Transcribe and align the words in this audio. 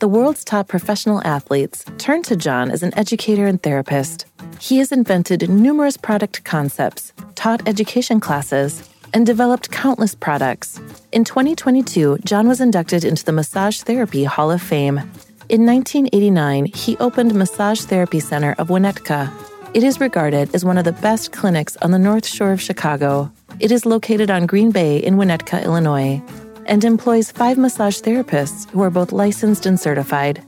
The 0.00 0.08
world's 0.08 0.44
top 0.44 0.66
professional 0.66 1.20
athletes 1.26 1.84
turn 1.98 2.22
to 2.22 2.34
John 2.34 2.70
as 2.70 2.82
an 2.82 2.96
educator 2.96 3.46
and 3.46 3.62
therapist. 3.62 4.24
He 4.58 4.78
has 4.78 4.92
invented 4.92 5.50
numerous 5.50 5.98
product 5.98 6.42
concepts, 6.42 7.12
taught 7.34 7.68
education 7.68 8.18
classes, 8.18 8.88
and 9.12 9.26
developed 9.26 9.70
countless 9.70 10.14
products. 10.14 10.80
In 11.12 11.24
2022, 11.24 12.20
John 12.24 12.48
was 12.48 12.62
inducted 12.62 13.04
into 13.04 13.26
the 13.26 13.32
Massage 13.32 13.82
Therapy 13.82 14.24
Hall 14.24 14.50
of 14.50 14.62
Fame. 14.62 14.96
In 15.50 15.66
1989, 15.66 16.64
he 16.74 16.96
opened 16.96 17.34
Massage 17.34 17.82
Therapy 17.82 18.20
Center 18.20 18.54
of 18.56 18.68
Winnetka. 18.68 19.30
It 19.74 19.84
is 19.84 20.00
regarded 20.00 20.54
as 20.54 20.64
one 20.64 20.78
of 20.78 20.86
the 20.86 20.92
best 20.92 21.32
clinics 21.32 21.76
on 21.82 21.90
the 21.90 21.98
North 21.98 22.26
Shore 22.26 22.52
of 22.52 22.62
Chicago. 22.62 23.30
It 23.58 23.70
is 23.70 23.84
located 23.84 24.30
on 24.30 24.46
Green 24.46 24.70
Bay 24.70 24.96
in 24.96 25.16
Winnetka, 25.16 25.62
Illinois 25.62 26.22
and 26.70 26.84
employs 26.84 27.32
five 27.32 27.58
massage 27.58 28.00
therapists 28.00 28.70
who 28.70 28.80
are 28.80 28.90
both 28.90 29.12
licensed 29.12 29.66
and 29.66 29.78
certified. 29.78 30.38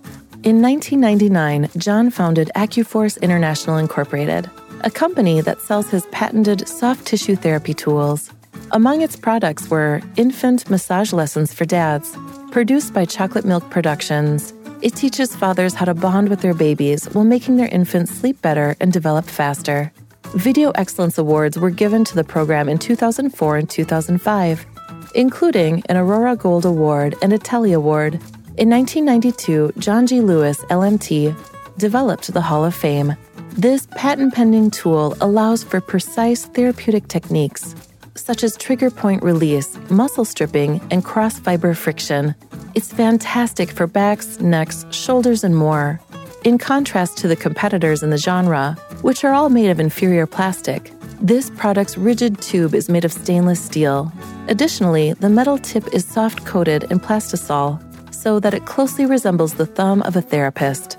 In 0.45 0.63
1999, 0.63 1.69
John 1.77 2.11
founded 2.11 2.51
AcuForce 2.57 3.21
International 3.21 3.77
Incorporated, 3.77 4.49
a 4.83 4.91
company 4.91 5.41
that 5.41 5.61
sells 5.61 5.91
his 5.91 6.07
patented 6.07 6.67
soft 6.69 7.07
tissue 7.07 7.37
therapy 7.37 7.75
tools. 7.75 8.31
Among 8.71 9.03
its 9.03 9.17
products 9.17 9.69
were 9.69 10.01
infant 10.17 10.71
massage 10.71 11.13
lessons 11.13 11.53
for 11.53 11.65
dads, 11.65 12.17
produced 12.53 12.95
by 12.95 13.05
Chocolate 13.05 13.45
Milk 13.45 13.69
Productions. 13.71 14.55
It 14.81 14.97
teaches 14.97 15.37
fathers 15.37 15.75
how 15.75 15.85
to 15.85 15.95
bond 15.95 16.29
with 16.29 16.41
their 16.41 16.55
babies 16.55 17.05
while 17.13 17.25
making 17.25 17.57
their 17.57 17.69
infants 17.69 18.13
sleep 18.13 18.41
better 18.43 18.77
and 18.81 18.93
develop 18.93 19.27
faster. 19.27 19.93
Video 20.35 20.71
Excellence 20.77 21.19
Awards 21.19 21.59
were 21.59 21.71
given 21.71 22.05
to 22.05 22.15
the 22.15 22.25
program 22.25 22.69
in 22.69 22.79
2004 22.79 23.57
and 23.59 23.69
2005 23.69 24.67
including 25.15 25.83
an 25.89 25.97
Aurora 25.97 26.37
Gold 26.37 26.65
Award 26.65 27.15
and 27.23 27.33
a 27.33 27.39
Telly 27.39 27.73
Award. 27.73 28.15
In 28.59 28.69
1992, 28.71 29.73
John 29.79 30.07
G. 30.07 30.21
Louis, 30.21 30.59
LMT, 30.71 31.35
developed 31.79 32.33
the 32.33 32.41
Hall 32.41 32.65
of 32.65 32.75
Fame. 32.75 33.17
This 33.53 33.87
patent 33.97 34.35
pending 34.35 34.71
tool 34.71 35.17
allows 35.21 35.63
for 35.63 35.81
precise 35.81 36.47
therapeutic 36.47 37.09
techniques, 37.09 37.75
such 38.15 38.43
as 38.43 38.57
trigger 38.57 38.91
point 38.91 39.23
release, 39.23 39.79
muscle 39.91 40.25
stripping, 40.25 40.81
and 40.91 41.05
cross 41.05 41.39
fiber 41.39 41.75
friction. 41.75 42.35
It's 42.75 42.93
fantastic 42.93 43.71
for 43.71 43.87
backs, 43.87 44.41
necks, 44.41 44.87
shoulders, 44.91 45.45
and 45.45 45.57
more. 45.57 46.01
In 46.45 46.59
contrast 46.59 47.19
to 47.19 47.29
the 47.29 47.37
competitors 47.37 48.03
in 48.03 48.11
the 48.11 48.17
genre, 48.19 48.77
which 49.03 49.25
are 49.25 49.33
all 49.33 49.49
made 49.49 49.71
of 49.71 49.79
inferior 49.79 50.27
plastic, 50.27 50.91
this 51.23 51.51
product's 51.51 51.97
rigid 51.97 52.41
tube 52.41 52.75
is 52.75 52.89
made 52.89 53.05
of 53.05 53.13
stainless 53.13 53.63
steel. 53.63 54.13
Additionally, 54.49 55.13
the 55.13 55.29
metal 55.29 55.57
tip 55.57 55.87
is 55.95 56.05
soft 56.05 56.45
coated 56.45 56.83
in 56.91 56.99
plastisol 56.99 57.81
so 58.13 58.41
that 58.41 58.55
it 58.55 58.67
closely 58.67 59.07
resembles 59.07 59.55
the 59.55 59.67
thumb 59.67 60.03
of 60.03 60.17
a 60.17 60.21
therapist. 60.21 60.99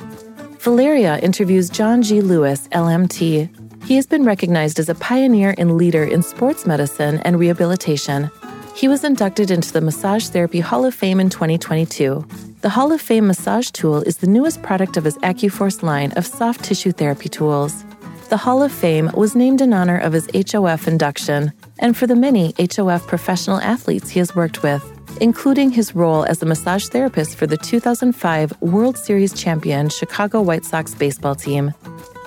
Valeria 0.59 1.19
interviews 1.19 1.69
John 1.69 2.01
G. 2.01 2.21
Louis, 2.21 2.69
LMT. 2.69 3.83
He 3.83 3.95
has 3.97 4.07
been 4.07 4.23
recognized 4.23 4.79
as 4.79 4.87
a 4.87 4.95
pioneer 4.95 5.55
and 5.57 5.75
leader 5.75 6.05
in 6.05 6.23
sports 6.23 6.65
medicine 6.65 7.19
and 7.25 7.37
rehabilitation. 7.37 8.31
He 8.75 8.87
was 8.87 9.03
inducted 9.03 9.51
into 9.51 9.73
the 9.73 9.81
Massage 9.81 10.29
Therapy 10.29 10.61
Hall 10.61 10.85
of 10.85 10.95
Fame 10.95 11.19
in 11.19 11.29
2022. 11.29 12.25
The 12.61 12.69
Hall 12.69 12.93
of 12.93 13.01
Fame 13.01 13.27
massage 13.27 13.71
tool 13.71 14.01
is 14.03 14.17
the 14.17 14.27
newest 14.27 14.63
product 14.63 14.95
of 14.95 15.03
his 15.03 15.17
AcuForce 15.17 15.83
line 15.83 16.13
of 16.13 16.25
soft 16.25 16.63
tissue 16.63 16.93
therapy 16.93 17.27
tools. 17.27 17.83
The 18.33 18.37
Hall 18.37 18.63
of 18.63 18.71
Fame 18.71 19.11
was 19.13 19.35
named 19.35 19.61
in 19.61 19.73
honor 19.73 19.99
of 19.99 20.13
his 20.13 20.27
HOF 20.33 20.87
induction 20.87 21.53
and 21.77 21.95
for 21.95 22.07
the 22.07 22.15
many 22.15 22.55
HOF 22.57 23.05
professional 23.05 23.59
athletes 23.61 24.09
he 24.09 24.17
has 24.17 24.35
worked 24.35 24.63
with, 24.63 24.83
including 25.21 25.69
his 25.69 25.93
role 25.93 26.23
as 26.23 26.41
a 26.41 26.47
massage 26.47 26.87
therapist 26.87 27.35
for 27.35 27.45
the 27.45 27.57
2005 27.57 28.59
World 28.59 28.97
Series 28.97 29.33
champion 29.33 29.87
Chicago 29.87 30.41
White 30.41 30.65
Sox 30.65 30.95
baseball 30.95 31.35
team. 31.35 31.75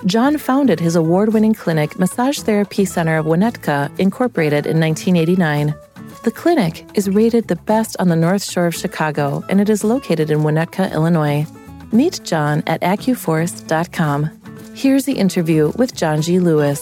John 0.05 0.37
founded 0.37 0.79
his 0.79 0.95
award 0.95 1.33
winning 1.33 1.53
clinic, 1.53 1.99
Massage 1.99 2.39
Therapy 2.39 2.85
Center 2.85 3.17
of 3.17 3.25
Winnetka, 3.25 3.91
Incorporated, 3.99 4.65
in 4.65 4.79
1989. 4.79 5.75
The 6.23 6.31
clinic 6.31 6.85
is 6.93 7.09
rated 7.09 7.49
the 7.49 7.57
best 7.57 7.97
on 7.99 8.07
the 8.07 8.15
North 8.15 8.49
Shore 8.49 8.67
of 8.67 8.75
Chicago 8.75 9.43
and 9.49 9.59
it 9.59 9.67
is 9.67 9.83
located 9.83 10.31
in 10.31 10.39
Winnetka, 10.39 10.89
Illinois. 10.93 11.45
Meet 11.91 12.21
John 12.23 12.63
at 12.65 12.79
AcuForce.com. 12.79 14.36
Here's 14.77 15.05
the 15.05 15.13
interview 15.13 15.71
with 15.75 15.95
John 15.95 16.21
G. 16.21 16.37
Louis. 16.39 16.79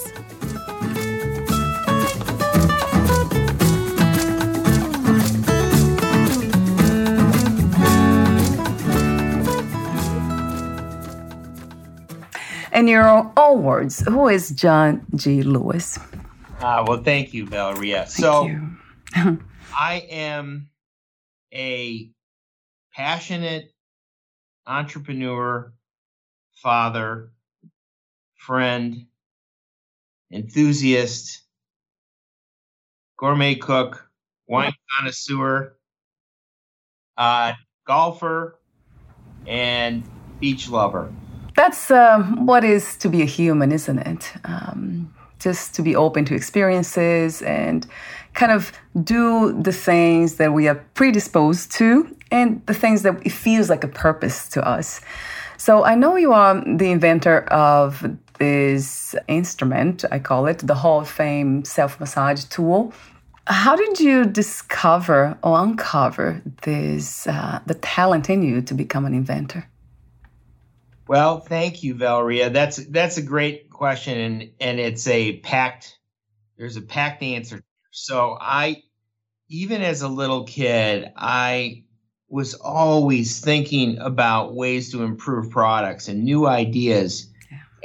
In 12.73 12.89
your 12.89 13.31
own 13.37 13.63
words, 13.63 14.01
who 14.01 14.27
is 14.27 14.49
John 14.49 15.05
G. 15.15 15.41
Louis? 15.43 15.97
Uh, 16.59 16.83
well, 16.85 17.01
thank 17.01 17.33
you, 17.33 17.45
Valeria. 17.45 17.99
Thank 17.99 18.09
so, 18.09 18.45
you. 18.45 19.39
I 19.73 20.05
am 20.09 20.67
a 21.53 22.09
passionate 22.93 23.71
entrepreneur, 24.67 25.71
father, 26.61 27.31
friend, 28.45 29.07
enthusiast, 30.31 31.41
gourmet 33.17 33.55
cook, 33.55 34.07
wine 34.47 34.73
connoisseur, 34.97 35.75
uh, 37.17 37.53
golfer, 37.87 38.59
and 39.47 40.03
beach 40.39 40.69
lover. 40.69 41.11
That's 41.55 41.89
um, 41.89 42.45
what 42.45 42.63
is 42.63 42.97
to 42.97 43.09
be 43.09 43.21
a 43.21 43.25
human, 43.25 43.71
isn't 43.71 43.99
it? 43.99 44.33
Um, 44.43 45.13
just 45.39 45.73
to 45.75 45.81
be 45.81 45.95
open 45.95 46.25
to 46.25 46.35
experiences 46.35 47.41
and 47.41 47.87
kind 48.33 48.51
of 48.51 48.71
do 49.03 49.59
the 49.59 49.71
things 49.71 50.35
that 50.35 50.53
we 50.53 50.67
are 50.67 50.75
predisposed 50.93 51.71
to 51.71 52.15
and 52.31 52.65
the 52.65 52.73
things 52.73 53.03
that 53.03 53.25
it 53.25 53.31
feels 53.31 53.69
like 53.69 53.83
a 53.83 53.87
purpose 53.87 54.49
to 54.49 54.67
us. 54.67 55.01
So 55.57 55.83
I 55.83 55.95
know 55.95 56.15
you 56.15 56.33
are 56.33 56.61
the 56.65 56.91
inventor 56.91 57.45
of 57.45 58.05
this 58.37 59.15
instrument, 59.27 60.05
I 60.11 60.19
call 60.19 60.45
it 60.47 60.59
the 60.59 60.75
Hall 60.75 61.01
of 61.01 61.09
Fame 61.09 61.65
self 61.65 61.99
massage 61.99 62.43
tool. 62.45 62.93
How 63.47 63.75
did 63.75 63.99
you 63.99 64.25
discover 64.25 65.37
or 65.43 65.63
uncover 65.63 66.41
this 66.63 67.27
uh, 67.27 67.59
the 67.65 67.75
talent 67.75 68.29
in 68.29 68.41
you 68.43 68.61
to 68.63 68.73
become 68.73 69.05
an 69.05 69.13
inventor? 69.13 69.69
Well, 71.07 71.39
thank 71.39 71.83
you, 71.83 71.93
Valeria. 71.93 72.49
That's 72.49 72.77
that's 72.77 73.17
a 73.17 73.21
great 73.21 73.69
question, 73.69 74.17
and 74.17 74.51
and 74.59 74.79
it's 74.79 75.07
a 75.07 75.37
packed. 75.39 75.99
There's 76.57 76.77
a 76.77 76.81
packed 76.81 77.21
answer. 77.21 77.63
So 77.91 78.37
I, 78.41 78.83
even 79.49 79.81
as 79.81 80.01
a 80.01 80.07
little 80.07 80.45
kid, 80.45 81.11
I 81.15 81.83
was 82.27 82.55
always 82.55 83.39
thinking 83.39 83.99
about 83.99 84.55
ways 84.55 84.91
to 84.91 85.03
improve 85.03 85.51
products 85.51 86.07
and 86.07 86.23
new 86.23 86.47
ideas. 86.47 87.31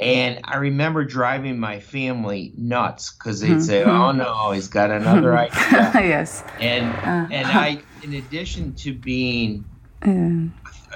And 0.01 0.39
I 0.43 0.57
remember 0.57 1.05
driving 1.05 1.59
my 1.59 1.79
family 1.79 2.51
nuts 2.57 3.13
because 3.13 3.39
they'd 3.39 3.61
say, 3.61 3.83
Mhm. 3.83 3.87
"Oh 3.87 4.11
no, 4.11 4.51
he's 4.51 4.67
got 4.67 4.89
another 4.89 5.37
idea." 5.37 5.91
yes. 5.95 6.43
And 6.59 6.85
Uh, 6.95 7.27
and 7.31 7.47
I, 7.47 7.83
in 8.01 8.13
addition 8.13 8.73
to 8.75 8.93
being 8.93 9.65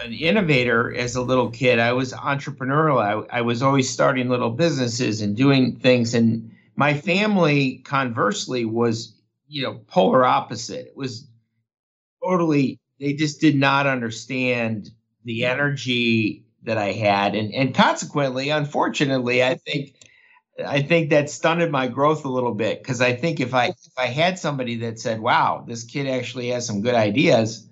an 0.03 0.13
innovator 0.13 0.93
as 0.93 1.15
a 1.15 1.21
little 1.21 1.49
kid. 1.49 1.79
I 1.79 1.93
was 1.93 2.13
entrepreneurial. 2.13 3.01
I, 3.31 3.37
I 3.37 3.41
was 3.41 3.61
always 3.61 3.89
starting 3.89 4.29
little 4.29 4.49
businesses 4.49 5.21
and 5.21 5.35
doing 5.35 5.77
things. 5.77 6.13
And 6.13 6.51
my 6.75 6.93
family, 6.93 7.77
conversely, 7.85 8.65
was, 8.65 9.15
you 9.47 9.63
know, 9.63 9.75
polar 9.87 10.25
opposite. 10.25 10.87
It 10.87 10.97
was 10.97 11.27
totally, 12.23 12.79
they 12.99 13.13
just 13.13 13.39
did 13.39 13.55
not 13.55 13.87
understand 13.87 14.91
the 15.23 15.45
energy 15.45 16.44
that 16.65 16.77
I 16.77 16.91
had. 16.91 17.35
And, 17.35 17.53
and 17.53 17.73
consequently, 17.73 18.49
unfortunately, 18.49 19.43
I 19.43 19.55
think 19.55 19.95
I 20.65 20.81
think 20.81 21.09
that 21.09 21.29
stunted 21.29 21.71
my 21.71 21.87
growth 21.87 22.23
a 22.23 22.29
little 22.29 22.53
bit 22.53 22.81
because 22.81 23.01
I 23.01 23.13
think 23.13 23.39
if 23.39 23.53
I 23.53 23.67
if 23.67 23.97
I 23.97 24.07
had 24.07 24.39
somebody 24.39 24.77
that 24.77 24.99
said, 24.99 25.19
"Wow, 25.19 25.65
this 25.67 25.83
kid 25.83 26.07
actually 26.07 26.49
has 26.49 26.65
some 26.65 26.81
good 26.81 26.95
ideas," 26.95 27.67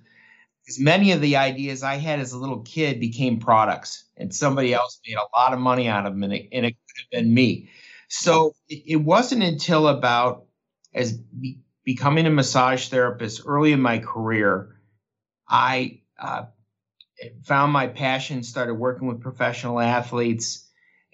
because 0.61 0.79
many 0.79 1.11
of 1.11 1.21
the 1.21 1.37
ideas 1.37 1.81
I 1.81 1.95
had 1.95 2.19
as 2.19 2.33
a 2.33 2.37
little 2.37 2.61
kid 2.61 2.99
became 2.99 3.39
products, 3.39 4.03
and 4.17 4.35
somebody 4.35 4.73
else 4.73 4.99
made 5.07 5.15
a 5.15 5.37
lot 5.37 5.53
of 5.53 5.59
money 5.59 5.87
out 5.87 6.05
of 6.05 6.13
them, 6.13 6.23
and 6.23 6.33
it, 6.33 6.49
and 6.51 6.65
it 6.65 6.71
could 6.71 7.03
have 7.03 7.23
been 7.23 7.33
me. 7.33 7.69
So 8.09 8.53
it, 8.67 8.83
it 8.85 8.97
wasn't 8.97 9.43
until 9.43 9.87
about 9.87 10.45
as 10.93 11.13
be, 11.13 11.59
becoming 11.85 12.25
a 12.25 12.29
massage 12.29 12.89
therapist 12.89 13.43
early 13.45 13.71
in 13.71 13.81
my 13.81 13.99
career, 13.99 14.75
I 15.47 16.01
uh, 16.19 16.45
found 17.43 17.71
my 17.71 17.87
passion, 17.87 18.43
started 18.43 18.75
working 18.75 19.07
with 19.07 19.21
professional 19.21 19.79
athletes 19.79 20.63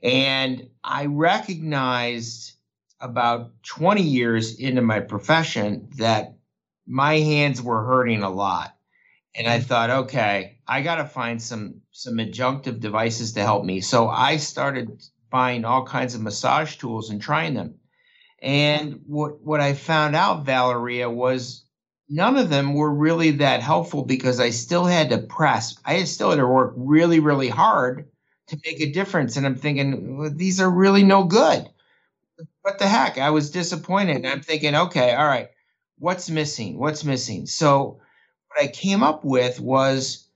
and 0.03 0.69
I 0.83 1.05
recognized 1.07 2.53
about 3.01 3.51
20 3.63 4.01
years 4.01 4.59
into 4.59 4.81
my 4.81 4.99
profession 4.99 5.89
that 5.97 6.35
my 6.87 7.19
hands 7.19 7.61
were 7.61 7.83
hurting 7.83 8.23
a 8.23 8.29
lot. 8.29 8.75
And 9.35 9.47
I 9.47 9.59
thought, 9.59 9.89
okay, 9.89 10.57
I 10.67 10.81
got 10.81 10.95
to 10.95 11.05
find 11.05 11.41
some 11.41 11.81
some 11.91 12.15
adjunctive 12.15 12.79
devices 12.79 13.33
to 13.33 13.41
help 13.41 13.63
me. 13.63 13.81
So 13.81 14.09
I 14.09 14.37
started 14.37 15.01
buying 15.29 15.65
all 15.65 15.85
kinds 15.85 16.15
of 16.15 16.21
massage 16.21 16.77
tools 16.77 17.09
and 17.09 17.21
trying 17.21 17.53
them. 17.53 17.75
And 18.41 19.01
what 19.05 19.41
what 19.41 19.61
I 19.61 19.73
found 19.73 20.15
out, 20.15 20.45
Valeria, 20.45 21.09
was 21.09 21.63
none 22.09 22.37
of 22.37 22.49
them 22.49 22.73
were 22.73 22.91
really 22.91 23.31
that 23.31 23.61
helpful 23.61 24.03
because 24.03 24.39
I 24.39 24.49
still 24.49 24.85
had 24.85 25.09
to 25.11 25.19
press. 25.19 25.77
I 25.85 26.03
still 26.03 26.31
had 26.31 26.37
to 26.37 26.47
work 26.47 26.73
really, 26.75 27.19
really 27.19 27.49
hard 27.49 28.07
to 28.47 28.59
make 28.65 28.81
a 28.81 28.91
difference. 28.91 29.37
And 29.37 29.45
I'm 29.45 29.55
thinking, 29.55 30.17
well, 30.17 30.31
these 30.33 30.59
are 30.59 30.69
really 30.69 31.03
no 31.03 31.23
good. 31.23 31.69
What 32.61 32.79
the 32.79 32.87
heck? 32.87 33.17
I 33.17 33.29
was 33.29 33.51
disappointed. 33.51 34.17
And 34.17 34.27
I'm 34.27 34.41
thinking, 34.41 34.75
okay, 34.75 35.13
all 35.13 35.27
right, 35.27 35.49
what's 35.99 36.29
missing? 36.29 36.79
What's 36.79 37.03
missing? 37.03 37.45
So 37.45 37.99
what 38.47 38.63
I 38.63 38.67
came 38.67 39.03
up 39.03 39.23
with 39.23 39.59
was 39.59 40.29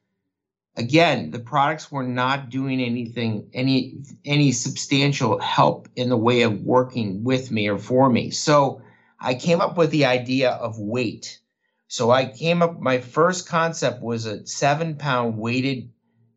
again, 0.76 1.32
the 1.32 1.40
products 1.40 1.92
were 1.92 2.04
not 2.04 2.50
doing 2.50 2.82
anything, 2.82 3.50
any 3.54 3.98
any 4.26 4.52
substantial 4.52 5.40
help 5.40 5.88
in 5.96 6.10
the 6.10 6.18
way 6.18 6.42
of 6.42 6.62
working 6.62 7.24
with 7.24 7.52
me 7.52 7.68
or 7.68 7.78
for 7.78 8.10
me. 8.10 8.32
So 8.32 8.82
I 9.20 9.36
came 9.36 9.62
up 9.62 9.78
with 9.78 9.92
the 9.92 10.06
idea 10.06 10.52
of 10.52 10.80
weight. 10.80 11.40
So 11.88 12.12
I 12.12 12.26
came 12.26 12.62
up, 12.62 12.80
my 12.80 13.00
first 13.00 13.48
concept 13.48 14.02
was 14.02 14.26
a 14.26 14.46
seven 14.48 14.96
pound 14.96 15.38
weighted 15.38 15.92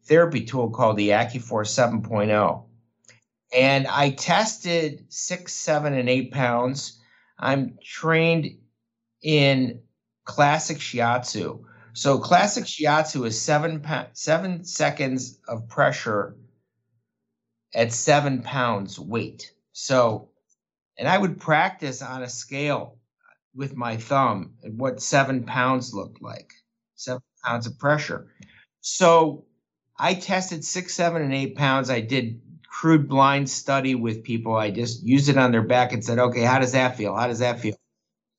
therapy 0.04 0.44
tool 0.44 0.70
called 0.70 0.96
the 0.96 1.10
AcuForce 1.10 1.70
7.0. 1.70 2.64
And 3.54 3.86
I 3.86 4.10
tested 4.10 5.06
six, 5.08 5.52
seven, 5.52 5.94
and 5.94 6.08
eight 6.08 6.32
pounds. 6.32 7.00
I'm 7.38 7.78
trained 7.82 8.58
in 9.22 9.80
classic 10.24 10.78
shiatsu. 10.78 11.64
So 11.92 12.18
classic 12.18 12.64
mm-hmm. 12.64 12.84
shiatsu 12.84 13.26
is 13.26 13.40
seven 13.40 13.82
seven 14.12 14.64
seconds 14.64 15.38
of 15.48 15.68
pressure 15.68 16.36
at 17.74 17.92
seven 17.92 18.42
pounds 18.42 18.98
weight. 18.98 19.52
So, 19.72 20.30
and 20.98 21.08
I 21.08 21.16
would 21.16 21.40
practice 21.40 22.02
on 22.02 22.22
a 22.22 22.28
scale 22.28 22.95
with 23.56 23.74
my 23.74 23.96
thumb 23.96 24.52
and 24.62 24.78
what 24.78 25.02
seven 25.02 25.44
pounds 25.44 25.94
looked 25.94 26.22
like, 26.22 26.52
seven 26.94 27.22
pounds 27.44 27.66
of 27.66 27.78
pressure. 27.78 28.28
So 28.80 29.46
I 29.98 30.14
tested 30.14 30.64
six, 30.64 30.94
seven, 30.94 31.22
and 31.22 31.34
eight 31.34 31.56
pounds. 31.56 31.90
I 31.90 32.00
did 32.00 32.40
crude 32.68 33.08
blind 33.08 33.48
study 33.48 33.94
with 33.94 34.22
people. 34.22 34.54
I 34.54 34.70
just 34.70 35.02
used 35.02 35.30
it 35.30 35.38
on 35.38 35.50
their 35.50 35.62
back 35.62 35.92
and 35.92 36.04
said, 36.04 36.18
okay, 36.18 36.42
how 36.42 36.58
does 36.58 36.72
that 36.72 36.96
feel? 36.96 37.16
How 37.16 37.26
does 37.26 37.38
that 37.38 37.60
feel? 37.60 37.74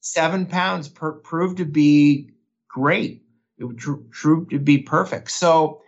Seven 0.02 0.46
pounds 0.46 0.88
per, 0.88 1.14
proved 1.14 1.58
to 1.58 1.66
be 1.66 2.30
great. 2.70 3.24
It 3.58 3.64
would 3.64 3.80
tr- 3.80 4.04
proved 4.12 4.52
to 4.52 4.60
be 4.60 4.78
perfect. 4.78 5.32
So, 5.32 5.82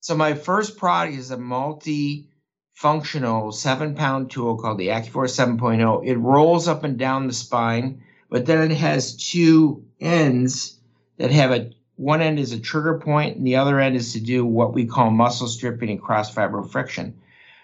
so 0.00 0.16
my 0.16 0.32
first 0.32 0.78
product 0.78 1.18
is 1.18 1.30
a 1.30 1.36
multi-functional 1.36 3.52
seven-pound 3.52 4.30
tool 4.30 4.56
called 4.56 4.78
the 4.78 4.88
AcuForce 4.88 5.36
7.0. 5.36 6.06
It 6.06 6.16
rolls 6.16 6.68
up 6.68 6.84
and 6.84 6.98
down 6.98 7.26
the 7.26 7.34
spine, 7.34 8.02
but 8.32 8.46
then 8.46 8.70
it 8.70 8.74
has 8.74 9.14
two 9.14 9.84
ends 10.00 10.80
that 11.18 11.30
have 11.30 11.50
a 11.50 11.70
one 11.96 12.22
end 12.22 12.38
is 12.38 12.52
a 12.52 12.58
trigger 12.58 12.98
point, 12.98 13.36
and 13.36 13.46
the 13.46 13.56
other 13.56 13.78
end 13.78 13.94
is 13.94 14.14
to 14.14 14.20
do 14.20 14.46
what 14.46 14.72
we 14.72 14.86
call 14.86 15.10
muscle 15.10 15.46
stripping 15.46 15.90
and 15.90 16.00
cross 16.00 16.32
fiber 16.32 16.62
friction. 16.62 17.20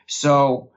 So 0.07 0.71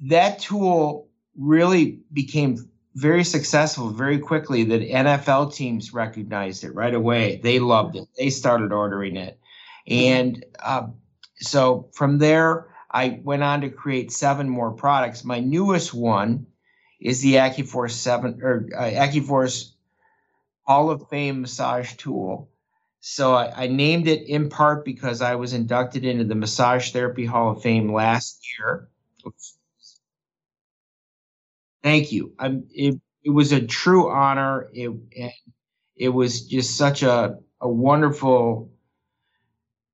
that 0.00 0.38
tool 0.38 1.08
really 1.36 2.00
became 2.14 2.56
very 2.94 3.24
successful 3.24 3.90
very 3.90 4.18
quickly 4.18 4.64
that 4.64 4.80
NFL 4.80 5.54
teams 5.54 5.92
recognized 5.92 6.64
it 6.64 6.74
right 6.74 6.94
away. 6.94 7.40
They 7.42 7.58
loved 7.58 7.96
it. 7.96 8.08
They 8.16 8.30
started 8.30 8.72
ordering 8.72 9.16
it. 9.16 9.38
And 9.86 10.42
uh, 10.60 10.86
so 11.36 11.90
from 11.92 12.18
there, 12.18 12.68
I 12.90 13.20
went 13.22 13.42
on 13.42 13.60
to 13.60 13.68
create 13.68 14.12
seven 14.12 14.48
more 14.48 14.70
products. 14.70 15.24
My 15.24 15.40
newest 15.40 15.92
one 15.92 16.46
is 17.04 17.20
the 17.20 17.34
AcuForce 17.34 17.92
7 17.92 18.40
or 18.42 18.66
uh, 18.76 18.82
AcuForce 18.82 19.72
Hall 20.62 20.90
of 20.90 21.06
Fame 21.10 21.42
massage 21.42 21.94
tool. 21.94 22.48
So 23.00 23.34
I, 23.34 23.64
I, 23.64 23.66
named 23.66 24.08
it 24.08 24.26
in 24.26 24.48
part 24.48 24.86
because 24.86 25.20
I 25.20 25.34
was 25.34 25.52
inducted 25.52 26.06
into 26.06 26.24
the 26.24 26.34
Massage 26.34 26.90
Therapy 26.90 27.26
Hall 27.26 27.50
of 27.50 27.60
Fame 27.60 27.92
last 27.92 28.42
year. 28.58 28.88
Oops. 29.26 29.58
Thank 31.82 32.10
you. 32.10 32.32
I'm, 32.38 32.64
it, 32.70 32.98
it 33.22 33.30
was 33.30 33.52
a 33.52 33.60
true 33.60 34.10
honor. 34.10 34.70
It, 34.72 34.90
it 35.96 36.08
was 36.08 36.46
just 36.46 36.78
such 36.78 37.02
a, 37.02 37.36
a 37.60 37.68
wonderful, 37.68 38.72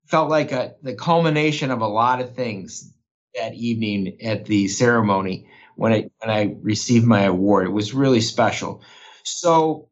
felt 0.05 0.29
like 0.29 0.53
a, 0.53 0.75
the 0.81 0.95
culmination 0.95 1.71
of 1.71 1.81
a 1.81 1.87
lot 1.87 2.21
of 2.21 2.33
things 2.33 2.93
that 3.35 3.53
evening 3.53 4.17
at 4.21 4.45
the 4.45 4.69
ceremony 4.69 5.47
when 5.81 5.93
I, 5.93 6.09
when 6.19 6.29
I 6.29 6.55
received 6.61 7.07
my 7.07 7.23
award. 7.23 7.65
It 7.65 7.71
was 7.71 7.91
really 7.91 8.21
special. 8.21 8.83
So 9.23 9.89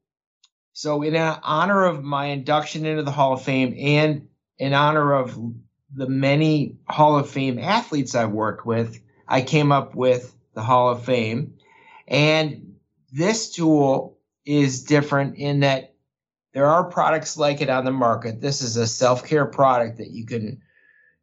so, 0.71 1.01
in 1.01 1.13
honor 1.15 1.83
of 1.83 2.03
my 2.03 2.27
induction 2.27 2.85
into 2.85 3.03
the 3.03 3.11
Hall 3.11 3.33
of 3.33 3.41
Fame 3.41 3.75
and 3.77 4.29
in 4.59 4.73
honor 4.73 5.13
of 5.13 5.37
the 5.93 6.07
many 6.07 6.77
Hall 6.87 7.17
of 7.17 7.29
Fame 7.29 7.59
athletes 7.59 8.15
I've 8.15 8.31
worked 8.31 8.65
with, 8.65 9.01
I 9.27 9.41
came 9.41 9.73
up 9.73 9.95
with 9.95 10.33
the 10.53 10.61
Hall 10.61 10.89
of 10.89 11.03
Fame. 11.03 11.55
And 12.07 12.75
this 13.11 13.49
tool 13.49 14.17
is 14.45 14.85
different 14.85 15.35
in 15.35 15.61
that 15.61 15.95
there 16.53 16.67
are 16.67 16.85
products 16.85 17.35
like 17.35 17.59
it 17.59 17.69
on 17.69 17.83
the 17.83 17.91
market. 17.91 18.39
This 18.39 18.61
is 18.61 18.77
a 18.77 18.87
self 18.87 19.25
care 19.25 19.47
product 19.47 19.97
that 19.97 20.11
you 20.11 20.25
can, 20.25 20.61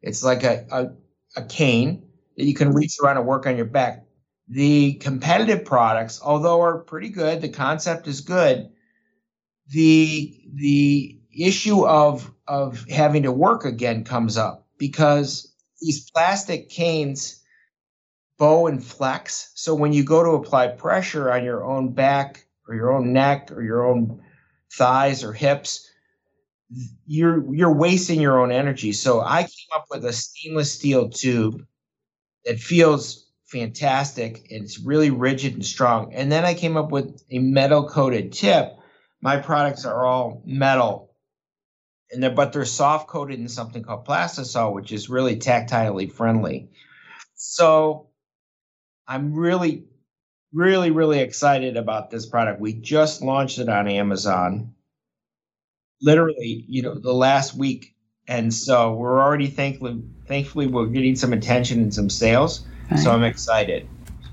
it's 0.02 0.23
like 0.23 0.42
a, 0.42 0.66
a, 0.70 1.40
a 1.40 1.44
cane 1.46 2.02
that 2.37 2.44
you 2.44 2.52
can 2.52 2.75
reach 2.75 2.96
around 3.02 3.16
and 3.16 3.26
work 3.26 3.46
on 3.46 3.56
your 3.56 3.64
back. 3.64 4.05
The 4.48 4.94
competitive 4.94 5.64
products, 5.64 6.20
although 6.22 6.60
are 6.62 6.78
pretty 6.78 7.08
good, 7.08 7.40
the 7.40 7.48
concept 7.48 8.06
is 8.06 8.20
good 8.20 8.70
the 9.68 10.40
the 10.54 11.18
issue 11.36 11.86
of 11.86 12.32
of 12.46 12.84
having 12.88 13.24
to 13.24 13.32
work 13.32 13.64
again 13.64 14.04
comes 14.04 14.36
up 14.36 14.66
because 14.78 15.52
these 15.80 16.10
plastic 16.10 16.68
canes 16.68 17.42
bow 18.38 18.66
and 18.66 18.84
flex. 18.84 19.50
So 19.54 19.74
when 19.74 19.92
you 19.92 20.04
go 20.04 20.22
to 20.22 20.30
apply 20.30 20.68
pressure 20.68 21.32
on 21.32 21.44
your 21.44 21.64
own 21.64 21.92
back 21.92 22.46
or 22.68 22.74
your 22.74 22.92
own 22.92 23.12
neck 23.12 23.50
or 23.50 23.62
your 23.62 23.86
own 23.86 24.22
thighs 24.72 25.24
or 25.24 25.32
hips, 25.32 25.90
you're 27.06 27.54
you're 27.54 27.72
wasting 27.72 28.20
your 28.20 28.40
own 28.40 28.52
energy. 28.52 28.92
So 28.92 29.20
I 29.20 29.42
came 29.42 29.70
up 29.74 29.86
with 29.90 30.04
a 30.04 30.12
stainless 30.12 30.72
steel 30.72 31.08
tube 31.08 31.66
that 32.44 32.58
feels 32.58 33.25
fantastic 33.46 34.46
it's 34.50 34.80
really 34.80 35.10
rigid 35.10 35.54
and 35.54 35.64
strong. 35.64 36.14
And 36.14 36.30
then 36.30 36.44
I 36.44 36.54
came 36.54 36.76
up 36.76 36.90
with 36.90 37.22
a 37.30 37.38
metal 37.38 37.88
coated 37.88 38.32
tip 38.32 38.76
my 39.20 39.36
products 39.38 39.84
are 39.84 40.06
all 40.06 40.42
metal 40.44 41.12
and 42.10 42.22
they're 42.22 42.30
but 42.30 42.52
they're 42.52 42.64
soft 42.64 43.08
coated 43.08 43.38
in 43.38 43.48
something 43.48 43.82
called 43.82 44.06
plastisol 44.06 44.72
which 44.72 44.92
is 44.92 45.08
really 45.08 45.36
tactilely 45.36 46.10
friendly 46.10 46.70
so 47.34 48.08
i'm 49.08 49.34
really 49.34 49.84
really 50.52 50.90
really 50.90 51.20
excited 51.20 51.76
about 51.76 52.10
this 52.10 52.26
product 52.26 52.60
we 52.60 52.72
just 52.72 53.22
launched 53.22 53.58
it 53.58 53.68
on 53.68 53.88
amazon 53.88 54.74
literally 56.00 56.64
you 56.68 56.82
know 56.82 56.94
the 56.94 57.12
last 57.12 57.54
week 57.54 57.96
and 58.28 58.52
so 58.52 58.92
we're 58.94 59.20
already 59.20 59.46
thankfully 59.46 60.02
thankfully 60.26 60.66
we're 60.66 60.86
getting 60.86 61.16
some 61.16 61.32
attention 61.32 61.80
and 61.80 61.94
some 61.94 62.10
sales. 62.10 62.66
Right. 62.90 63.00
So 63.00 63.12
I'm 63.12 63.24
excited. 63.24 63.88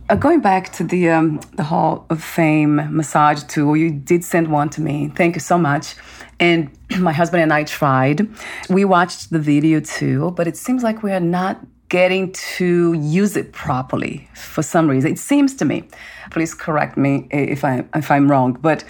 Uh, 0.09 0.15
going 0.15 0.41
back 0.41 0.71
to 0.73 0.83
the 0.83 1.09
um, 1.09 1.39
the 1.53 1.63
Hall 1.63 2.05
of 2.09 2.21
Fame 2.21 2.75
massage 2.95 3.43
tool, 3.43 3.77
you 3.77 3.89
did 3.89 4.23
send 4.23 4.49
one 4.49 4.69
to 4.71 4.81
me. 4.81 5.11
Thank 5.15 5.35
you 5.35 5.39
so 5.39 5.57
much. 5.57 5.95
And 6.39 6.69
my 6.99 7.13
husband 7.13 7.41
and 7.41 7.53
I 7.53 7.63
tried. 7.63 8.27
We 8.69 8.83
watched 8.85 9.29
the 9.29 9.39
video 9.39 9.79
too, 9.79 10.31
but 10.31 10.47
it 10.47 10.57
seems 10.57 10.83
like 10.83 11.03
we 11.03 11.13
are 11.13 11.21
not 11.21 11.65
getting 11.87 12.31
to 12.31 12.93
use 12.93 13.37
it 13.37 13.53
properly 13.53 14.27
for 14.33 14.61
some 14.61 14.89
reason. 14.89 15.11
It 15.11 15.19
seems 15.19 15.55
to 15.55 15.65
me. 15.65 15.87
Please 16.31 16.53
correct 16.53 16.97
me 16.97 17.27
if 17.31 17.63
I 17.63 17.85
if 17.95 18.11
I'm 18.11 18.29
wrong, 18.29 18.53
but 18.53 18.83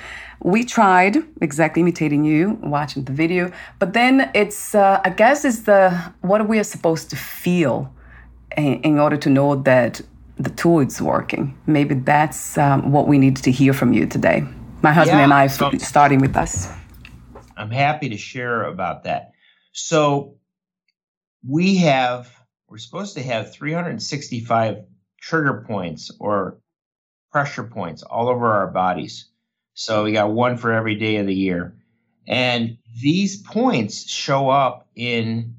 we 0.43 0.63
tried 0.65 1.17
exactly 1.41 1.81
imitating 1.81 2.25
you 2.25 2.59
watching 2.61 3.05
the 3.05 3.13
video 3.13 3.49
but 3.79 3.93
then 3.93 4.29
it's 4.35 4.75
uh, 4.75 4.99
i 5.05 5.09
guess 5.09 5.45
it's 5.45 5.61
the 5.61 5.89
what 6.19 6.49
we 6.49 6.59
are 6.59 6.65
supposed 6.65 7.09
to 7.09 7.15
feel 7.15 7.89
in, 8.57 8.81
in, 8.81 8.99
order 8.99 9.17
to 9.17 9.29
know 9.29 9.55
that 9.55 10.01
the 10.37 10.49
tool 10.49 10.79
is 10.79 11.01
working. 11.01 11.57
Maybe 11.67 11.95
that's 11.95 12.57
um, 12.57 12.91
what 12.91 13.07
we 13.07 13.17
need 13.17 13.37
to 13.37 13.51
hear 13.51 13.73
from 13.73 13.93
you 13.93 14.05
today. 14.05 14.43
My 14.81 14.91
husband 14.91 15.19
yeah, 15.19 15.23
and 15.23 15.33
i 15.33 15.47
so 15.47 15.71
starting 15.77 16.19
with 16.19 16.35
us. 16.35 16.67
I'm 17.55 17.71
happy 17.71 18.09
to 18.09 18.17
share 18.17 18.63
about 18.63 19.03
that. 19.03 19.31
So 19.71 20.35
we 21.47 21.77
have 21.77 22.31
we're 22.67 22.77
supposed 22.79 23.15
to 23.15 23.23
have 23.23 23.53
365 23.53 24.77
trigger 25.21 25.63
points 25.67 26.11
or 26.19 26.59
pressure 27.31 27.63
points 27.63 28.03
all 28.03 28.29
over 28.29 28.51
our 28.51 28.67
bodies. 28.67 29.29
So 29.73 30.03
we 30.03 30.11
got 30.11 30.31
one 30.31 30.57
for 30.57 30.71
every 30.71 30.95
day 30.95 31.17
of 31.17 31.27
the 31.27 31.35
year. 31.35 31.75
And 32.27 32.77
these 33.01 33.41
points 33.41 34.09
show 34.09 34.49
up 34.49 34.87
in 34.95 35.55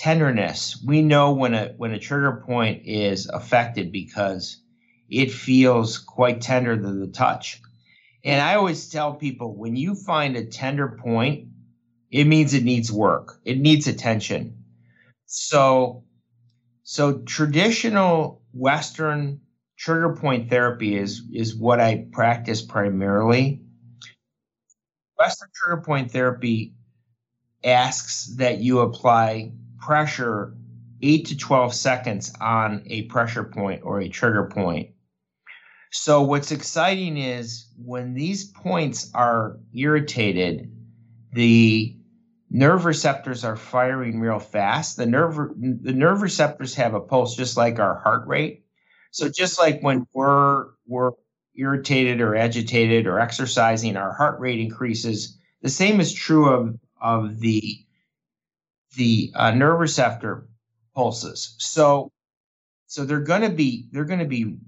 tenderness. 0.00 0.82
We 0.82 1.02
know 1.02 1.32
when 1.32 1.52
a 1.52 1.74
when 1.76 1.92
a 1.92 1.98
trigger 1.98 2.42
point 2.46 2.86
is 2.86 3.26
affected 3.26 3.92
because 3.92 4.62
it 5.10 5.30
feels 5.30 5.98
quite 5.98 6.40
tender 6.40 6.74
to 6.74 6.92
the 6.92 7.08
touch. 7.08 7.60
And 8.24 8.40
I 8.40 8.54
always 8.54 8.88
tell 8.88 9.14
people 9.14 9.54
when 9.54 9.76
you 9.76 9.94
find 9.94 10.36
a 10.36 10.46
tender 10.46 10.98
point, 11.02 11.48
it 12.10 12.24
means 12.24 12.54
it 12.54 12.64
needs 12.64 12.90
work. 12.90 13.40
It 13.44 13.58
needs 13.58 13.88
attention. 13.88 14.64
So 15.26 16.04
so 16.82 17.18
traditional 17.18 18.40
western 18.54 19.42
trigger 19.76 20.16
point 20.16 20.48
therapy 20.48 20.96
is 20.96 21.22
is 21.30 21.54
what 21.54 21.78
I 21.78 22.06
practice 22.10 22.62
primarily. 22.62 23.60
Western 25.18 25.50
trigger 25.54 25.82
point 25.82 26.10
therapy 26.10 26.72
asks 27.62 28.34
that 28.38 28.60
you 28.60 28.78
apply 28.78 29.52
pressure 29.80 30.54
8 31.02 31.26
to 31.26 31.36
12 31.36 31.74
seconds 31.74 32.32
on 32.40 32.82
a 32.86 33.02
pressure 33.02 33.44
point 33.44 33.82
or 33.84 34.00
a 34.00 34.08
trigger 34.08 34.44
point. 34.44 34.90
So 35.92 36.22
what's 36.22 36.52
exciting 36.52 37.16
is 37.16 37.66
when 37.76 38.14
these 38.14 38.44
points 38.44 39.10
are 39.14 39.58
irritated, 39.74 40.70
the 41.32 41.96
nerve 42.50 42.84
receptors 42.84 43.44
are 43.44 43.56
firing 43.56 44.20
real 44.20 44.38
fast. 44.38 44.96
The 44.96 45.06
nerve 45.06 45.36
the 45.36 45.92
nerve 45.92 46.22
receptors 46.22 46.74
have 46.74 46.94
a 46.94 47.00
pulse 47.00 47.34
just 47.34 47.56
like 47.56 47.78
our 47.78 47.98
heart 47.98 48.26
rate. 48.26 48.64
So 49.10 49.28
just 49.28 49.58
like 49.58 49.80
when 49.82 50.06
we're 50.12 50.66
we're 50.86 51.12
irritated 51.56 52.20
or 52.20 52.36
agitated 52.36 53.06
or 53.06 53.18
exercising, 53.18 53.96
our 53.96 54.12
heart 54.12 54.38
rate 54.38 54.60
increases. 54.60 55.36
The 55.62 55.68
same 55.68 56.00
is 56.00 56.12
true 56.12 56.48
of 56.48 56.78
of 57.00 57.40
the 57.40 57.84
the 58.96 59.32
uh, 59.34 59.50
nerve 59.52 59.80
receptor 59.80 60.46
pulses. 60.94 61.54
So 61.58 62.10
so 62.86 63.04
they're 63.04 63.20
going 63.20 63.42
to 63.42 63.50
be 63.50 63.88
they're 63.92 64.04
going 64.04 64.20
to 64.20 64.24
be 64.24 64.58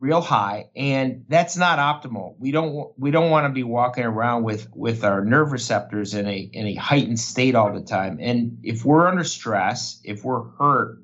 real 0.00 0.20
high 0.20 0.66
and 0.76 1.24
that's 1.28 1.56
not 1.56 1.78
optimal. 1.78 2.34
We 2.38 2.50
don't 2.52 2.92
we 2.98 3.10
don't 3.10 3.30
want 3.30 3.46
to 3.46 3.52
be 3.52 3.64
walking 3.64 4.04
around 4.04 4.44
with 4.44 4.68
with 4.74 5.04
our 5.04 5.24
nerve 5.24 5.52
receptors 5.52 6.14
in 6.14 6.26
a 6.26 6.38
in 6.38 6.66
a 6.66 6.74
heightened 6.74 7.18
state 7.18 7.54
all 7.54 7.72
the 7.72 7.80
time. 7.82 8.18
And 8.20 8.58
if 8.62 8.84
we're 8.84 9.08
under 9.08 9.24
stress, 9.24 10.00
if 10.04 10.24
we're 10.24 10.44
hurt, 10.58 10.98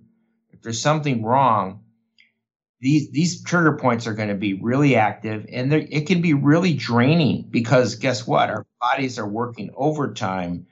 if 0.51 0.63
there's 0.63 0.81
something 0.81 1.25
wrong, 1.25 1.85
these 2.81 3.11
these 3.11 3.43
trigger 3.43 3.79
points 3.79 4.07
are 4.07 4.15
going 4.15 4.29
to 4.29 4.35
be 4.35 4.55
really 4.55 4.95
active 4.97 5.47
and 5.51 5.73
it 5.73 6.07
can 6.07 6.21
be 6.21 6.35
really 6.35 6.75
draining 6.75 7.47
because 7.51 7.95
guess 7.95 8.27
what 8.27 8.51
our 8.51 8.67
bodies 8.81 9.19
are 9.19 9.27
working 9.27 9.71
overtime 9.75 10.67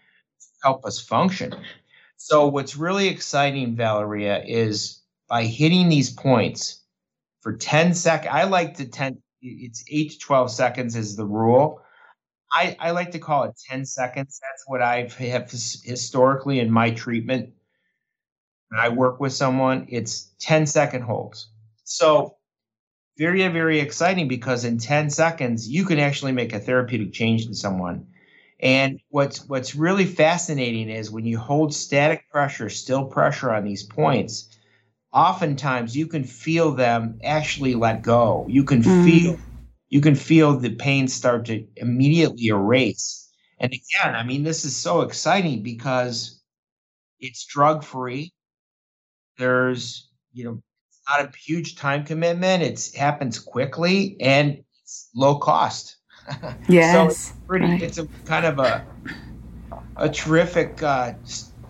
help 0.62 0.84
us 0.84 1.00
function. 1.00 1.54
So 2.16 2.46
what's 2.46 2.76
really 2.76 3.08
exciting 3.08 3.74
valeria 3.74 4.42
is 4.44 5.00
by 5.28 5.44
hitting 5.44 5.88
these 5.88 6.10
points 6.10 6.82
for 7.40 7.56
10 7.56 7.94
seconds 7.94 8.30
i 8.32 8.44
like 8.44 8.74
to 8.76 8.86
10 8.86 9.18
it's 9.40 9.84
8 9.90 10.10
to 10.12 10.18
12 10.18 10.50
seconds 10.52 10.94
is 10.94 11.16
the 11.16 11.26
rule. 11.26 11.82
I, 12.52 12.76
I 12.78 12.90
like 12.92 13.10
to 13.12 13.18
call 13.18 13.42
it 13.44 13.58
10 13.68 13.84
seconds. 13.86 14.38
That's 14.40 14.64
what 14.66 14.82
i've 14.82 15.14
historically 15.14 16.60
in 16.60 16.70
my 16.70 16.90
treatment. 16.90 17.50
When 18.68 18.80
i 18.80 18.88
work 18.88 19.18
with 19.20 19.32
someone 19.32 19.86
it's 19.88 20.30
10 20.40 20.66
second 20.66 21.02
holds. 21.02 21.48
So 21.84 22.36
very, 23.18 23.46
very 23.48 23.80
exciting 23.80 24.28
because 24.28 24.64
in 24.64 24.78
10 24.78 25.10
seconds, 25.10 25.68
you 25.68 25.84
can 25.84 25.98
actually 25.98 26.32
make 26.32 26.52
a 26.52 26.58
therapeutic 26.58 27.12
change 27.12 27.46
in 27.46 27.54
someone. 27.54 28.06
And 28.62 29.00
what's 29.08 29.44
what's 29.48 29.74
really 29.74 30.06
fascinating 30.06 30.88
is 30.88 31.10
when 31.10 31.26
you 31.26 31.36
hold 31.36 31.74
static 31.74 32.30
pressure, 32.30 32.70
still 32.70 33.04
pressure 33.04 33.52
on 33.52 33.64
these 33.64 33.82
points, 33.82 34.48
oftentimes 35.12 35.96
you 35.96 36.06
can 36.06 36.22
feel 36.22 36.72
them 36.72 37.18
actually 37.24 37.74
let 37.74 38.02
go. 38.02 38.46
You 38.48 38.62
can 38.62 38.82
mm. 38.82 39.04
feel 39.04 39.38
you 39.88 40.00
can 40.00 40.14
feel 40.14 40.56
the 40.56 40.70
pain 40.70 41.08
start 41.08 41.46
to 41.46 41.66
immediately 41.76 42.46
erase. 42.46 43.28
And 43.58 43.72
again, 43.72 44.14
I 44.14 44.22
mean, 44.22 44.44
this 44.44 44.64
is 44.64 44.76
so 44.76 45.02
exciting 45.02 45.62
because 45.62 46.40
it's 47.20 47.44
drug 47.44 47.84
free. 47.84 48.32
There's, 49.38 50.08
you 50.32 50.44
know, 50.44 50.62
not 51.08 51.20
a 51.20 51.36
huge 51.36 51.76
time 51.76 52.04
commitment. 52.04 52.62
It 52.62 52.92
happens 52.96 53.38
quickly 53.38 54.16
and 54.20 54.62
it's 54.82 55.10
low 55.14 55.38
cost. 55.38 55.96
Yes. 56.68 56.92
so 56.92 57.06
it's 57.06 57.32
pretty. 57.46 57.66
Right. 57.66 57.82
It's 57.82 57.98
a 57.98 58.06
kind 58.24 58.46
of 58.46 58.58
a 58.58 58.84
a 59.96 60.08
terrific 60.08 60.82
uh, 60.82 61.14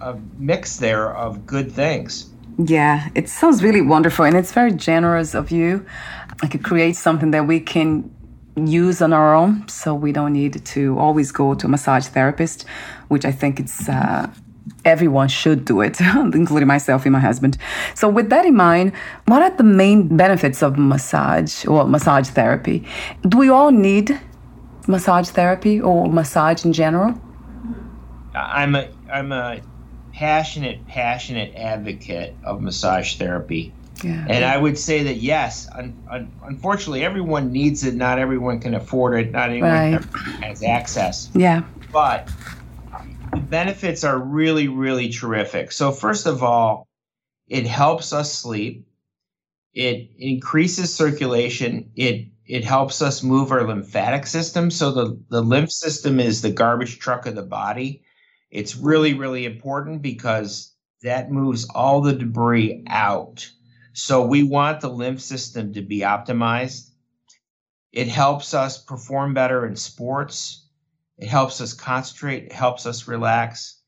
a 0.01 0.19
mix 0.39 0.77
there 0.77 1.15
of 1.17 1.47
good 1.47 1.73
things. 1.73 2.31
Yeah, 2.59 3.09
it 3.15 3.29
sounds 3.29 3.63
really 3.63 3.81
wonderful, 3.81 4.25
and 4.25 4.37
it's 4.37 4.53
very 4.53 4.73
generous 4.73 5.35
of 5.35 5.51
you. 5.51 5.85
I 6.43 6.49
could 6.49 6.63
create 6.63 6.97
something 6.97 7.31
that 7.31 7.47
we 7.47 7.61
can 7.61 8.11
use 8.57 9.01
on 9.01 9.13
our 9.13 9.35
own, 9.35 9.67
so 9.69 9.95
we 9.95 10.13
don't 10.13 10.33
need 10.33 10.65
to 10.65 10.99
always 10.99 11.33
go 11.33 11.55
to 11.55 11.67
a 11.67 11.69
massage 11.69 12.07
therapist, 12.07 12.67
which 13.09 13.25
I 13.25 13.33
think 13.33 13.59
it's 13.59 13.89
uh, 13.89 14.29
everyone 14.85 15.29
should 15.29 15.65
do 15.65 15.81
it, 15.81 16.01
including 16.35 16.69
myself 16.69 17.05
and 17.05 17.13
my 17.13 17.21
husband. 17.21 17.57
So, 17.95 18.09
with 18.09 18.29
that 18.31 18.45
in 18.45 18.55
mind, 18.55 18.93
what 19.27 19.43
are 19.43 19.57
the 19.57 19.65
main 19.65 20.15
benefits 20.17 20.63
of 20.63 20.79
massage 20.79 21.65
or 21.67 21.87
massage 21.87 22.29
therapy? 22.29 22.87
Do 23.27 23.39
we 23.39 23.49
all 23.49 23.71
need 23.71 24.21
massage 24.89 25.29
therapy 25.29 25.81
or 25.81 26.11
massage 26.11 26.65
in 26.65 26.73
general? 26.73 27.21
I'm 28.35 28.75
a 28.75 28.89
I'm 29.11 29.33
a 29.33 29.61
passionate 30.13 30.87
passionate 30.87 31.55
advocate 31.55 32.35
of 32.45 32.61
massage 32.61 33.17
therapy. 33.17 33.73
Yeah. 34.03 34.27
And 34.29 34.45
I 34.45 34.57
would 34.57 34.79
say 34.79 35.05
that 35.05 35.17
yes, 35.17 35.69
un, 35.73 35.97
un, 36.11 36.33
unfortunately, 36.45 37.05
everyone 37.05 37.53
needs 37.53 37.85
it. 37.85 37.95
Not 37.95 38.19
everyone 38.19 38.59
can 38.61 38.75
afford 38.75 39.19
it. 39.19 39.31
Not 39.31 39.51
everyone 39.51 39.71
right. 39.71 40.05
has 40.43 40.63
access. 40.63 41.31
Yeah. 41.35 41.63
But 41.93 42.29
the 43.33 43.41
benefits 43.41 44.03
are 44.03 44.19
really, 44.19 44.69
really 44.69 45.11
terrific. 45.11 45.73
So, 45.73 45.93
first 45.93 46.27
of 46.27 46.43
all, 46.43 46.89
it 47.49 47.67
helps 47.67 48.13
us 48.13 48.33
sleep. 48.33 48.87
It 49.73 50.11
increases 50.19 50.95
circulation. 50.95 51.91
It 51.95 52.27
it 52.47 52.65
helps 52.65 53.01
us 53.03 53.23
move 53.23 53.53
our 53.53 53.67
lymphatic 53.67 54.27
system. 54.27 54.71
So 54.71 54.91
the, 54.91 55.21
the 55.29 55.43
lymph 55.43 55.71
system 55.71 56.19
is 56.19 56.43
the 56.43 56.51
garbage 56.51 56.99
truck 56.99 57.27
of 57.27 57.35
the 57.35 57.43
body. 57.43 58.03
It's 58.51 58.77
really, 58.77 59.15
really 59.15 59.47
important 59.47 60.03
because 60.03 60.75
that 61.03 61.31
moves 61.31 61.69
all 61.71 62.01
the 62.01 62.13
debris 62.13 62.85
out. 62.89 63.49
So 63.93 64.27
we 64.27 64.43
want 64.43 64.81
the 64.81 64.91
lymph 64.91 65.21
system 65.21 65.73
to 65.75 65.83
be 65.83 66.01
optimized. 66.01 66.91
It 67.93 68.09
helps 68.09 68.55
us 68.55 68.83
perform 68.83 69.35
better 69.35 69.67
in 69.67 69.77
sports. 69.77 70.67
It 71.19 71.29
helps 71.29 71.61
us 71.61 71.75
concentrate, 71.75 72.45
it 72.45 72.53
helps 72.53 72.87
us 72.87 73.07
relax. 73.07 73.79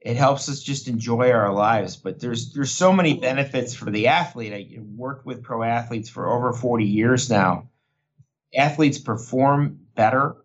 It 0.00 0.16
helps 0.16 0.48
us 0.48 0.60
just 0.62 0.86
enjoy 0.86 1.32
our 1.32 1.52
lives. 1.52 1.96
But 1.96 2.20
there's 2.20 2.52
there's 2.52 2.70
so 2.70 2.92
many 2.92 3.14
benefits 3.18 3.74
for 3.74 3.90
the 3.90 4.06
athlete. 4.06 4.52
I 4.52 4.78
worked 4.96 5.26
with 5.26 5.42
pro 5.42 5.64
athletes 5.64 6.08
for 6.08 6.30
over 6.30 6.52
40 6.52 6.84
years 6.84 7.28
now. 7.28 7.67
Athletes 8.54 8.98
perform 8.98 9.78
better. 9.94 10.36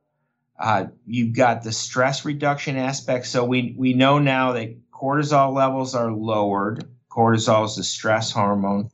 Uh, 0.60 0.88
you've 1.06 1.36
got 1.36 1.64
the 1.64 1.72
stress 1.72 2.26
reduction 2.26 2.78
aspect. 2.78 3.26
So 3.28 3.44
we 3.44 3.76
we 3.78 3.94
know 3.94 4.20
now 4.20 4.54
that 4.54 4.76
cortisol 4.92 5.54
levels 5.54 5.96
are 5.96 6.12
lowered. 6.12 6.86
Cortisol 7.10 7.66
is 7.66 7.78
a 7.78 7.84
stress 7.84 8.32
hormone. 8.32 8.90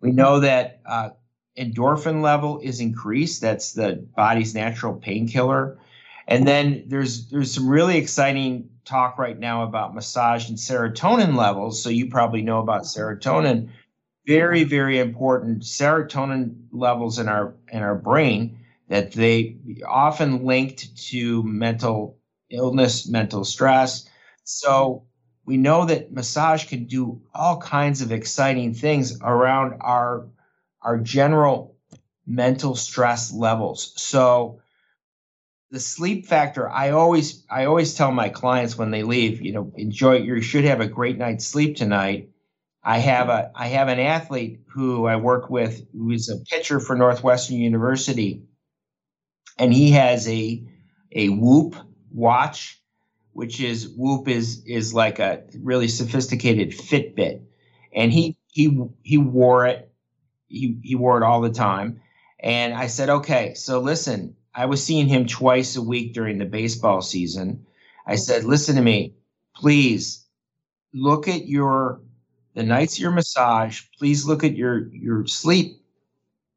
We 0.00 0.12
know 0.12 0.40
that 0.40 0.80
uh, 0.86 1.10
endorphin 1.58 2.22
level 2.22 2.60
is 2.60 2.80
increased. 2.80 3.42
That's 3.42 3.72
the 3.72 4.06
body's 4.16 4.54
natural 4.54 4.94
painkiller. 4.94 5.78
And 6.26 6.46
then 6.46 6.84
there's 6.86 7.28
there's 7.28 7.52
some 7.52 7.68
really 7.68 7.96
exciting 7.96 8.68
talk 8.84 9.18
right 9.18 9.38
now 9.38 9.62
about 9.64 9.94
massage 9.94 10.48
and 10.48 10.56
serotonin 10.56 11.36
levels. 11.36 11.82
So 11.82 11.90
you 11.90 12.08
probably 12.08 12.42
know 12.42 12.60
about 12.60 12.82
serotonin. 12.82 13.68
Very 14.26 14.60
mm-hmm. 14.60 14.70
very 14.70 14.98
important 14.98 15.62
serotonin 15.62 16.66
levels 16.72 17.18
in 17.18 17.28
our 17.28 17.54
in 17.72 17.82
our 17.82 17.94
brain 17.94 18.58
that 18.88 19.12
they 19.12 19.56
often 19.88 20.44
linked 20.44 20.96
to 21.10 21.42
mental 21.44 22.18
illness, 22.50 23.08
mental 23.08 23.44
stress. 23.44 24.08
So 24.44 25.04
we 25.44 25.56
know 25.56 25.84
that 25.86 26.12
massage 26.12 26.66
can 26.66 26.84
do 26.84 27.22
all 27.34 27.60
kinds 27.60 28.02
of 28.02 28.12
exciting 28.12 28.74
things 28.74 29.18
around 29.22 29.80
our 29.80 30.28
our 30.82 30.98
general 30.98 31.76
mental 32.26 32.74
stress 32.74 33.32
levels. 33.32 33.92
So 33.96 34.60
the 35.70 35.80
sleep 35.80 36.26
factor, 36.26 36.68
I 36.68 36.90
always 36.90 37.44
I 37.50 37.66
always 37.66 37.94
tell 37.94 38.10
my 38.10 38.28
clients 38.28 38.76
when 38.76 38.90
they 38.90 39.02
leave, 39.02 39.40
you 39.40 39.52
know, 39.52 39.72
enjoy 39.76 40.16
you 40.16 40.40
should 40.40 40.64
have 40.64 40.80
a 40.80 40.86
great 40.86 41.18
night's 41.18 41.46
sleep 41.46 41.76
tonight. 41.76 42.29
I 42.82 42.98
have 42.98 43.28
a 43.28 43.50
I 43.54 43.68
have 43.68 43.88
an 43.88 43.98
athlete 43.98 44.60
who 44.68 45.06
I 45.06 45.16
work 45.16 45.50
with 45.50 45.86
who 45.92 46.10
is 46.10 46.28
a 46.28 46.38
pitcher 46.38 46.80
for 46.80 46.96
Northwestern 46.96 47.56
University. 47.56 48.42
And 49.58 49.72
he 49.72 49.90
has 49.92 50.26
a 50.28 50.64
a 51.12 51.28
Whoop 51.28 51.76
watch, 52.10 52.80
which 53.32 53.60
is 53.60 53.88
Whoop 53.96 54.28
is 54.28 54.62
is 54.64 54.94
like 54.94 55.18
a 55.18 55.42
really 55.60 55.88
sophisticated 55.88 56.70
Fitbit, 56.70 57.42
and 57.94 58.12
he 58.12 58.38
he 58.48 58.82
he 59.02 59.18
wore 59.18 59.66
it. 59.66 59.92
He 60.48 60.78
he 60.82 60.94
wore 60.94 61.18
it 61.18 61.24
all 61.24 61.42
the 61.42 61.50
time, 61.50 62.00
and 62.40 62.74
I 62.74 62.86
said, 62.86 63.10
okay, 63.10 63.54
so 63.54 63.80
listen, 63.80 64.34
I 64.54 64.66
was 64.66 64.82
seeing 64.82 65.06
him 65.06 65.26
twice 65.26 65.76
a 65.76 65.82
week 65.82 66.14
during 66.14 66.38
the 66.38 66.46
baseball 66.46 67.02
season. 67.02 67.66
I 68.06 68.16
said, 68.16 68.44
listen 68.44 68.76
to 68.76 68.82
me, 68.82 69.14
please 69.54 70.26
look 70.92 71.28
at 71.28 71.46
your 71.46 72.00
the 72.60 72.66
nights 72.66 72.96
of 72.96 73.00
your 73.00 73.10
massage. 73.10 73.80
Please 73.98 74.26
look 74.26 74.44
at 74.44 74.54
your 74.54 74.88
your 74.92 75.26
sleep 75.26 75.80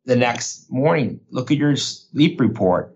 the 0.03 0.17
next 0.17 0.69
morning. 0.69 1.21
Look 1.29 1.49
at 1.49 1.57
your 1.57 1.77
sleep 1.77 2.41
report. 2.41 2.93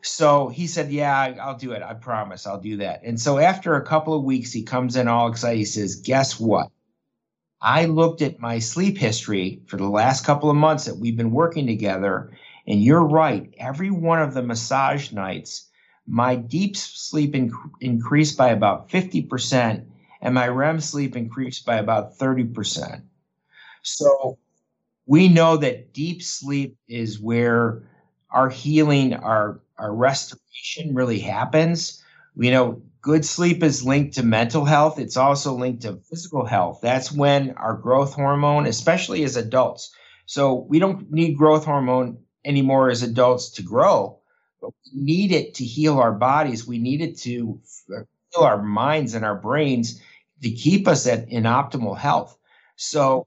So 0.00 0.48
he 0.48 0.66
said, 0.66 0.90
Yeah, 0.90 1.34
I'll 1.38 1.58
do 1.58 1.72
it. 1.72 1.82
I 1.82 1.92
promise 1.92 2.46
I'll 2.46 2.60
do 2.60 2.78
that. 2.78 3.02
And 3.04 3.20
so 3.20 3.38
after 3.38 3.74
a 3.74 3.84
couple 3.84 4.14
of 4.14 4.24
weeks, 4.24 4.52
he 4.52 4.62
comes 4.62 4.96
in 4.96 5.06
all 5.06 5.28
excited. 5.28 5.58
He 5.58 5.66
says, 5.66 5.96
Guess 5.96 6.40
what? 6.40 6.70
I 7.60 7.84
looked 7.84 8.22
at 8.22 8.40
my 8.40 8.58
sleep 8.58 8.96
history 8.96 9.60
for 9.66 9.76
the 9.76 9.88
last 9.88 10.24
couple 10.24 10.48
of 10.48 10.56
months 10.56 10.86
that 10.86 10.96
we've 10.96 11.16
been 11.16 11.32
working 11.32 11.66
together. 11.66 12.30
And 12.66 12.82
you're 12.82 13.04
right. 13.04 13.52
Every 13.58 13.90
one 13.90 14.22
of 14.22 14.32
the 14.32 14.42
massage 14.42 15.12
nights, 15.12 15.68
my 16.06 16.36
deep 16.36 16.74
sleep 16.74 17.34
inc- 17.34 17.70
increased 17.82 18.38
by 18.38 18.48
about 18.48 18.88
50%, 18.88 19.84
and 20.20 20.34
my 20.34 20.48
REM 20.48 20.80
sleep 20.80 21.16
increased 21.16 21.64
by 21.66 21.76
about 21.76 22.16
30%. 22.16 23.04
So 23.82 24.38
we 25.06 25.28
know 25.28 25.56
that 25.58 25.92
deep 25.92 26.22
sleep 26.22 26.76
is 26.88 27.20
where 27.20 27.82
our 28.30 28.48
healing, 28.48 29.14
our 29.14 29.60
our 29.78 29.94
restoration 29.94 30.94
really 30.94 31.18
happens. 31.20 32.02
You 32.36 32.50
know, 32.50 32.82
good 33.02 33.24
sleep 33.24 33.62
is 33.62 33.84
linked 33.84 34.14
to 34.14 34.22
mental 34.22 34.64
health. 34.64 34.98
It's 34.98 35.16
also 35.16 35.54
linked 35.54 35.82
to 35.82 35.96
physical 36.10 36.44
health. 36.44 36.80
That's 36.82 37.12
when 37.12 37.52
our 37.52 37.74
growth 37.74 38.14
hormone, 38.14 38.66
especially 38.66 39.24
as 39.24 39.36
adults. 39.36 39.94
So 40.26 40.66
we 40.68 40.78
don't 40.78 41.10
need 41.12 41.36
growth 41.36 41.64
hormone 41.64 42.18
anymore 42.44 42.90
as 42.90 43.02
adults 43.02 43.50
to 43.50 43.62
grow, 43.62 44.18
but 44.60 44.70
we 44.94 45.00
need 45.02 45.32
it 45.32 45.54
to 45.54 45.64
heal 45.64 45.98
our 45.98 46.12
bodies. 46.12 46.66
We 46.66 46.78
need 46.78 47.00
it 47.00 47.18
to 47.20 47.60
uh, 47.96 48.00
our 48.42 48.62
minds 48.62 49.14
and 49.14 49.24
our 49.24 49.34
brains 49.36 50.00
to 50.42 50.50
keep 50.50 50.86
us 50.88 51.06
at 51.06 51.28
in 51.28 51.44
optimal 51.44 51.96
health. 51.96 52.36
So 52.76 53.26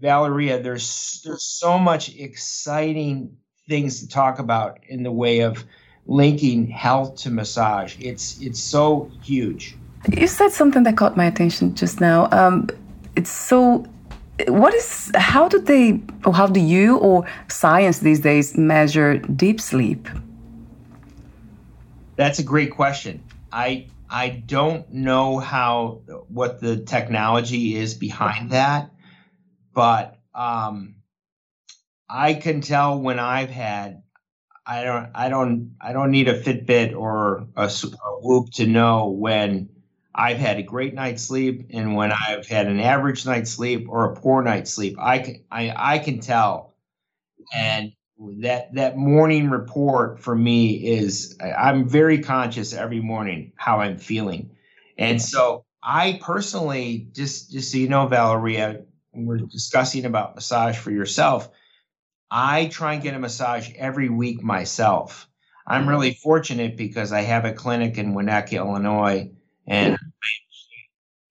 Valeria, 0.00 0.62
there's 0.62 1.22
there's 1.24 1.42
so 1.42 1.78
much 1.78 2.14
exciting 2.16 3.36
things 3.68 4.00
to 4.00 4.08
talk 4.08 4.38
about 4.38 4.78
in 4.88 5.02
the 5.02 5.12
way 5.12 5.40
of 5.40 5.64
linking 6.06 6.66
health 6.66 7.16
to 7.16 7.30
massage. 7.30 7.96
It's 8.00 8.40
it's 8.40 8.60
so 8.60 9.10
huge. 9.22 9.76
You 10.10 10.26
said 10.26 10.50
something 10.50 10.84
that 10.84 10.96
caught 10.96 11.16
my 11.16 11.26
attention 11.26 11.74
just 11.74 12.00
now. 12.00 12.28
Um, 12.30 12.68
it's 13.16 13.30
so. 13.30 13.84
What 14.46 14.72
is? 14.74 15.10
How 15.16 15.48
do 15.48 15.58
they? 15.58 16.00
Or 16.24 16.32
how 16.32 16.46
do 16.46 16.60
you 16.60 16.98
or 16.98 17.26
science 17.48 17.98
these 17.98 18.20
days 18.20 18.56
measure 18.56 19.18
deep 19.18 19.60
sleep? 19.60 20.08
That's 22.14 22.38
a 22.38 22.44
great 22.44 22.70
question. 22.70 23.22
I 23.52 23.86
I 24.10 24.28
don't 24.30 24.90
know 24.92 25.38
how 25.38 26.02
what 26.28 26.60
the 26.60 26.78
technology 26.78 27.76
is 27.76 27.94
behind 27.94 28.50
that 28.52 28.90
but 29.74 30.18
um, 30.34 30.96
I 32.08 32.34
can 32.34 32.60
tell 32.62 32.98
when 32.98 33.18
I've 33.18 33.50
had 33.50 34.02
I 34.66 34.82
don't 34.82 35.10
I 35.14 35.28
don't 35.28 35.76
I 35.80 35.92
don't 35.92 36.10
need 36.10 36.28
a 36.28 36.40
Fitbit 36.40 36.96
or 36.96 37.46
a, 37.56 37.66
a 37.66 38.10
Whoop 38.20 38.50
to 38.54 38.66
know 38.66 39.10
when 39.10 39.68
I've 40.14 40.38
had 40.38 40.58
a 40.58 40.62
great 40.64 40.94
night's 40.94 41.22
sleep 41.22 41.68
and 41.72 41.94
when 41.94 42.12
I've 42.12 42.46
had 42.46 42.66
an 42.66 42.80
average 42.80 43.24
night's 43.24 43.52
sleep 43.52 43.86
or 43.88 44.12
a 44.12 44.16
poor 44.16 44.42
night's 44.42 44.72
sleep. 44.72 44.96
I 44.98 45.20
can 45.20 45.44
I, 45.50 45.72
I 45.76 45.98
can 46.00 46.20
tell, 46.20 46.74
and 47.54 47.92
that 48.40 48.74
that 48.74 48.96
morning 48.96 49.50
report 49.50 50.20
for 50.20 50.34
me 50.34 50.74
is 50.74 51.36
I'm 51.40 51.88
very 51.88 52.18
conscious 52.22 52.72
every 52.72 53.00
morning 53.00 53.52
how 53.56 53.80
I'm 53.80 53.98
feeling, 53.98 54.50
and 54.96 55.20
so 55.22 55.64
I 55.82 56.18
personally 56.22 57.08
just 57.12 57.52
just 57.52 57.72
so 57.72 57.78
you 57.78 57.88
know, 57.88 58.06
Valeria, 58.06 58.82
we're 59.12 59.38
discussing 59.38 60.04
about 60.04 60.34
massage 60.34 60.76
for 60.76 60.90
yourself, 60.90 61.48
I 62.30 62.66
try 62.66 62.94
and 62.94 63.02
get 63.02 63.14
a 63.14 63.18
massage 63.18 63.70
every 63.76 64.08
week 64.08 64.42
myself. 64.42 65.28
I'm 65.66 65.88
really 65.88 66.14
fortunate 66.14 66.76
because 66.76 67.12
I 67.12 67.20
have 67.20 67.44
a 67.44 67.52
clinic 67.52 67.98
in 67.98 68.14
Winnetka, 68.14 68.54
Illinois, 68.56 69.30
and 69.66 69.98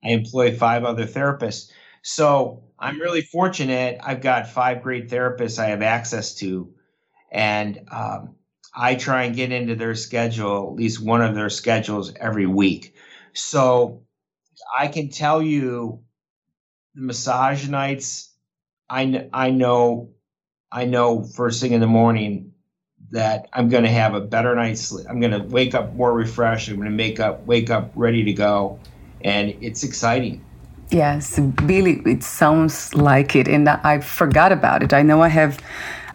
I 0.03 0.09
employ 0.09 0.55
five 0.55 0.83
other 0.83 1.05
therapists. 1.05 1.71
So 2.03 2.63
I'm 2.79 2.99
really 3.01 3.21
fortunate. 3.21 3.99
I've 4.03 4.21
got 4.21 4.47
five 4.47 4.83
great 4.83 5.09
therapists 5.09 5.57
I 5.57 5.67
have 5.67 5.81
access 5.81 6.35
to, 6.35 6.71
and 7.31 7.81
um, 7.91 8.35
I 8.73 8.95
try 8.95 9.23
and 9.23 9.35
get 9.35 9.51
into 9.51 9.75
their 9.75 9.95
schedule, 9.95 10.67
at 10.67 10.75
least 10.75 11.01
one 11.01 11.21
of 11.21 11.35
their 11.35 11.49
schedules 11.49 12.13
every 12.19 12.45
week. 12.45 12.95
So 13.33 14.03
I 14.77 14.87
can 14.87 15.09
tell 15.09 15.41
you 15.41 16.01
the 16.95 17.01
massage 17.01 17.67
nights, 17.67 18.33
I 18.89 19.27
I 19.33 19.51
know 19.51 20.11
I 20.71 20.85
know 20.85 21.23
first 21.23 21.61
thing 21.61 21.71
in 21.73 21.81
the 21.81 21.87
morning 21.87 22.53
that 23.11 23.47
I'm 23.53 23.69
going 23.69 23.83
to 23.83 23.89
have 23.89 24.13
a 24.13 24.21
better 24.21 24.55
night's 24.55 24.81
sleep. 24.81 25.05
I'm 25.09 25.19
going 25.19 25.31
to 25.31 25.39
wake 25.39 25.73
up 25.73 25.93
more 25.93 26.13
refreshed. 26.13 26.67
I'm 26.69 26.75
going 26.75 26.89
to 26.89 26.95
make 26.95 27.19
up 27.19 27.45
wake 27.45 27.69
up 27.69 27.91
ready 27.95 28.23
to 28.23 28.33
go, 28.33 28.79
and 29.21 29.55
it's 29.61 29.83
exciting. 29.83 30.43
Yes, 30.89 31.37
Billy, 31.39 32.01
it 32.05 32.23
sounds 32.23 32.93
like 32.95 33.35
it, 33.35 33.47
and 33.47 33.67
I 33.67 33.99
forgot 33.99 34.51
about 34.51 34.83
it. 34.83 34.93
I 34.93 35.01
know 35.01 35.21
I 35.21 35.27
have 35.27 35.59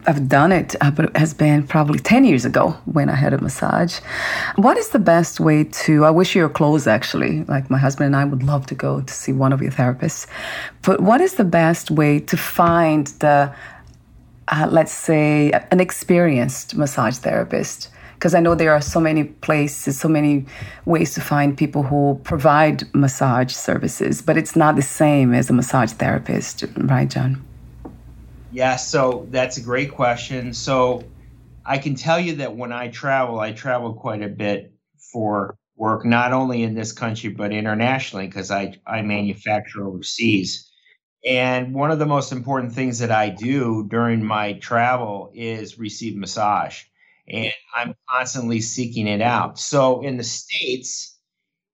I've 0.05 0.27
done 0.27 0.51
it, 0.51 0.75
uh, 0.81 0.91
but 0.91 1.05
it 1.05 1.17
has 1.17 1.33
been 1.33 1.65
probably 1.65 1.99
10 1.99 2.25
years 2.25 2.45
ago 2.45 2.71
when 2.85 3.09
I 3.09 3.15
had 3.15 3.33
a 3.33 3.37
massage. 3.37 3.99
What 4.55 4.77
is 4.77 4.89
the 4.89 4.99
best 4.99 5.39
way 5.39 5.63
to? 5.63 6.05
I 6.05 6.09
wish 6.09 6.35
you 6.35 6.43
were 6.43 6.49
close 6.49 6.87
actually. 6.87 7.43
Like 7.45 7.69
my 7.69 7.77
husband 7.77 8.07
and 8.07 8.15
I 8.15 8.25
would 8.25 8.43
love 8.43 8.65
to 8.67 8.75
go 8.75 9.01
to 9.01 9.13
see 9.13 9.31
one 9.31 9.53
of 9.53 9.61
your 9.61 9.71
therapists. 9.71 10.27
But 10.81 10.99
what 10.99 11.21
is 11.21 11.35
the 11.35 11.45
best 11.45 11.89
way 11.89 12.19
to 12.19 12.37
find 12.37 13.07
the, 13.19 13.53
uh, 14.49 14.67
let's 14.69 14.91
say, 14.91 15.51
an 15.71 15.79
experienced 15.79 16.75
massage 16.75 17.17
therapist? 17.17 17.89
Because 18.15 18.35
I 18.35 18.39
know 18.39 18.55
there 18.55 18.73
are 18.73 18.81
so 18.81 18.99
many 18.99 19.25
places, 19.25 19.99
so 19.99 20.07
many 20.07 20.45
ways 20.85 21.13
to 21.15 21.21
find 21.21 21.57
people 21.57 21.83
who 21.83 22.19
provide 22.23 22.83
massage 22.93 23.53
services, 23.53 24.21
but 24.21 24.37
it's 24.37 24.55
not 24.55 24.75
the 24.75 24.81
same 24.81 25.33
as 25.33 25.49
a 25.49 25.53
massage 25.53 25.91
therapist, 25.91 26.65
right, 26.77 27.09
John? 27.09 27.43
Yeah, 28.53 28.75
so 28.75 29.27
that's 29.31 29.57
a 29.57 29.61
great 29.61 29.91
question. 29.91 30.53
So 30.53 31.03
I 31.65 31.77
can 31.79 31.95
tell 31.95 32.19
you 32.19 32.35
that 32.37 32.55
when 32.55 32.71
I 32.71 32.89
travel, 32.89 33.39
I 33.39 33.51
travel 33.51 33.93
quite 33.95 34.21
a 34.21 34.29
bit 34.29 34.73
for 35.11 35.55
work, 35.75 36.05
not 36.05 36.33
only 36.33 36.61
in 36.63 36.75
this 36.75 36.91
country, 36.91 37.31
but 37.31 37.51
internationally, 37.51 38.27
because 38.27 38.51
I, 38.51 38.75
I 38.85 39.01
manufacture 39.01 39.87
overseas. 39.87 40.69
And 41.25 41.73
one 41.73 41.89
of 41.91 41.99
the 41.99 42.05
most 42.05 42.31
important 42.31 42.73
things 42.73 42.99
that 42.99 43.11
I 43.11 43.29
do 43.29 43.87
during 43.89 44.23
my 44.23 44.53
travel 44.53 45.31
is 45.33 45.79
receive 45.79 46.15
massage. 46.15 46.83
and 47.27 47.51
I'm 47.75 47.95
constantly 48.09 48.61
seeking 48.61 49.07
it 49.07 49.21
out. 49.21 49.57
So 49.59 50.01
in 50.03 50.17
the 50.17 50.23
States, 50.23 51.17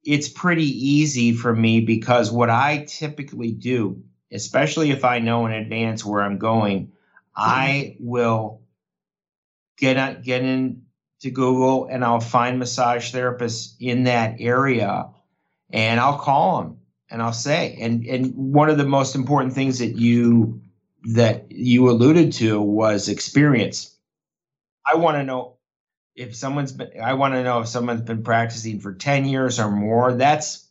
it's 0.04 0.30
pretty 0.30 0.66
easy 0.66 1.34
for 1.34 1.56
me 1.56 1.82
because 1.82 2.32
what 2.32 2.50
I 2.50 2.86
typically 2.88 3.52
do, 3.52 4.04
especially 4.32 4.92
if 4.92 5.04
I 5.04 5.20
know 5.20 5.46
in 5.46 5.54
advance 5.54 6.06
where 6.06 6.22
I'm 6.22 6.38
going, 6.38 6.92
I 7.36 7.98
will 8.00 8.62
get 9.78 9.98
on, 9.98 10.22
get 10.22 10.44
into 10.44 11.32
Google 11.32 11.88
and 11.90 12.04
I'll 12.04 12.20
find 12.20 12.60
massage 12.60 13.14
therapists 13.14 13.76
in 13.80 14.04
that 14.04 14.36
area 14.40 15.10
and 15.70 16.00
I'll 16.00 16.18
call 16.18 16.62
them 16.62 16.78
and 17.10 17.22
I'll 17.22 17.34
say 17.34 17.78
and 17.80 18.06
and 18.06 18.34
one 18.36 18.70
of 18.70 18.78
the 18.78 18.86
most 18.86 19.16
important 19.16 19.54
things 19.54 19.80
that 19.80 19.96
you 19.96 20.62
that 21.14 21.52
you 21.52 21.90
alluded 21.90 22.34
to 22.34 22.62
was 22.62 23.10
experience. 23.10 23.96
I 24.86 24.96
want 24.96 25.18
to 25.18 25.24
know 25.24 25.58
if 26.16 26.36
someone's 26.36 26.72
been 26.72 26.92
I 27.02 27.14
want 27.14 27.34
to 27.34 27.44
know 27.44 27.62
if 27.62 27.68
someone's 27.68 28.02
been 28.02 28.24
practicing 28.24 28.80
for 28.80 28.94
10 28.94 29.26
years 29.26 29.60
or 29.60 29.72
more. 29.72 30.14
That's 30.14 30.69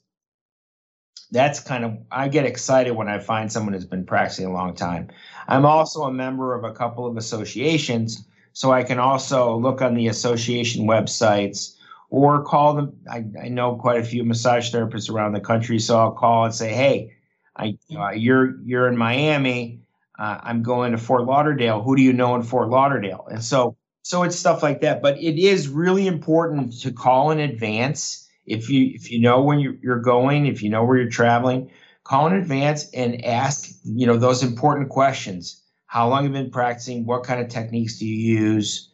that's 1.31 1.61
kind 1.61 1.85
of 1.85 1.99
I 2.11 2.29
get 2.29 2.47
excited 2.47 2.93
when 2.93 3.09
I 3.09 3.19
find 3.19 3.51
someone 3.51 3.75
who's 3.75 3.85
been 3.85 4.07
practicing 4.07 4.47
a 4.47 4.53
long 4.53 4.75
time. 4.75 5.09
I'm 5.47 5.67
also 5.67 6.03
a 6.05 6.13
member 6.13 6.55
of 6.55 6.65
a 6.65 6.73
couple 6.73 7.07
of 7.07 7.17
associations, 7.17 8.27
so 8.53 8.73
I 8.73 8.83
can 8.83 8.99
also 8.99 9.57
look 9.57 9.83
on 9.83 9.95
the 9.95 10.09
association 10.09 10.87
websites 10.87 11.77
or 12.11 12.43
call 12.43 12.75
them. 12.75 12.97
I, 13.11 13.25
I 13.43 13.49
know 13.49 13.77
quite 13.77 14.01
a 14.01 14.05
few 14.05 14.25
massage 14.25 14.75
therapists 14.75 15.11
around 15.11 15.33
the 15.33 15.41
country, 15.41 15.79
so 15.79 15.99
I'll 15.99 16.13
call 16.13 16.45
and 16.45 16.55
say, 16.55 16.73
"Hey, 16.73 17.13
I, 17.57 17.77
uh, 17.97 18.11
you're 18.11 18.59
you're 18.65 18.89
in 18.89 18.97
Miami. 18.97 19.81
Uh, 20.19 20.39
I'm 20.43 20.63
going 20.63 20.93
to 20.93 20.99
Fort 20.99 21.25
Lauderdale. 21.25 21.83
Who 21.83 21.95
do 21.95 22.03
you 22.03 22.13
know 22.13 22.35
in 22.35 22.43
Fort 22.43 22.69
Lauderdale?" 22.69 23.27
And 23.31 23.45
so 23.45 23.77
so 24.03 24.23
it's 24.23 24.37
stuff 24.37 24.63
like 24.63 24.81
that. 24.81 25.03
But 25.03 25.19
it 25.19 25.39
is 25.39 25.69
really 25.69 26.07
important 26.07 26.81
to 26.81 26.93
call 26.93 27.31
in 27.31 27.41
advance 27.41 28.28
if 28.49 28.71
you 28.71 28.91
if 28.95 29.11
you 29.11 29.21
know 29.21 29.43
when 29.43 29.61
you're, 29.61 30.01
going, 30.01 30.47
if 30.47 30.63
you 30.63 30.71
know 30.71 30.85
where 30.85 30.97
you're 30.97 31.11
traveling, 31.11 31.71
call 32.05 32.27
in 32.27 32.35
advance 32.35 32.91
and 32.93 33.25
ask 33.25 33.71
you 33.85 34.07
know 34.07 34.17
those 34.17 34.43
important 34.43 34.89
questions. 34.89 35.63
How 35.87 36.09
long 36.09 36.25
have 36.25 36.33
you 36.33 36.43
been 36.43 36.51
practicing? 36.51 37.07
What 37.07 37.25
kind 37.25 37.41
of 37.41 37.49
techniques 37.49 37.99
do 37.99 38.07
you 38.07 38.41
use? 38.41 38.91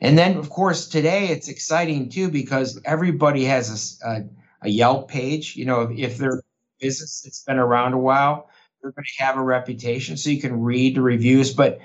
And 0.00 0.16
then, 0.16 0.36
of 0.36 0.50
course, 0.50 0.88
today 0.88 1.28
it's 1.28 1.48
exciting 1.48 2.08
too 2.10 2.30
because 2.30 2.80
everybody 2.84 3.44
has 3.44 3.98
a, 4.04 4.08
a, 4.08 4.24
a 4.62 4.68
Yelp 4.68 5.08
page. 5.08 5.56
You 5.56 5.64
know, 5.64 5.82
if, 5.82 5.98
if 5.98 6.18
they're 6.18 6.42
business 6.80 7.22
that's 7.22 7.42
been 7.42 7.58
around 7.58 7.94
a 7.94 7.98
while, 7.98 8.50
they're 8.82 8.92
going 8.92 9.04
to 9.04 9.24
have 9.24 9.36
a 9.36 9.42
reputation, 9.42 10.16
so 10.16 10.30
you 10.30 10.40
can 10.40 10.60
read 10.60 10.96
the 10.96 11.02
reviews. 11.02 11.54
But 11.54 11.80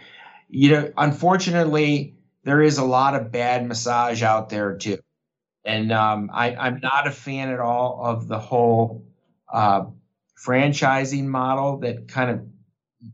you 0.50 0.72
know, 0.72 0.92
unfortunately, 0.98 2.16
there 2.44 2.62
is 2.62 2.78
a 2.78 2.84
lot 2.84 3.16
of 3.16 3.32
bad 3.32 3.68
massage 3.68 4.24
out 4.24 4.50
there 4.50 4.76
too. 4.76 5.00
And 5.64 5.92
um, 5.92 6.30
I, 6.34 6.56
I'm 6.56 6.80
not 6.80 7.08
a 7.08 7.12
fan 7.12 7.50
at 7.50 7.60
all 7.60 8.02
of 8.04 8.28
the 8.28 8.40
whole 8.40 9.06
uh, 9.52 9.86
franchising 10.44 11.26
model 11.26 11.80
that 11.80 12.08
kind 12.08 12.32
of 12.32 12.42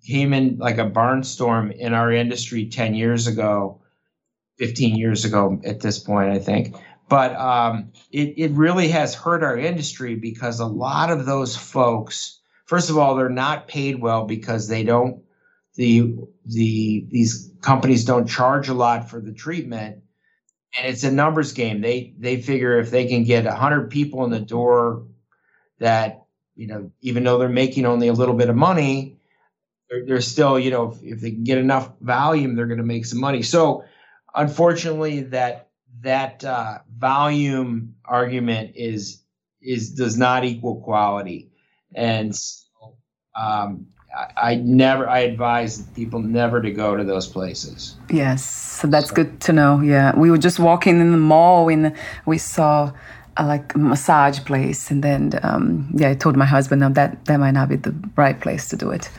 came 0.06 0.34
in 0.34 0.58
like 0.58 0.78
a 0.78 0.90
barnstorm 0.90 1.76
in 1.76 1.94
our 1.94 2.12
industry 2.12 2.68
10 2.68 2.94
years 2.94 3.28
ago 3.28 3.82
15 4.58 4.96
years 4.96 5.26
ago 5.26 5.62
at 5.64 5.80
this 5.80 6.00
point, 6.00 6.32
I 6.32 6.40
think. 6.40 6.76
But 7.10 7.36
um, 7.36 7.92
it, 8.12 8.34
it 8.38 8.52
really 8.52 8.90
has 8.90 9.16
hurt 9.16 9.44
our 9.44 9.58
industry 9.58 10.16
because 10.16 10.60
a 10.60 10.66
lot 10.66 11.10
of 11.10 11.26
those 11.26 11.56
folks, 11.56 12.40
first 12.66 12.90
of 12.90 12.98
all, 12.98 13.16
they're 13.16 13.30
not 13.30 13.68
paid 13.68 14.02
well 14.02 14.26
because 14.26 14.68
they 14.68 14.84
don't 14.84 15.24
the 15.76 16.16
the 16.46 17.06
these 17.10 17.52
companies 17.62 18.04
don't 18.04 18.28
charge 18.28 18.68
a 18.68 18.74
lot 18.74 19.10
for 19.10 19.22
the 19.22 19.32
treatment 19.32 20.00
and 20.78 20.88
it's 20.88 21.04
a 21.04 21.12
numbers 21.12 21.54
game. 21.54 21.82
They 21.82 22.14
they 22.18 22.42
figure 22.42 22.80
if 22.80 22.92
they 22.92 23.08
can 23.08 23.24
get 23.24 23.46
100 23.46 23.90
people 23.90 24.24
in 24.24 24.32
the 24.32 24.40
door 24.40 25.06
that 25.80 26.26
you 26.56 26.68
know 26.68 26.92
even 27.02 27.24
though 27.24 27.38
they're 27.38 27.50
making 27.50 27.86
only 27.86 28.08
a 28.08 28.14
little 28.14 28.36
bit 28.36 28.50
of 28.50 28.56
money 28.56 29.18
they're, 29.90 30.06
they're 30.06 30.22
still 30.22 30.60
you 30.60 30.72
know 30.72 30.92
if, 30.92 31.04
if 31.04 31.22
they 31.22 31.32
can 31.32 31.44
get 31.44 31.58
enough 31.58 31.92
volume 32.02 32.56
they're 32.56 32.68
going 32.68 32.78
to 32.80 32.84
make 32.84 33.06
some 33.06 33.20
money. 33.20 33.42
So 33.42 33.84
unfortunately, 34.36 35.22
that 35.22 35.70
that 36.02 36.44
uh, 36.44 36.80
volume 36.96 37.96
argument 38.06 38.72
is 38.76 39.24
is 39.62 39.92
does 39.94 40.18
not 40.18 40.46
equal 40.46 40.82
quality, 40.82 41.52
and 41.94 42.36
so, 42.36 42.64
um, 43.36 43.88
I, 44.38 44.56
never 44.56 45.08
I 45.08 45.20
advise 45.20 45.82
people 45.96 46.20
never 46.20 46.62
to 46.62 46.72
go 46.72 46.96
to 46.96 47.04
those 47.04 47.28
places. 47.28 47.96
Yes, 48.10 48.44
so 48.44 48.88
that's 48.88 49.10
so. 49.10 49.16
good 49.16 49.40
to 49.42 49.54
know. 49.54 49.82
Yeah, 49.82 50.16
we 50.18 50.32
were 50.32 50.38
just 50.38 50.60
walking 50.60 51.00
in 51.00 51.12
the 51.12 51.18
mall 51.18 51.70
and 51.70 51.94
we 52.26 52.38
saw 52.38 52.92
a 53.38 53.46
like 53.46 53.76
massage 53.76 54.40
place, 54.40 54.90
and 54.90 55.04
then 55.04 55.40
um, 55.44 55.90
yeah, 55.94 56.10
I 56.10 56.16
told 56.16 56.36
my 56.36 56.46
husband, 56.46 56.82
no, 56.82 56.90
that 56.90 57.26
that 57.26 57.38
might 57.38 57.52
not 57.52 57.70
be 57.70 57.76
the 57.76 57.94
right 58.16 58.40
place 58.40 58.68
to 58.70 58.76
do 58.76 58.90
it. 58.90 59.10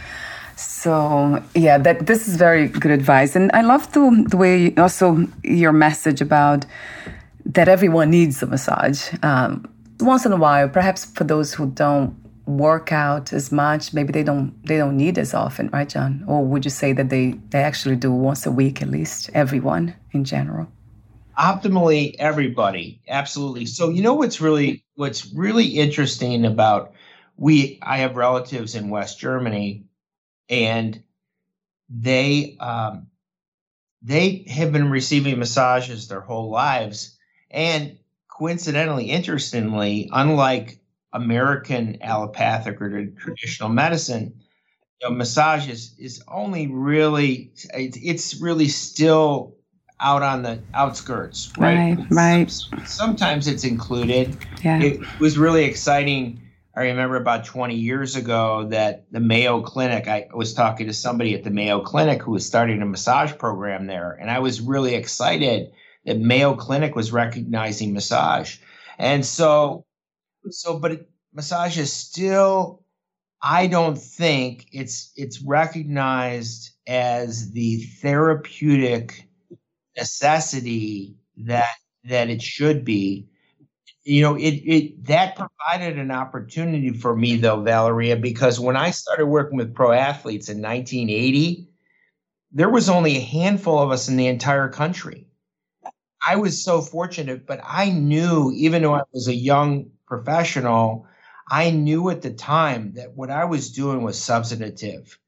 So 0.56 1.42
yeah, 1.54 1.78
that 1.78 2.06
this 2.06 2.26
is 2.26 2.36
very 2.36 2.66
good 2.68 2.90
advice, 2.90 3.36
and 3.36 3.50
I 3.52 3.62
love 3.62 3.92
the 3.92 4.24
the 4.28 4.36
way 4.36 4.74
also 4.76 5.28
your 5.44 5.72
message 5.72 6.20
about 6.20 6.66
that 7.46 7.68
everyone 7.68 8.10
needs 8.10 8.42
a 8.42 8.46
massage 8.46 9.14
um, 9.22 9.66
once 10.00 10.26
in 10.26 10.32
a 10.32 10.36
while. 10.36 10.68
Perhaps 10.68 11.04
for 11.04 11.24
those 11.24 11.54
who 11.54 11.66
don't 11.70 12.14
work 12.48 12.92
out 12.92 13.32
as 13.32 13.52
much, 13.52 13.92
maybe 13.92 14.10
they 14.12 14.24
don't 14.24 14.54
they 14.66 14.78
don't 14.78 14.96
need 14.96 15.18
as 15.18 15.34
often, 15.34 15.68
right, 15.68 15.88
John? 15.88 16.24
Or 16.26 16.44
would 16.44 16.64
you 16.64 16.70
say 16.70 16.92
that 16.94 17.10
they 17.10 17.32
they 17.50 17.60
actually 17.60 17.96
do 17.96 18.10
once 18.10 18.46
a 18.46 18.50
week 18.50 18.82
at 18.82 18.88
least? 18.88 19.30
Everyone 19.34 19.94
in 20.12 20.24
general. 20.24 20.66
Optimally, 21.38 22.16
everybody, 22.18 23.00
absolutely. 23.06 23.66
So 23.66 23.90
you 23.90 24.02
know 24.02 24.14
what's 24.14 24.40
really 24.40 24.84
what's 24.94 25.32
really 25.32 25.66
interesting 25.66 26.44
about 26.44 26.92
we 27.36 27.78
I 27.82 27.98
have 27.98 28.16
relatives 28.16 28.74
in 28.74 28.88
West 28.88 29.20
Germany 29.20 29.84
and 30.48 31.02
they 31.90 32.56
um, 32.60 33.08
they 34.02 34.44
have 34.48 34.72
been 34.72 34.90
receiving 34.90 35.38
massages 35.38 36.08
their 36.08 36.20
whole 36.20 36.50
lives, 36.50 37.16
and 37.50 37.98
coincidentally, 38.28 39.06
interestingly, 39.06 40.08
unlike 40.12 40.77
American 41.12 42.02
allopathic 42.02 42.80
or 42.80 43.06
traditional 43.06 43.68
medicine, 43.68 44.34
you 45.00 45.08
know, 45.08 45.14
massage 45.14 45.68
is, 45.68 45.94
is 45.98 46.22
only 46.28 46.66
really 46.66 47.52
it's 47.74 48.40
really 48.40 48.68
still 48.68 49.54
out 50.00 50.22
on 50.22 50.42
the 50.42 50.60
outskirts, 50.74 51.52
right? 51.58 51.96
Right, 51.96 52.06
right. 52.10 52.86
Sometimes 52.86 53.48
it's 53.48 53.64
included. 53.64 54.36
Yeah. 54.62 54.80
It 54.80 55.20
was 55.20 55.38
really 55.38 55.64
exciting 55.64 56.40
I 56.78 56.82
remember 56.82 57.16
about 57.16 57.44
20 57.44 57.74
years 57.74 58.14
ago 58.14 58.68
that 58.70 59.10
the 59.10 59.18
Mayo 59.18 59.62
Clinic, 59.62 60.06
I 60.06 60.28
was 60.32 60.54
talking 60.54 60.86
to 60.86 60.92
somebody 60.92 61.34
at 61.34 61.42
the 61.42 61.50
Mayo 61.50 61.80
Clinic 61.80 62.22
who 62.22 62.30
was 62.30 62.46
starting 62.46 62.80
a 62.80 62.86
massage 62.86 63.36
program 63.36 63.88
there. 63.88 64.12
And 64.12 64.30
I 64.30 64.38
was 64.38 64.60
really 64.60 64.94
excited 64.94 65.72
that 66.06 66.20
Mayo 66.20 66.54
Clinic 66.54 66.94
was 66.94 67.10
recognizing 67.10 67.94
massage. 67.94 68.58
And 68.96 69.26
so, 69.26 69.86
so, 70.54 70.78
but 70.78 70.92
it, 70.92 71.10
massage 71.32 71.78
is 71.78 71.92
still, 71.92 72.84
I 73.42 73.66
don't 73.66 73.98
think 73.98 74.66
it's, 74.72 75.12
it's 75.16 75.42
recognized 75.42 76.70
as 76.86 77.52
the 77.52 77.82
therapeutic 78.00 79.28
necessity 79.96 81.16
that, 81.38 81.68
that 82.04 82.30
it 82.30 82.42
should 82.42 82.84
be. 82.84 83.28
You 84.04 84.22
know 84.22 84.36
it 84.36 84.54
it 84.64 85.04
that 85.04 85.36
provided 85.36 85.98
an 85.98 86.10
opportunity 86.10 86.92
for 86.92 87.14
me 87.14 87.36
though 87.36 87.60
valeria 87.60 88.16
because 88.16 88.58
when 88.58 88.74
i 88.74 88.90
started 88.90 89.26
working 89.26 89.58
with 89.58 89.74
pro 89.74 89.92
athletes 89.92 90.48
in 90.48 90.62
1980 90.62 91.68
there 92.52 92.70
was 92.70 92.88
only 92.88 93.16
a 93.16 93.20
handful 93.20 93.78
of 93.78 93.90
us 93.90 94.08
in 94.08 94.16
the 94.16 94.26
entire 94.26 94.70
country. 94.70 95.26
I 96.26 96.36
was 96.36 96.62
so 96.64 96.80
fortunate 96.80 97.46
but 97.46 97.60
i 97.62 97.90
knew 97.90 98.50
even 98.56 98.80
though 98.80 98.94
i 98.94 99.02
was 99.12 99.28
a 99.28 99.34
young 99.34 99.90
professional 100.08 101.06
i 101.50 101.70
knew 101.70 102.10
at 102.10 102.22
the 102.22 102.32
time 102.32 102.92
that 102.94 103.14
what 103.14 103.30
i 103.30 103.44
was 103.44 103.70
doing 103.70 104.02
was 104.02 104.20
substantive 104.20 105.18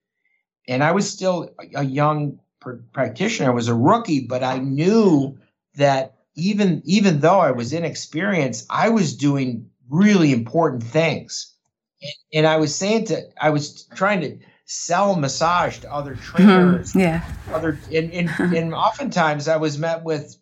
and 0.66 0.82
i 0.82 0.92
was 0.92 1.08
still 1.08 1.50
a 1.74 1.84
young 1.84 2.40
pr- 2.60 2.82
practitioner 2.92 3.50
i 3.50 3.54
was 3.54 3.68
a 3.68 3.74
rookie 3.74 4.26
but 4.26 4.42
i 4.42 4.58
knew 4.58 5.38
that 5.74 6.14
even 6.34 6.82
even 6.84 7.20
though 7.20 7.40
I 7.40 7.50
was 7.52 7.72
inexperienced, 7.72 8.66
I 8.70 8.88
was 8.90 9.16
doing 9.16 9.70
really 9.88 10.32
important 10.32 10.82
things. 10.82 11.54
And, 12.02 12.12
and 12.34 12.46
I 12.46 12.56
was 12.56 12.74
saying 12.74 13.06
to 13.06 13.22
I 13.40 13.50
was 13.50 13.84
trying 13.94 14.20
to 14.22 14.38
sell 14.64 15.16
massage 15.16 15.78
to 15.80 15.92
other 15.92 16.14
mm-hmm. 16.14 16.36
trainers. 16.36 16.90
Mm-hmm. 16.90 17.00
Yeah. 17.00 17.24
Other 17.52 17.78
and, 17.92 18.12
and 18.12 18.30
and 18.54 18.74
oftentimes 18.88 19.48
I 19.48 19.56
was 19.56 19.78
met 19.78 20.04
with, 20.04 20.36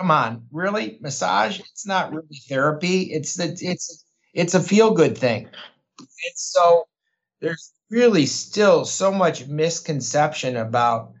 come 0.00 0.10
on, 0.10 0.46
really? 0.50 0.96
Massage? 1.02 1.60
It's 1.60 1.86
not 1.86 2.10
really 2.10 2.40
therapy. 2.48 3.02
It's 3.02 3.34
the 3.34 3.54
it's 3.60 4.02
it's 4.32 4.54
a 4.54 4.60
feel 4.60 4.92
good 4.92 5.16
thing. 5.16 5.44
And 5.98 6.36
so 6.36 6.88
there's 7.40 7.72
really 7.90 8.24
still 8.24 8.86
so 8.86 9.12
much 9.12 9.46
misconception 9.46 10.56
about 10.56 11.12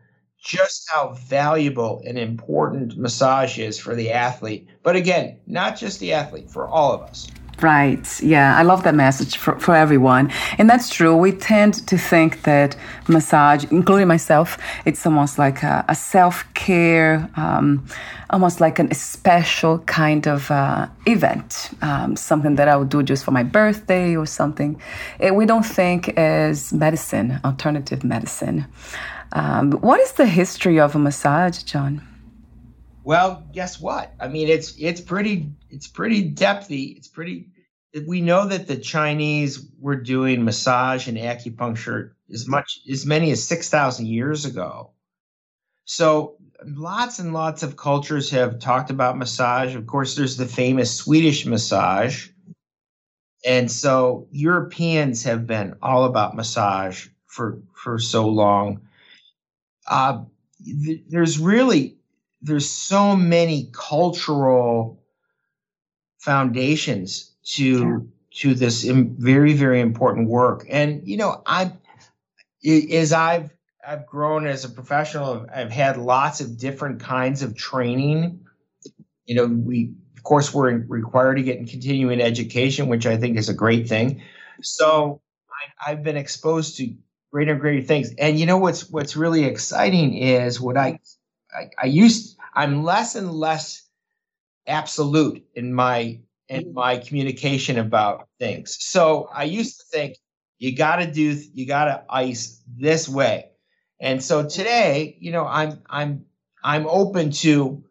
just 0.42 0.88
how 0.90 1.12
valuable 1.12 2.02
and 2.06 2.18
important 2.18 2.96
massage 2.96 3.58
is 3.58 3.78
for 3.78 3.94
the 3.94 4.12
athlete. 4.12 4.66
But 4.82 4.96
again, 4.96 5.40
not 5.46 5.76
just 5.76 6.00
the 6.00 6.14
athlete, 6.14 6.50
for 6.50 6.66
all 6.66 6.94
of 6.94 7.02
us. 7.02 7.28
Right. 7.62 8.22
Yeah, 8.22 8.56
I 8.56 8.62
love 8.62 8.84
that 8.84 8.94
message 8.94 9.36
for, 9.36 9.58
for 9.58 9.74
everyone. 9.74 10.32
And 10.56 10.68
that's 10.68 10.88
true. 10.88 11.14
We 11.14 11.32
tend 11.32 11.86
to 11.88 11.98
think 11.98 12.42
that 12.44 12.74
massage, 13.06 13.64
including 13.70 14.08
myself, 14.08 14.56
it's 14.86 15.04
almost 15.04 15.38
like 15.38 15.62
a, 15.62 15.84
a 15.88 15.94
self 15.94 16.44
care, 16.54 17.28
um, 17.36 17.84
almost 18.30 18.62
like 18.62 18.78
a 18.78 18.94
special 18.94 19.80
kind 19.80 20.26
of 20.26 20.50
uh, 20.50 20.88
event, 21.06 21.70
um, 21.82 22.16
something 22.16 22.54
that 22.54 22.68
I 22.68 22.76
would 22.76 22.88
do 22.88 23.02
just 23.02 23.24
for 23.24 23.32
my 23.32 23.42
birthday 23.42 24.16
or 24.16 24.24
something. 24.24 24.80
And 25.18 25.36
we 25.36 25.44
don't 25.44 25.66
think 25.66 26.08
as 26.16 26.72
medicine, 26.72 27.40
alternative 27.44 28.04
medicine. 28.04 28.66
Um, 29.32 29.72
what 29.72 30.00
is 30.00 30.12
the 30.12 30.26
history 30.26 30.80
of 30.80 30.94
a 30.94 30.98
massage, 30.98 31.62
John? 31.62 32.06
Well, 33.04 33.44
guess 33.52 33.80
what? 33.80 34.14
I 34.20 34.28
mean, 34.28 34.48
it's 34.48 34.74
it's 34.78 35.00
pretty 35.00 35.50
it's 35.70 35.88
pretty 35.88 36.32
depthy. 36.32 36.96
It's 36.96 37.08
pretty. 37.08 37.50
We 38.06 38.20
know 38.20 38.46
that 38.46 38.68
the 38.68 38.76
Chinese 38.76 39.66
were 39.78 39.96
doing 39.96 40.44
massage 40.44 41.08
and 41.08 41.18
acupuncture 41.18 42.12
as 42.32 42.46
much 42.46 42.80
as 42.90 43.04
many 43.06 43.30
as 43.30 43.42
six 43.42 43.68
thousand 43.68 44.06
years 44.06 44.44
ago. 44.44 44.90
So 45.84 46.36
lots 46.64 47.18
and 47.18 47.32
lots 47.32 47.62
of 47.62 47.76
cultures 47.76 48.30
have 48.30 48.58
talked 48.58 48.90
about 48.90 49.18
massage. 49.18 49.74
Of 49.74 49.86
course, 49.86 50.14
there's 50.14 50.36
the 50.36 50.46
famous 50.46 50.94
Swedish 50.94 51.46
massage. 51.46 52.28
And 53.44 53.70
so 53.70 54.28
Europeans 54.30 55.24
have 55.24 55.46
been 55.46 55.74
all 55.82 56.04
about 56.04 56.36
massage 56.36 57.08
for 57.26 57.62
for 57.74 57.98
so 57.98 58.28
long. 58.28 58.82
Uh, 59.86 60.24
th- 60.64 61.02
there's 61.08 61.38
really 61.38 61.96
there's 62.42 62.68
so 62.68 63.16
many 63.16 63.70
cultural 63.72 64.99
foundations 66.20 67.32
to 67.42 68.08
to 68.30 68.54
this 68.54 68.84
very 68.84 69.54
very 69.54 69.80
important 69.80 70.28
work. 70.28 70.66
And 70.68 71.06
you 71.08 71.16
know 71.16 71.42
i 71.46 71.72
as 72.64 73.12
i've 73.12 73.50
i've 73.86 74.06
grown 74.06 74.46
as 74.46 74.64
a 74.64 74.68
professional 74.68 75.46
i've 75.52 75.70
had 75.70 75.96
lots 75.96 76.40
of 76.40 76.58
different 76.58 77.00
kinds 77.00 77.42
of 77.42 77.56
training. 77.56 78.44
You 79.24 79.34
know 79.34 79.46
we 79.46 79.94
of 80.16 80.22
course 80.22 80.52
we're 80.52 80.84
required 80.88 81.36
to 81.36 81.42
get 81.42 81.56
in 81.56 81.66
continuing 81.66 82.20
education 82.20 82.88
which 82.88 83.06
i 83.06 83.16
think 83.16 83.38
is 83.38 83.48
a 83.48 83.54
great 83.54 83.88
thing. 83.88 84.22
So 84.62 85.22
I, 85.50 85.90
i've 85.90 86.02
been 86.02 86.18
exposed 86.18 86.76
to 86.76 86.94
greater 87.32 87.52
and 87.52 87.60
greater 87.60 87.86
things. 87.86 88.12
And 88.18 88.38
you 88.38 88.44
know 88.44 88.58
what's 88.58 88.90
what's 88.90 89.16
really 89.16 89.44
exciting 89.44 90.18
is 90.18 90.60
what 90.60 90.76
i 90.76 90.98
I, 91.52 91.70
I 91.82 91.86
used 91.86 92.36
I'm 92.54 92.84
less 92.84 93.14
and 93.14 93.32
less 93.32 93.89
absolute 94.70 95.44
in 95.54 95.74
my 95.74 96.20
in 96.48 96.64
mm. 96.64 96.72
my 96.72 96.98
communication 96.98 97.78
about 97.78 98.28
things. 98.38 98.76
So 98.80 99.28
I 99.34 99.44
used 99.44 99.78
to 99.80 99.84
think 99.92 100.16
you 100.58 100.76
got 100.76 100.96
to 100.96 101.10
do 101.10 101.38
you 101.52 101.66
got 101.66 101.84
to 101.86 102.04
ice 102.08 102.62
this 102.66 103.08
way. 103.08 103.50
And 104.00 104.22
so 104.22 104.46
today, 104.46 105.16
you 105.20 105.32
know, 105.32 105.46
I'm 105.46 105.82
I'm 105.88 106.24
I'm 106.62 106.86
open 106.86 107.30
to 107.32 107.84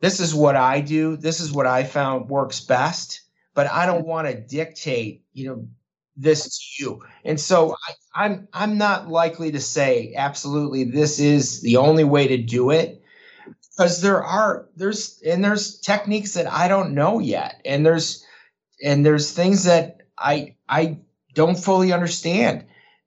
this 0.00 0.20
is 0.20 0.34
what 0.34 0.56
I 0.56 0.80
do. 0.80 1.16
This 1.16 1.40
is 1.40 1.52
what 1.52 1.66
I 1.66 1.84
found 1.84 2.28
works 2.28 2.60
best, 2.60 3.22
but 3.54 3.66
I 3.70 3.86
don't 3.86 4.06
want 4.06 4.28
to 4.28 4.34
dictate, 4.34 5.24
you 5.32 5.48
know, 5.48 5.68
this 6.16 6.58
to 6.58 6.82
you. 6.82 7.02
And 7.24 7.40
so 7.40 7.76
I, 7.88 8.24
I'm 8.24 8.48
I'm 8.52 8.78
not 8.78 9.08
likely 9.08 9.52
to 9.52 9.60
say 9.60 10.14
absolutely 10.16 10.84
this 10.84 11.18
is 11.18 11.62
the 11.62 11.76
only 11.76 12.04
way 12.04 12.28
to 12.28 12.36
do 12.36 12.70
it 12.70 13.02
because 13.76 14.00
there 14.00 14.22
are 14.22 14.68
there's 14.76 15.20
and 15.26 15.44
there's 15.44 15.78
techniques 15.80 16.34
that 16.34 16.50
I 16.50 16.68
don't 16.68 16.94
know 16.94 17.18
yet, 17.18 17.60
and 17.64 17.84
there's 17.84 18.24
and 18.82 19.04
there's 19.04 19.32
things 19.32 19.64
that 19.64 19.98
I 20.18 20.56
I 20.68 20.98
don't 21.34 21.58
fully 21.58 21.92
understand, 21.92 22.64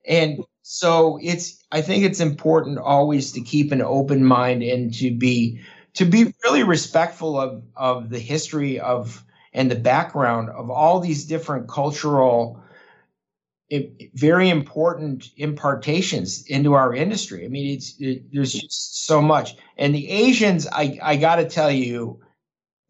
and 0.08 0.43
so 0.62 1.19
it's 1.21 1.63
I 1.71 1.82
think 1.82 2.03
it's 2.03 2.19
important 2.19 2.77
always 2.77 3.32
to 3.34 3.41
keep 3.41 3.71
an 3.71 3.82
open 3.82 4.23
mind 4.23 4.62
and 4.62 4.93
to 4.95 5.12
be 5.15 5.62
to 5.95 6.05
be 6.05 6.34
really 6.43 6.63
respectful 6.63 7.39
of 7.39 7.63
of 7.75 8.10
the 8.10 8.19
history 8.19 8.79
of 8.79 9.23
and 9.53 9.71
the 9.71 9.75
background 9.75 10.49
of 10.49 10.69
all 10.69 10.99
these 10.99 11.25
different 11.25 11.67
cultural 11.67 12.62
very 14.13 14.49
important 14.49 15.29
impartations 15.38 16.43
into 16.47 16.73
our 16.73 16.93
industry. 16.93 17.45
I 17.45 17.49
mean, 17.49 17.75
it's 17.75 17.95
it, 17.99 18.23
there's 18.32 18.53
just 18.53 19.05
so 19.05 19.21
much, 19.21 19.55
and 19.77 19.93
the 19.93 20.10
Asians, 20.10 20.67
I 20.67 20.99
I 21.01 21.17
got 21.17 21.36
to 21.36 21.45
tell 21.45 21.71
you, 21.71 22.19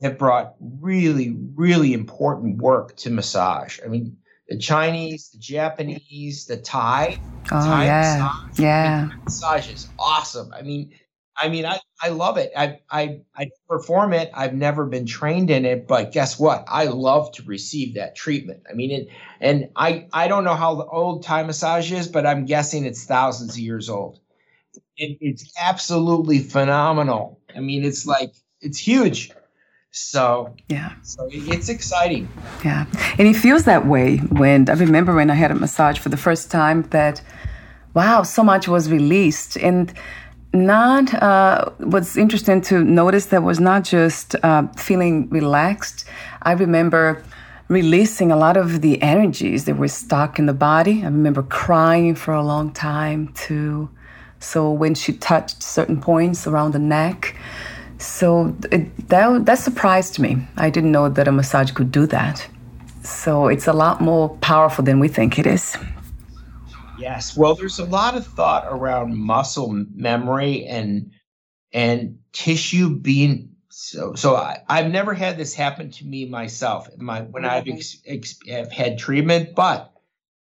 have 0.02 0.18
brought 0.18 0.56
really 0.60 1.36
really 1.56 1.94
important 1.94 2.62
work 2.62 2.96
to 2.98 3.10
massage. 3.10 3.80
I 3.84 3.88
mean, 3.88 4.18
the 4.48 4.58
Chinese, 4.58 5.30
the 5.30 5.40
Japanese, 5.40 6.46
the 6.46 6.58
Thai. 6.58 7.20
Oh 7.52 7.66
Thai 7.66 7.86
yeah, 7.86 8.18
massage, 8.22 8.60
yeah. 8.60 9.08
I 9.12 9.14
mean, 9.14 9.24
massage 9.26 9.74
is 9.74 9.88
awesome. 10.00 10.54
I 10.54 10.62
mean, 10.62 10.92
I 11.42 11.48
mean, 11.48 11.66
I, 11.66 11.80
I 12.02 12.10
love 12.10 12.38
it. 12.38 12.52
I, 12.58 12.80
I, 12.92 13.22
I 13.36 13.50
perform 13.68 14.12
it. 14.14 14.30
I've 14.34 14.54
never 14.54 14.86
been 14.86 15.06
trained 15.06 15.50
in 15.50 15.64
it, 15.64 15.88
but 15.88 16.12
guess 16.12 16.38
what? 16.38 16.66
I 16.68 16.86
love 16.86 17.32
to 17.34 17.44
receive 17.44 17.96
that 17.96 18.16
treatment. 18.16 18.64
I 18.70 18.74
mean, 18.74 18.92
it, 18.92 19.08
and 19.40 19.70
I, 19.76 20.08
I 20.12 20.28
don't 20.28 20.44
know 20.44 20.56
how 20.56 20.82
old 20.82 21.24
Thai 21.24 21.44
massage 21.44 21.92
is, 21.92 22.10
but 22.10 22.26
I'm 22.26 22.46
guessing 22.46 22.86
it's 22.86 23.06
thousands 23.06 23.54
of 23.54 23.60
years 23.60 23.90
old. 23.90 24.20
It, 24.98 25.18
it's 25.22 25.52
absolutely 25.62 26.40
phenomenal. 26.40 27.40
I 27.56 27.62
mean, 27.62 27.86
it's 27.86 28.06
like, 28.06 28.34
it's 28.60 28.78
huge. 28.78 29.32
So 29.92 30.54
yeah, 30.68 30.94
so 31.02 31.28
it's 31.32 31.68
exciting. 31.68 32.30
Yeah, 32.64 32.86
and 33.18 33.28
it 33.28 33.36
feels 33.36 33.64
that 33.64 33.88
way 33.88 34.18
when 34.18 34.70
I 34.70 34.74
remember 34.74 35.16
when 35.16 35.32
I 35.32 35.34
had 35.34 35.50
a 35.50 35.56
massage 35.56 35.98
for 35.98 36.10
the 36.10 36.18
first 36.18 36.52
time 36.52 36.84
that, 36.92 37.24
wow, 37.96 38.22
so 38.22 38.44
much 38.44 38.68
was 38.68 38.92
released 38.92 39.58
and 39.58 39.92
not 40.54 41.14
uh, 41.14 41.70
what's 41.78 42.18
interesting 42.18 42.62
to 42.62 42.84
notice 42.84 43.28
that 43.28 43.44
was 43.44 43.60
not 43.60 43.84
just 43.84 44.36
uh, 44.44 44.68
feeling 44.78 45.30
relaxed. 45.30 46.06
I 46.42 46.54
remember 46.54 47.24
releasing 47.68 48.32
a 48.32 48.36
lot 48.36 48.58
of 48.58 48.82
the 48.82 49.02
energies 49.02 49.66
that 49.66 49.78
were 49.78 49.88
stuck 49.88 50.40
in 50.40 50.48
the 50.48 50.54
body. 50.54 51.02
I 51.02 51.06
remember 51.06 51.44
crying 51.44 52.16
for 52.16 52.34
a 52.34 52.44
long 52.44 52.72
time 52.72 53.28
too. 53.30 53.90
So 54.40 54.72
when 54.72 54.96
she 54.96 55.14
touched 55.14 55.62
certain 55.62 56.02
points 56.02 56.48
around 56.48 56.72
the 56.72 56.80
neck 56.80 57.36
so 58.00 58.56
it, 58.72 59.10
that, 59.10 59.46
that 59.46 59.60
surprised 59.60 60.20
me. 60.20 60.48
I 60.56 60.70
didn't 60.70 60.92
know 60.92 61.10
that 61.10 61.28
a 61.28 61.32
massage 61.32 61.72
could 61.72 61.92
do 61.92 62.06
that. 62.08 62.48
So 63.04 63.48
it's 63.48 63.68
a 63.68 63.74
lot 63.74 64.02
more 64.02 64.30
powerful 64.38 64.84
than 64.84 65.00
we 65.00 65.10
think 65.10 65.38
it 65.38 65.46
is 65.46 65.78
Yes. 67.00 67.38
Well, 67.38 67.56
there's 67.56 67.80
a 67.80 67.86
lot 67.86 68.16
of 68.16 68.26
thought 68.28 68.66
around 68.68 69.16
muscle 69.16 69.86
memory 69.94 70.66
and 70.66 71.12
and 71.72 72.20
tissue 72.34 72.90
being 72.96 73.56
so. 73.70 74.16
So 74.16 74.36
I, 74.36 74.62
have 74.68 74.92
never 74.92 75.14
had 75.14 75.38
this 75.38 75.54
happen 75.54 75.92
to 75.92 76.06
me 76.06 76.26
myself. 76.26 76.90
My 76.98 77.22
when 77.22 77.46
I've 77.46 77.64
mm-hmm. 77.64 77.78
ex, 77.78 77.98
ex, 78.06 78.40
have 78.48 78.72
had 78.72 79.00
treatment, 79.00 79.56
but 79.56 79.94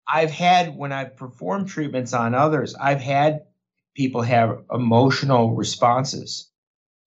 I've 0.06 0.30
had 0.30 0.76
when 0.76 0.92
I've 0.92 1.16
performed 1.16 1.68
treatments 1.68 2.12
on 2.12 2.34
others, 2.34 2.74
I've 2.74 3.00
had 3.00 3.46
people 3.94 4.22
have 4.22 4.62
emotional 4.70 5.54
responses. 5.54 6.48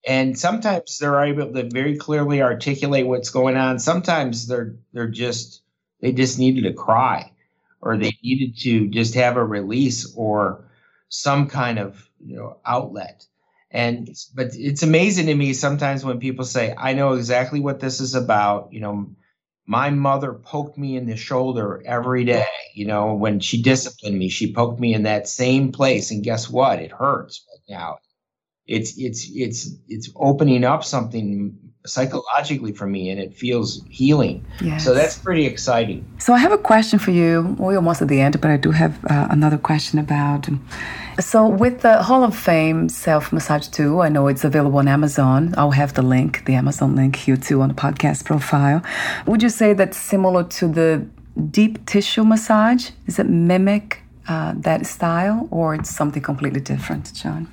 And 0.06 0.38
sometimes 0.38 0.98
they're 0.98 1.24
able 1.24 1.52
to 1.52 1.68
very 1.68 1.96
clearly 1.96 2.42
articulate 2.42 3.06
what's 3.06 3.30
going 3.30 3.56
on. 3.56 3.78
Sometimes 3.78 4.46
they're 4.46 4.76
they're 4.92 5.08
just 5.08 5.62
they 6.00 6.12
just 6.12 6.38
needed 6.38 6.64
to 6.64 6.72
cry 6.72 7.32
or 7.80 7.96
they 7.96 8.16
needed 8.22 8.58
to 8.60 8.88
just 8.88 9.14
have 9.14 9.36
a 9.36 9.44
release 9.44 10.14
or 10.16 10.64
some 11.08 11.48
kind 11.48 11.78
of 11.78 12.08
you 12.24 12.36
know 12.36 12.58
outlet. 12.66 13.26
And 13.70 14.08
but 14.34 14.48
it's 14.54 14.82
amazing 14.82 15.26
to 15.26 15.34
me 15.34 15.52
sometimes 15.54 16.04
when 16.04 16.18
people 16.20 16.44
say 16.44 16.74
i 16.78 16.92
know 16.94 17.12
exactly 17.14 17.60
what 17.60 17.80
this 17.80 18.00
is 18.00 18.14
about. 18.14 18.72
You 18.72 18.80
know 18.80 19.10
my 19.66 19.90
mother 19.90 20.34
poked 20.34 20.78
me 20.78 20.96
in 20.96 21.06
the 21.06 21.16
shoulder 21.16 21.82
every 21.86 22.24
day. 22.24 22.46
You 22.74 22.86
know 22.86 23.14
when 23.14 23.40
she 23.40 23.62
disciplined 23.62 24.18
me 24.18 24.28
she 24.28 24.52
poked 24.54 24.80
me 24.80 24.94
in 24.94 25.04
that 25.04 25.28
same 25.28 25.72
place 25.72 26.10
and 26.10 26.24
guess 26.24 26.50
what? 26.50 26.80
It 26.80 26.92
hurts 26.92 27.44
right 27.50 27.76
now. 27.76 27.98
It's 28.66 28.98
it's 28.98 29.28
it's 29.34 29.70
it's 29.88 30.10
opening 30.16 30.64
up 30.64 30.84
something 30.84 31.69
psychologically 31.86 32.72
for 32.72 32.86
me 32.86 33.10
and 33.10 33.18
it 33.18 33.34
feels 33.34 33.82
healing. 33.88 34.44
Yes. 34.60 34.84
So 34.84 34.94
that's 34.94 35.18
pretty 35.18 35.46
exciting. 35.46 36.04
So 36.18 36.34
I 36.34 36.38
have 36.38 36.52
a 36.52 36.58
question 36.58 36.98
for 36.98 37.10
you. 37.10 37.56
We're 37.58 37.76
almost 37.76 38.02
at 38.02 38.08
the 38.08 38.20
end, 38.20 38.40
but 38.40 38.50
I 38.50 38.56
do 38.56 38.70
have 38.70 39.02
uh, 39.06 39.28
another 39.30 39.56
question 39.56 39.98
about. 39.98 40.48
So 41.20 41.46
with 41.46 41.80
the 41.80 42.02
Hall 42.02 42.22
of 42.22 42.36
Fame 42.36 42.88
Self 42.88 43.32
Massage 43.32 43.68
2, 43.68 44.00
I 44.00 44.08
know 44.08 44.28
it's 44.28 44.44
available 44.44 44.78
on 44.78 44.88
Amazon. 44.88 45.54
I'll 45.56 45.70
have 45.70 45.94
the 45.94 46.02
link, 46.02 46.44
the 46.44 46.54
Amazon 46.54 46.96
link 46.96 47.16
here 47.16 47.36
too 47.36 47.62
on 47.62 47.68
the 47.68 47.74
podcast 47.74 48.24
profile. 48.24 48.82
Would 49.26 49.42
you 49.42 49.50
say 49.50 49.72
that's 49.72 49.96
similar 49.96 50.44
to 50.44 50.68
the 50.68 51.06
deep 51.50 51.86
tissue 51.86 52.24
massage? 52.24 52.90
Is 53.06 53.18
it 53.18 53.28
mimic 53.28 54.02
uh, 54.28 54.52
that 54.56 54.86
style 54.86 55.48
or 55.50 55.74
it's 55.74 55.90
something 55.90 56.22
completely 56.22 56.60
different, 56.60 57.12
John? 57.14 57.48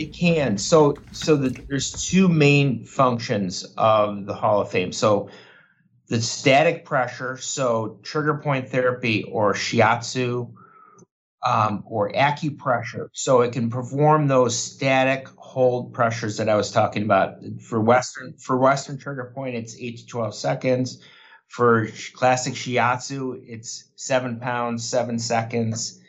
It 0.00 0.16
can. 0.18 0.58
So 0.58 1.04
so 1.12 1.36
the, 1.36 1.64
there's 1.68 2.08
two 2.10 2.28
main 2.28 2.84
functions 2.86 3.64
of 3.78 4.26
the 4.26 4.34
Hall 4.34 4.62
of 4.62 4.70
Fame. 4.72 4.92
So 4.92 5.30
the 6.08 6.22
static 6.22 6.84
pressure, 6.84 7.38
so 7.38 8.00
trigger 8.02 8.38
point 8.38 8.70
therapy 8.70 9.24
or 9.24 9.54
shiatsu 9.54 10.52
um, 11.46 11.84
or 11.86 12.12
acupressure. 12.12 13.08
So 13.14 13.42
it 13.42 13.52
can 13.52 13.70
perform 13.70 14.28
those 14.28 14.56
static 14.58 15.28
hold 15.38 15.94
pressures 15.94 16.38
that 16.38 16.48
I 16.50 16.56
was 16.56 16.72
talking 16.72 17.04
about. 17.04 17.36
For 17.62 17.80
Western 17.80 18.34
for 18.38 18.58
Western 18.58 18.98
trigger 18.98 19.32
point, 19.34 19.56
it's 19.56 19.76
eight 19.80 19.98
to 20.00 20.06
twelve 20.06 20.34
seconds. 20.34 21.02
For 21.48 21.88
classic 22.14 22.54
shiatsu, 22.54 23.42
it's 23.46 23.90
seven 23.96 24.40
pounds, 24.40 24.88
seven 24.88 25.18
seconds. 25.18 25.99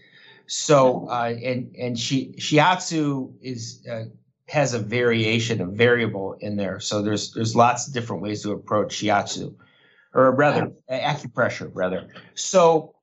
So 0.53 1.07
uh, 1.09 1.33
and 1.41 1.73
and 1.77 1.97
shi, 1.97 2.35
shiatsu 2.37 3.33
is 3.41 3.87
uh, 3.89 4.03
has 4.49 4.73
a 4.73 4.79
variation, 4.79 5.61
a 5.61 5.65
variable 5.65 6.35
in 6.41 6.57
there. 6.57 6.81
So 6.81 7.01
there's 7.01 7.31
there's 7.31 7.55
lots 7.55 7.87
of 7.87 7.93
different 7.93 8.21
ways 8.21 8.43
to 8.43 8.51
approach 8.51 9.01
shiatsu, 9.01 9.55
or 10.13 10.35
rather 10.35 10.73
acupressure, 10.91 11.71
rather. 11.73 12.09
So 12.33 12.95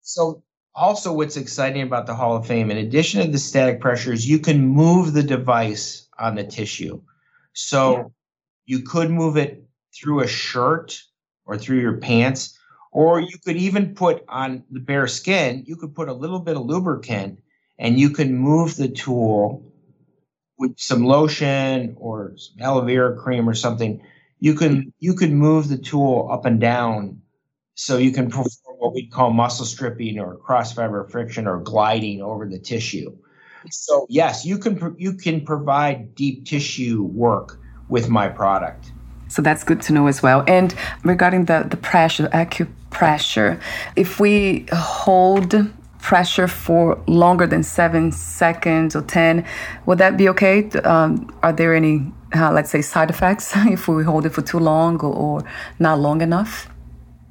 so 0.00 0.42
also 0.74 1.12
what's 1.12 1.36
exciting 1.36 1.82
about 1.82 2.06
the 2.06 2.14
Hall 2.16 2.34
of 2.34 2.44
Fame, 2.44 2.72
in 2.72 2.78
addition 2.78 3.24
to 3.24 3.30
the 3.30 3.38
static 3.38 3.80
pressures, 3.80 4.28
you 4.28 4.40
can 4.40 4.66
move 4.66 5.12
the 5.12 5.22
device 5.22 6.08
on 6.18 6.34
the 6.34 6.42
tissue. 6.42 7.00
So 7.52 8.12
you 8.66 8.82
could 8.82 9.12
move 9.12 9.36
it 9.36 9.62
through 9.94 10.22
a 10.22 10.26
shirt 10.26 11.00
or 11.46 11.56
through 11.56 11.78
your 11.78 11.98
pants, 11.98 12.57
or 12.90 13.20
you 13.20 13.38
could 13.44 13.56
even 13.56 13.94
put 13.94 14.24
on 14.28 14.64
the 14.70 14.80
bare 14.80 15.06
skin, 15.06 15.64
you 15.66 15.76
could 15.76 15.94
put 15.94 16.08
a 16.08 16.12
little 16.12 16.40
bit 16.40 16.56
of 16.56 16.64
lubricant 16.64 17.40
and 17.78 17.98
you 17.98 18.10
can 18.10 18.36
move 18.36 18.76
the 18.76 18.88
tool 18.88 19.72
with 20.58 20.78
some 20.78 21.04
lotion 21.04 21.96
or 21.98 22.34
some 22.36 22.60
aloe 22.60 22.84
vera 22.84 23.16
cream 23.16 23.48
or 23.48 23.54
something. 23.54 24.02
You 24.40 24.54
can 24.54 24.92
you 24.98 25.14
can 25.14 25.34
move 25.34 25.68
the 25.68 25.78
tool 25.78 26.28
up 26.30 26.44
and 26.44 26.60
down 26.60 27.22
so 27.74 27.96
you 27.96 28.12
can 28.12 28.28
perform 28.30 28.76
what 28.78 28.94
we 28.94 29.06
call 29.06 29.30
muscle 29.30 29.66
stripping 29.66 30.18
or 30.18 30.36
cross 30.36 30.72
fiber 30.72 31.04
friction 31.08 31.46
or 31.46 31.60
gliding 31.60 32.22
over 32.22 32.48
the 32.48 32.58
tissue. 32.58 33.16
So 33.70 34.06
yes, 34.08 34.44
you 34.44 34.58
can 34.58 34.96
you 34.98 35.14
can 35.14 35.44
provide 35.44 36.14
deep 36.14 36.46
tissue 36.46 37.02
work 37.02 37.60
with 37.88 38.08
my 38.08 38.28
product. 38.28 38.92
So 39.28 39.42
that's 39.42 39.64
good 39.64 39.82
to 39.82 39.92
know 39.92 40.06
as 40.06 40.22
well. 40.22 40.44
And 40.46 40.74
regarding 41.04 41.46
the 41.46 41.66
the 41.68 41.76
pressure, 41.76 42.28
acupressure, 42.28 43.60
if 43.96 44.20
we 44.20 44.66
hold 44.72 45.54
pressure 46.00 46.48
for 46.48 47.02
longer 47.06 47.46
than 47.46 47.62
seven 47.62 48.12
seconds 48.12 48.96
or 48.96 49.02
ten, 49.02 49.44
would 49.86 49.98
that 49.98 50.16
be 50.16 50.28
okay? 50.28 50.68
Um, 50.84 51.30
are 51.42 51.52
there 51.52 51.74
any, 51.74 52.12
uh, 52.34 52.52
let's 52.52 52.70
say, 52.70 52.82
side 52.82 53.10
effects 53.10 53.52
if 53.56 53.88
we 53.88 54.04
hold 54.04 54.24
it 54.26 54.30
for 54.30 54.42
too 54.42 54.58
long 54.58 54.98
or, 55.00 55.14
or 55.14 55.44
not 55.78 55.98
long 55.98 56.20
enough? 56.20 56.68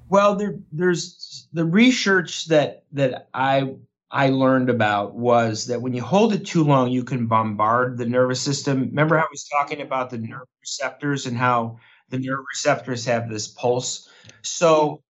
Well, 0.10 0.36
there, 0.36 0.60
there's 0.72 1.48
the 1.54 1.66
research 1.66 2.46
that 2.46 2.84
that 2.94 3.28
I 3.34 3.76
I 4.10 4.30
learned 4.30 4.70
about 4.70 5.16
was 5.16 5.68
that 5.68 5.82
when 5.82 5.94
you 5.94 6.02
hold 6.02 6.34
it 6.34 6.46
too 6.46 6.64
long, 6.64 6.90
you 6.90 7.04
can 7.04 7.28
bombard 7.28 7.98
the 7.98 8.06
nervous 8.06 8.42
system. 8.42 8.82
Remember, 8.82 9.20
I 9.20 9.26
was 9.30 9.48
talking 9.48 9.82
about 9.82 10.10
the 10.10 10.18
nerve 10.18 10.48
receptors 10.62 11.26
and 11.26 11.38
how 11.38 11.80
the 12.10 12.20
nerve 12.20 12.46
receptors 12.50 13.06
have 13.06 13.30
this 13.30 13.48
pulse. 13.48 14.10
So 14.44 15.04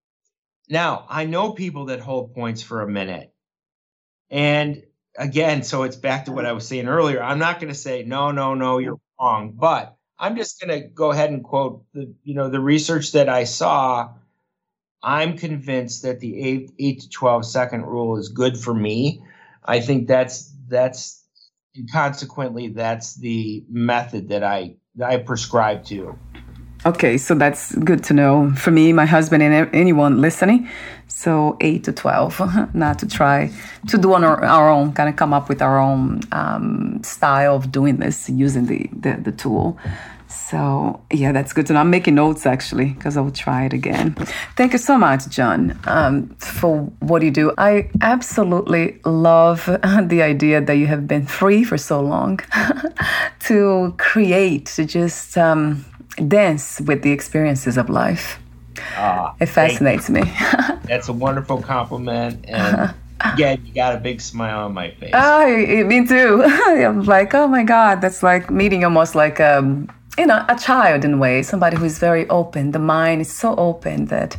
now 0.68 1.06
I 1.10 1.26
know 1.26 1.52
people 1.52 1.86
that 1.86 2.00
hold 2.00 2.34
points 2.34 2.64
for 2.64 2.82
a 2.82 2.90
minute. 2.90 3.32
And 4.32 4.84
again, 5.16 5.64
so 5.64 5.84
it's 5.84 5.96
back 5.96 6.26
to 6.26 6.32
what 6.32 6.46
I 6.46 6.54
was 6.54 6.68
saying 6.68 6.88
earlier. 6.88 7.22
I'm 7.22 7.40
not 7.40 7.60
going 7.60 7.72
to 7.72 7.80
say, 7.80 8.04
no, 8.04 8.32
no, 8.32 8.56
no, 8.56 8.80
you're 8.80 9.00
wrong. 9.20 9.54
But 9.54 9.96
I'm 10.18 10.36
just 10.36 10.60
going 10.60 10.82
to 10.82 10.88
go 10.88 11.12
ahead 11.12 11.30
and 11.30 11.44
quote 11.44 11.86
the, 11.94 12.14
you 12.24 12.34
know, 12.34 12.50
the 12.50 12.60
research 12.60 13.12
that 13.12 13.30
I 13.30 13.44
saw 13.44 14.16
I'm 15.04 15.38
convinced 15.38 16.04
that 16.04 16.20
the 16.20 16.42
eight, 16.42 16.72
eight 16.80 17.02
to 17.02 17.10
12 17.10 17.46
second 17.46 17.86
rule 17.86 18.18
is 18.18 18.30
good 18.30 18.58
for 18.58 18.74
me. 18.74 19.24
I 19.64 19.80
think 19.80 20.08
that's, 20.08 20.54
that's, 20.68 21.24
and 21.76 21.92
consequently, 21.92 22.70
that's 22.70 23.16
the 23.16 23.64
method 23.70 24.30
that 24.30 24.44
I, 24.44 24.76
that 24.96 25.10
I 25.10 25.18
prescribe 25.18 25.86
to. 25.86 26.18
Okay, 26.86 27.18
so 27.18 27.36
that's 27.36 27.76
good 27.76 28.04
to 28.06 28.14
know 28.14 28.52
for 28.56 28.72
me, 28.72 28.94
my 28.94 29.06
husband, 29.06 29.44
and 29.44 29.70
anyone 29.74 30.22
listening. 30.22 30.70
So, 31.08 31.58
8 31.60 31.84
to 31.86 31.92
12, 31.92 32.76
not 32.76 33.00
to 33.00 33.08
try 33.08 33.52
to 33.88 33.98
do 33.98 34.14
on 34.14 34.24
our, 34.24 34.44
our 34.44 34.70
own, 34.70 34.94
kind 34.94 35.10
of 35.10 35.16
come 35.16 35.34
up 35.34 35.50
with 35.50 35.62
our 35.62 35.80
own 35.80 36.22
um, 36.32 37.02
style 37.04 37.56
of 37.56 37.72
doing 37.72 37.98
this 37.98 38.30
using 38.30 38.68
the, 38.68 38.90
the, 38.94 39.18
the 39.22 39.32
tool. 39.32 39.78
So, 40.28 41.02
yeah, 41.12 41.32
that's 41.32 41.54
good 41.54 41.68
to 41.68 41.74
know. 41.74 41.80
I'm 41.80 41.90
making 41.90 42.16
notes 42.16 42.46
actually 42.46 42.90
because 42.90 43.16
I 43.16 43.22
will 43.22 43.32
try 43.32 43.66
it 43.66 43.74
again. 43.74 44.14
Thank 44.56 44.74
you 44.74 44.80
so 44.80 44.98
much, 44.98 45.30
John, 45.30 45.80
um, 45.86 46.30
for 46.40 46.80
what 47.00 47.22
you 47.22 47.32
do. 47.32 47.54
I 47.58 47.90
absolutely 48.02 49.00
love 49.06 49.66
the 50.04 50.22
idea 50.22 50.62
that 50.62 50.74
you 50.74 50.88
have 50.88 51.08
been 51.08 51.26
free 51.26 51.64
for 51.64 51.78
so 51.78 52.02
long 52.02 52.40
to 53.42 53.96
create, 53.98 54.66
to 54.68 54.86
just 54.86 55.38
um, 55.38 55.86
dance 56.28 56.82
with 56.82 57.04
the 57.04 57.12
experiences 57.12 57.78
of 57.78 57.90
life. 57.90 58.40
Ah, 58.96 59.34
it 59.40 59.48
fascinates 59.48 60.10
me. 60.10 60.22
that's 60.84 61.08
a 61.08 61.14
wonderful 61.14 61.62
compliment. 61.62 62.46
And 62.48 62.94
again, 63.22 63.66
you 63.66 63.74
got 63.74 63.96
a 63.96 63.98
big 63.98 64.22
smile 64.22 64.66
on 64.66 64.74
my 64.74 64.92
face. 64.92 65.12
Oh, 65.14 65.84
me 65.86 66.06
too. 66.06 66.44
I'm 66.44 67.04
like, 67.04 67.34
oh 67.34 67.48
my 67.48 67.64
God, 67.64 68.02
that's 68.02 68.22
like 68.22 68.52
meeting 68.52 68.84
almost 68.84 69.16
like 69.16 69.40
um, 69.40 69.90
you 70.18 70.26
know, 70.26 70.44
a 70.50 70.56
child 70.56 71.06
in 71.06 71.14
a 71.14 71.18
way, 71.18 71.44
somebody 71.44 71.78
who 71.78 71.86
is 71.86 72.00
very 72.00 72.28
open. 72.30 72.72
The 72.72 72.80
mind 72.80 73.22
is 73.22 73.32
so 73.32 73.56
open 73.56 74.06
that 74.06 74.38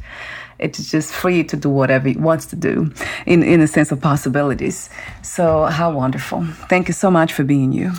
it's 0.59 0.91
just 0.91 1.13
free 1.13 1.45
to 1.45 1.57
do 1.57 1.71
whatever 1.71 2.09
it 2.09 2.19
wants 2.19 2.47
to 2.47 2.57
do 2.57 2.93
in, 3.27 3.43
in 3.43 3.61
a 3.61 3.69
sense 3.69 3.93
of 3.93 4.01
possibilities. 4.01 4.91
So, 5.23 5.65
how 5.67 5.93
wonderful. 5.93 6.45
Thank 6.69 6.89
you 6.89 6.95
so 6.95 7.11
much 7.11 7.33
for 7.33 7.45
being 7.45 7.73
you. 7.73 7.93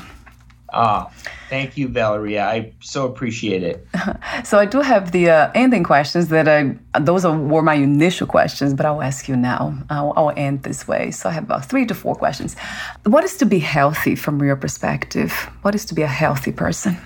Ah, 0.72 1.10
thank 1.50 1.78
you, 1.78 1.88
Valeria. 1.88 2.46
I 2.46 2.74
so 2.80 3.08
appreciate 3.08 3.64
it. 3.64 3.88
so, 4.44 4.60
I 4.60 4.66
do 4.66 4.82
have 4.82 5.14
the 5.14 5.30
uh, 5.30 5.52
ending 5.56 5.84
questions 5.84 6.28
that 6.28 6.50
I, 6.50 6.76
those 7.00 7.24
are, 7.24 7.38
were 7.38 7.64
my 7.64 7.76
initial 7.76 8.28
questions, 8.28 8.74
but 8.74 8.86
I'll 8.86 9.02
ask 9.02 9.30
you 9.30 9.38
now. 9.38 9.74
I'll, 9.90 10.14
I'll 10.18 10.34
end 10.36 10.64
this 10.64 10.86
way. 10.86 11.12
So, 11.12 11.30
I 11.30 11.32
have 11.32 11.46
about 11.46 11.66
three 11.66 11.86
to 11.86 11.96
four 11.96 12.14
questions. 12.14 12.58
What 13.06 13.24
is 13.24 13.38
to 13.38 13.46
be 13.46 13.60
healthy 13.60 14.16
from 14.16 14.44
your 14.44 14.58
perspective? 14.58 15.32
What 15.62 15.76
is 15.76 15.86
to 15.86 15.96
be 15.96 16.02
a 16.02 16.08
healthy 16.08 16.52
person? 16.52 16.98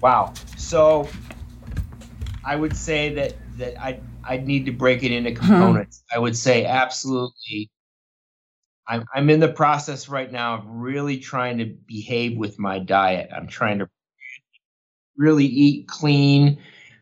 Wow. 0.00 0.32
So 0.56 1.08
I 2.44 2.56
would 2.56 2.76
say 2.76 3.14
that 3.14 3.34
that 3.58 3.80
I 3.80 4.00
I'd 4.24 4.46
need 4.46 4.66
to 4.66 4.72
break 4.72 5.02
it 5.02 5.12
into 5.12 5.30
hmm. 5.30 5.36
components. 5.36 6.02
I 6.12 6.18
would 6.18 6.36
say 6.36 6.64
absolutely. 6.64 7.70
I'm 8.86 9.04
I'm 9.14 9.28
in 9.30 9.40
the 9.40 9.52
process 9.52 10.08
right 10.08 10.30
now 10.30 10.58
of 10.58 10.64
really 10.66 11.18
trying 11.18 11.58
to 11.58 11.66
behave 11.66 12.36
with 12.36 12.58
my 12.58 12.78
diet. 12.78 13.30
I'm 13.34 13.46
trying 13.46 13.80
to 13.80 13.88
really 15.16 15.46
eat 15.46 15.88
clean 15.88 16.58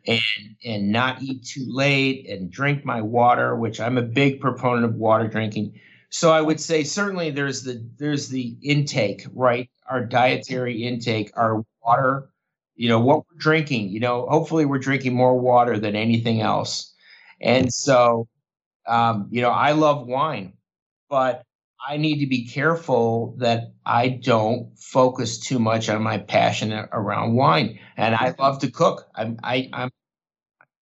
and 0.06 0.20
and 0.64 0.90
not 0.90 1.22
eat 1.22 1.44
too 1.44 1.66
late 1.68 2.28
and 2.28 2.50
drink 2.50 2.84
my 2.84 3.02
water, 3.02 3.54
which 3.54 3.80
I'm 3.80 3.98
a 3.98 4.02
big 4.02 4.40
proponent 4.40 4.86
of 4.86 4.94
water 4.94 5.28
drinking. 5.28 5.78
So 6.08 6.32
I 6.32 6.40
would 6.40 6.60
say 6.60 6.82
certainly 6.82 7.30
there's 7.30 7.62
the 7.62 7.86
there's 7.98 8.28
the 8.28 8.56
intake, 8.62 9.26
right? 9.34 9.68
Our 9.88 10.04
dietary 10.04 10.82
intake, 10.82 11.30
our 11.36 11.64
water 11.84 12.30
you 12.76 12.88
know 12.88 13.00
what 13.00 13.18
we're 13.18 13.38
drinking 13.38 13.88
you 13.90 14.00
know 14.00 14.26
hopefully 14.28 14.64
we're 14.66 14.78
drinking 14.78 15.14
more 15.14 15.38
water 15.38 15.78
than 15.78 15.96
anything 15.96 16.40
else. 16.42 16.92
And 17.40 17.72
so 17.72 18.28
um, 18.88 19.28
you 19.30 19.42
know 19.42 19.50
i 19.50 19.72
love 19.72 20.06
wine 20.06 20.54
but 21.10 21.42
i 21.88 21.96
need 21.96 22.20
to 22.20 22.26
be 22.26 22.46
careful 22.48 23.36
that 23.38 23.72
i 23.86 24.08
don't 24.08 24.78
focus 24.78 25.38
too 25.38 25.58
much 25.58 25.88
on 25.88 26.02
my 26.02 26.18
passion 26.18 26.72
around 26.92 27.34
wine. 27.34 27.78
And 27.96 28.14
i 28.14 28.34
love 28.38 28.60
to 28.60 28.70
cook. 28.70 29.08
I'm 29.16 29.38
I, 29.42 29.68
i'm 29.72 29.90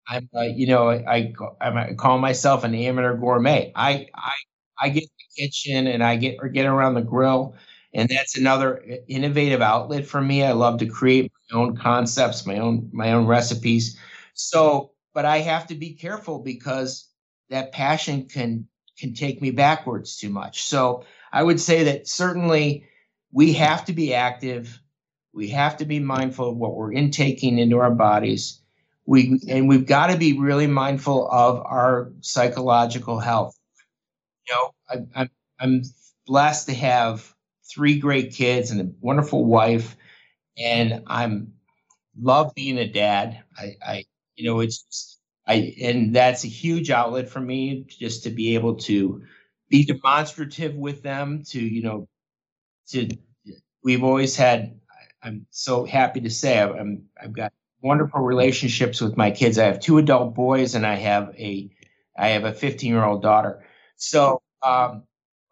i'm 0.07 0.29
uh, 0.35 0.41
you 0.41 0.67
know 0.67 0.89
I, 0.89 1.33
I 1.61 1.69
i 1.69 1.93
call 1.93 2.17
myself 2.19 2.63
an 2.63 2.73
amateur 2.75 3.15
gourmet. 3.17 3.71
I 3.75 4.07
i 4.15 4.33
i 4.81 4.89
get 4.89 5.03
in 5.03 5.09
the 5.19 5.41
kitchen 5.43 5.87
and 5.87 6.03
i 6.03 6.15
get 6.15 6.37
or 6.41 6.49
get 6.49 6.65
around 6.65 6.95
the 6.95 7.01
grill 7.01 7.55
and 7.97 8.07
that's 8.09 8.37
another 8.37 8.79
uh, 8.79 8.95
innovative 9.07 9.61
outlet 9.61 10.05
for 10.05 10.21
me. 10.21 10.43
I 10.43 10.51
love 10.53 10.79
to 10.79 10.85
create 10.85 11.31
my 11.51 11.59
own 11.59 11.75
concepts 11.75 12.45
my 12.45 12.59
own 12.59 12.89
my 12.93 13.11
own 13.11 13.25
recipes. 13.25 13.99
So 14.35 14.91
but 15.13 15.25
i 15.25 15.39
have 15.39 15.67
to 15.67 15.75
be 15.75 15.95
careful 15.95 16.39
because 16.39 17.09
that 17.49 17.73
passion 17.73 18.27
can 18.29 18.67
can 18.97 19.13
take 19.13 19.41
me 19.41 19.51
backwards 19.51 20.17
too 20.17 20.29
much. 20.29 20.63
So 20.63 21.03
i 21.33 21.43
would 21.43 21.59
say 21.59 21.85
that 21.85 22.07
certainly 22.07 22.85
we 23.33 23.53
have 23.53 23.83
to 23.85 23.93
be 23.93 24.13
active. 24.13 24.79
We 25.33 25.49
have 25.49 25.77
to 25.77 25.85
be 25.85 25.99
mindful 25.99 26.49
of 26.51 26.57
what 26.57 26.75
we're 26.75 26.93
intaking 26.93 27.59
into 27.59 27.79
our 27.79 27.93
bodies. 27.93 28.61
We 29.05 29.41
and 29.49 29.67
we've 29.67 29.87
got 29.87 30.07
to 30.07 30.17
be 30.17 30.37
really 30.37 30.67
mindful 30.67 31.27
of 31.31 31.65
our 31.65 32.11
psychological 32.21 33.19
health. 33.19 33.55
You 34.47 34.53
know 34.53 34.71
I, 34.89 35.21
I'm, 35.21 35.29
I'm 35.59 35.81
blessed 36.27 36.67
to 36.67 36.75
have 36.75 37.33
three 37.69 37.99
great 37.99 38.33
kids 38.33 38.71
and 38.71 38.81
a 38.81 38.91
wonderful 39.01 39.45
wife, 39.45 39.95
and 40.57 41.03
I'm 41.07 41.53
love 42.19 42.53
being 42.55 42.77
a 42.77 42.87
dad. 42.87 43.43
I, 43.57 43.75
I 43.85 44.05
you 44.35 44.45
know, 44.49 44.59
it's 44.59 45.19
I 45.47 45.75
and 45.81 46.15
that's 46.15 46.43
a 46.43 46.49
huge 46.49 46.89
outlet 46.91 47.29
for 47.29 47.39
me 47.39 47.85
just 47.87 48.23
to 48.23 48.29
be 48.29 48.55
able 48.55 48.75
to 48.75 49.23
be 49.69 49.85
demonstrative 49.85 50.75
with 50.75 51.03
them. 51.03 51.43
To 51.47 51.59
you 51.59 51.83
know, 51.83 52.07
to 52.89 53.09
we've 53.83 54.03
always 54.03 54.35
had. 54.35 54.79
I'm 55.23 55.47
so 55.49 55.83
happy 55.83 56.21
to 56.21 56.29
say 56.29 56.61
I'm 56.61 57.05
I've 57.21 57.33
got 57.33 57.51
wonderful 57.81 58.21
relationships 58.21 59.01
with 59.01 59.17
my 59.17 59.31
kids. 59.31 59.57
I 59.57 59.65
have 59.65 59.79
two 59.79 59.97
adult 59.97 60.35
boys 60.35 60.75
and 60.75 60.85
I 60.85 60.95
have 60.95 61.33
a 61.37 61.69
I 62.17 62.29
have 62.29 62.45
a 62.45 62.53
15 62.53 62.91
year 62.91 63.03
old 63.03 63.21
daughter. 63.21 63.63
So, 63.95 64.41
um, 64.63 65.03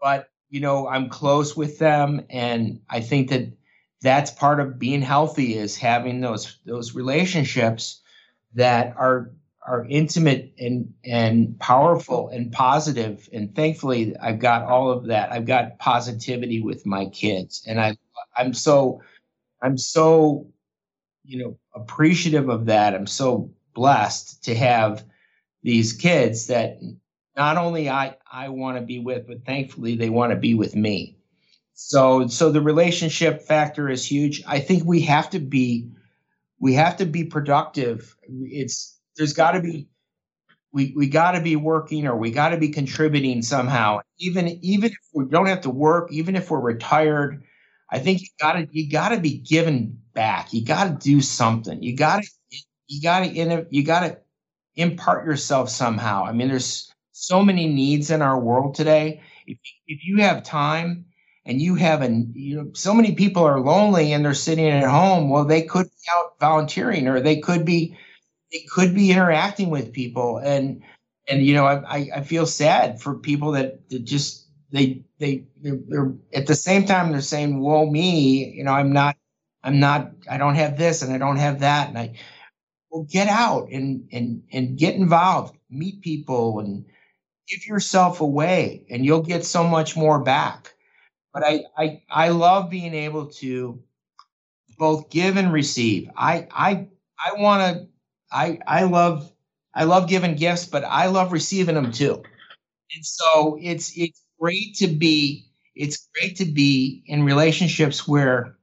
but 0.02 0.30
you 0.50 0.60
know, 0.60 0.88
I'm 0.88 1.10
close 1.10 1.56
with 1.58 1.80
them, 1.80 2.26
and 2.30 2.80
I 2.90 3.02
think 3.02 3.30
that 3.30 3.52
that's 4.02 4.32
part 4.32 4.60
of 4.60 4.78
being 4.78 5.02
healthy 5.02 5.56
is 5.56 5.78
having 5.78 6.22
those 6.22 6.60
those 6.66 6.94
relationships 6.94 8.02
that 8.54 8.96
are 8.98 9.32
are 9.66 9.86
intimate 9.90 10.54
and 10.60 10.94
and 11.04 11.60
powerful 11.60 12.30
and 12.30 12.52
positive. 12.52 13.28
And 13.34 13.56
thankfully 13.56 14.16
I've 14.18 14.40
got 14.40 14.64
all 14.64 14.92
of 14.92 15.08
that. 15.08 15.32
I've 15.32 15.48
got 15.48 15.80
positivity 15.80 16.62
with 16.62 16.86
my 16.86 17.08
kids 17.08 17.64
and 17.68 17.80
I 17.82 17.98
I'm 18.38 18.54
so 18.54 19.02
I'm 19.62 19.78
so 19.78 20.48
you 21.24 21.40
know 21.40 21.58
appreciative 21.74 22.50
of 22.50 22.68
that. 22.68 22.94
I'm 22.94 23.08
so 23.08 23.52
blessed 23.74 24.44
to 24.44 24.56
have 24.56 25.04
these 25.64 25.94
kids 25.94 26.48
that 26.48 26.78
not 27.36 27.58
only 27.58 27.90
I 27.90 28.16
I 28.32 28.50
want 28.50 28.78
to 28.78 28.84
be 28.84 29.00
with 29.00 29.28
but 29.28 29.46
thankfully 29.46 29.96
they 29.96 30.10
want 30.10 30.32
to 30.32 30.38
be 30.38 30.54
with 30.54 30.76
me 30.76 31.18
so 31.74 32.28
so 32.28 32.52
the 32.52 32.62
relationship 32.62 33.42
factor 33.42 33.90
is 33.90 34.06
huge 34.06 34.42
I 34.48 34.60
think 34.60 34.86
we 34.86 35.02
have 35.02 35.30
to 35.32 35.40
be 35.40 35.90
we 36.60 36.74
have 36.74 36.98
to 36.98 37.06
be 37.06 37.24
productive. 37.24 38.16
It's 38.28 39.00
there's 39.18 39.34
got 39.34 39.52
to 39.52 39.62
be 39.62 39.88
we 40.72 40.94
we 40.96 41.08
got 41.08 41.32
to 41.32 41.42
be 41.42 41.56
working 41.56 42.08
or 42.08 42.16
we 42.16 42.32
got 42.32 42.50
to 42.50 42.58
be 42.58 42.70
contributing 42.70 43.42
somehow. 43.42 44.00
Even 44.18 44.48
even 44.64 44.92
if 44.92 44.98
we 45.14 45.26
don't 45.26 45.48
have 45.48 45.62
to 45.62 45.70
work, 45.70 46.12
even 46.12 46.36
if 46.36 46.50
we're 46.50 46.60
retired, 46.60 47.44
I 47.92 48.00
think 48.00 48.22
you 48.22 48.28
got 48.40 48.54
to 48.54 48.68
you 48.72 48.90
got 48.90 49.10
to 49.10 49.20
be 49.20 49.38
given 49.38 50.00
back. 50.14 50.54
You 50.54 50.66
got 50.66 50.86
to 50.86 51.08
do 51.08 51.22
something. 51.22 51.82
You 51.82 51.96
got 51.96 52.24
to 52.24 52.30
you 52.88 53.02
got 53.02 53.20
to 53.20 53.68
you 53.70 53.84
got 53.84 54.00
to 54.02 54.18
impart 54.76 55.26
yourself 55.26 55.70
somehow. 55.70 56.26
I 56.26 56.34
mean, 56.34 56.50
there's 56.50 56.92
so 57.16 57.42
many 57.44 57.68
needs 57.68 58.12
in 58.12 58.22
our 58.22 58.40
world 58.40 58.76
today. 58.76 59.22
If 59.48 59.58
if 59.88 60.06
you 60.06 60.22
have 60.22 60.44
time 60.44 61.06
and 61.46 61.62
you 61.62 61.76
have 61.76 62.02
an 62.02 62.34
you 62.36 62.56
know 62.58 62.72
so 62.74 62.94
many 62.94 63.14
people 63.14 63.44
are 63.44 63.60
lonely 63.60 64.12
and 64.14 64.26
they're 64.26 64.34
sitting 64.34 64.68
at 64.68 64.90
home 64.90 65.30
well 65.30 65.46
they 65.46 65.62
could 65.62 65.86
be 65.86 66.08
out 66.16 66.40
volunteering 66.40 67.08
or 67.08 67.22
they 67.22 67.38
could 67.40 67.64
be 67.66 67.98
they 68.52 68.66
could 68.70 68.94
be 68.94 69.12
interacting 69.12 69.70
with 69.70 69.94
people 69.94 70.38
and 70.38 70.82
and 71.30 71.46
you 71.46 71.54
know 71.54 71.66
i 71.66 72.10
i 72.16 72.22
feel 72.22 72.46
sad 72.46 73.02
for 73.02 73.16
people 73.16 73.52
that, 73.52 73.88
that 73.90 74.04
just 74.04 74.48
they 74.72 75.04
they 75.20 75.46
they're, 75.62 75.80
they're 75.88 76.14
at 76.34 76.48
the 76.48 76.56
same 76.56 76.86
time 76.86 77.12
they're 77.12 77.22
saying 77.22 77.62
well 77.62 77.86
me 77.86 78.46
you 78.56 78.64
know 78.64 78.72
i'm 78.74 78.92
not 78.92 79.16
i'm 79.64 79.80
not 79.80 80.12
i 80.30 80.38
don't 80.38 80.56
have 80.56 80.78
this 80.78 81.02
and 81.02 81.14
i 81.14 81.18
don't 81.18 81.38
have 81.38 81.60
that 81.62 81.90
and 81.90 81.98
i 81.98 82.14
well 82.92 83.06
get 83.10 83.28
out 83.28 83.70
and 83.72 84.08
and 84.12 84.44
and 84.52 84.78
get 84.78 84.96
involved 84.96 85.56
meet 85.70 86.02
people 86.02 86.60
and 86.60 86.86
give 87.48 87.66
yourself 87.68 88.22
away 88.22 88.86
and 88.90 89.06
you'll 89.06 89.22
get 89.22 89.46
so 89.46 89.64
much 89.64 89.96
more 89.96 90.20
back 90.20 90.76
but 91.36 91.44
I, 91.46 91.66
I 91.78 92.02
I 92.10 92.30
love 92.30 92.70
being 92.70 92.94
able 92.94 93.28
to 93.42 93.84
both 94.80 95.10
give 95.10 95.36
and 95.36 95.52
receive. 95.52 96.10
I 96.16 96.48
I 96.50 96.88
I 97.20 97.42
want 97.42 97.76
to 97.76 97.88
I 98.32 98.60
I 98.66 98.84
love 98.86 99.30
I 99.74 99.84
love 99.84 100.08
giving 100.08 100.36
gifts, 100.36 100.66
but 100.66 100.86
I 100.86 101.08
love 101.08 101.34
receiving 101.34 101.76
them 101.76 101.92
too. 101.92 102.24
And 102.96 103.06
so 103.06 103.60
it's 103.62 103.92
it's 103.98 104.24
great 104.40 104.76
to 104.76 104.88
be 104.88 105.52
it's 105.76 106.08
great 106.18 106.38
to 106.38 106.46
be 106.46 107.04
in 107.06 107.24
relationships 107.24 108.08
where 108.08 108.56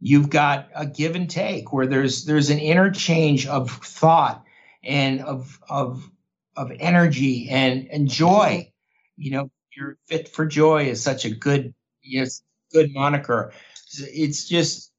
you've 0.00 0.30
got 0.30 0.68
a 0.74 0.86
give 0.86 1.14
and 1.14 1.30
take, 1.30 1.72
where 1.72 1.86
there's 1.86 2.24
there's 2.24 2.50
an 2.50 2.58
interchange 2.58 3.46
of 3.46 3.70
thought 3.70 4.44
and 4.82 5.20
of 5.20 5.60
of 5.68 6.10
of 6.56 6.72
energy 6.78 7.48
and 7.50 7.88
and 7.90 8.08
joy. 8.08 8.70
You 9.16 9.30
know, 9.32 9.50
your 9.76 9.96
fit 10.06 10.28
for 10.28 10.46
joy 10.46 10.84
is 10.86 11.02
such 11.02 11.24
a 11.24 11.30
good 11.30 11.74
yes, 12.02 12.42
good 12.72 12.92
moniker. 12.92 13.52
It's 13.98 14.48
just, 14.48 14.92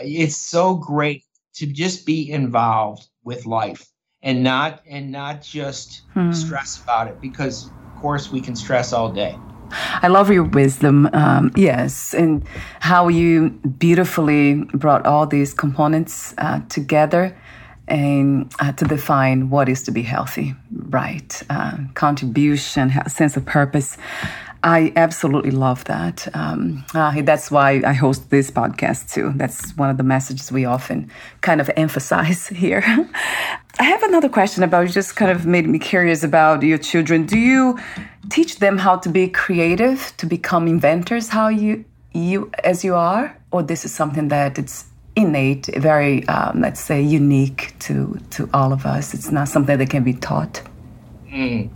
it's 0.00 0.36
so 0.36 0.74
great 0.74 1.24
to 1.54 1.66
just 1.66 2.06
be 2.06 2.30
involved 2.30 3.08
with 3.24 3.46
life 3.46 3.86
and 4.22 4.42
not 4.42 4.82
and 4.88 5.10
not 5.10 5.42
just 5.42 6.02
hmm. 6.14 6.32
stress 6.32 6.82
about 6.82 7.08
it 7.08 7.20
because 7.20 7.66
of 7.66 8.00
course 8.00 8.30
we 8.30 8.40
can 8.40 8.56
stress 8.56 8.92
all 8.92 9.10
day. 9.10 9.38
I 10.02 10.08
love 10.08 10.30
your 10.30 10.42
wisdom, 10.42 11.08
um, 11.12 11.52
yes, 11.54 12.12
and 12.12 12.44
how 12.80 13.06
you 13.06 13.50
beautifully 13.50 14.64
brought 14.74 15.06
all 15.06 15.26
these 15.26 15.54
components 15.54 16.34
uh, 16.38 16.60
together 16.68 17.36
and 17.90 18.50
uh, 18.60 18.72
to 18.72 18.84
define 18.84 19.50
what 19.50 19.68
is 19.68 19.82
to 19.82 19.90
be 19.90 20.02
healthy, 20.02 20.54
right? 20.70 21.42
Uh, 21.50 21.76
contribution, 21.94 22.92
sense 23.08 23.36
of 23.36 23.44
purpose. 23.44 23.98
I 24.62 24.92
absolutely 24.94 25.50
love 25.50 25.84
that. 25.84 26.28
Um, 26.34 26.84
uh, 26.94 27.22
that's 27.22 27.50
why 27.50 27.82
I 27.84 27.94
host 27.94 28.30
this 28.30 28.50
podcast 28.50 29.10
too. 29.10 29.32
That's 29.34 29.76
one 29.76 29.90
of 29.90 29.96
the 29.96 30.02
messages 30.02 30.52
we 30.52 30.66
often 30.66 31.10
kind 31.40 31.60
of 31.60 31.70
emphasize 31.76 32.46
here. 32.64 32.82
I 33.78 33.82
have 33.82 34.02
another 34.02 34.28
question 34.28 34.62
about 34.62 34.86
you, 34.86 34.92
just 34.92 35.16
kind 35.16 35.30
of 35.30 35.46
made 35.46 35.66
me 35.66 35.78
curious 35.78 36.22
about 36.22 36.62
your 36.62 36.78
children. 36.78 37.24
Do 37.24 37.38
you 37.38 37.78
teach 38.28 38.58
them 38.58 38.78
how 38.78 38.96
to 38.98 39.08
be 39.08 39.28
creative, 39.28 40.12
to 40.18 40.26
become 40.26 40.68
inventors, 40.68 41.28
how 41.28 41.48
you, 41.48 41.84
you 42.12 42.50
as 42.62 42.84
you 42.84 42.94
are? 42.94 43.36
Or 43.50 43.62
this 43.62 43.84
is 43.84 43.92
something 43.92 44.28
that 44.28 44.58
it's 44.58 44.84
innate, 45.16 45.66
very, 45.76 46.26
um, 46.28 46.60
let's 46.60 46.80
say, 46.80 47.02
unique 47.02 47.74
to, 47.80 48.18
to 48.30 48.48
all 48.52 48.72
of 48.72 48.86
us? 48.86 49.14
It's 49.14 49.30
not 49.30 49.48
something 49.48 49.78
that 49.78 49.90
can 49.90 50.04
be 50.04 50.14
taught? 50.14 50.62
Mm, 51.28 51.70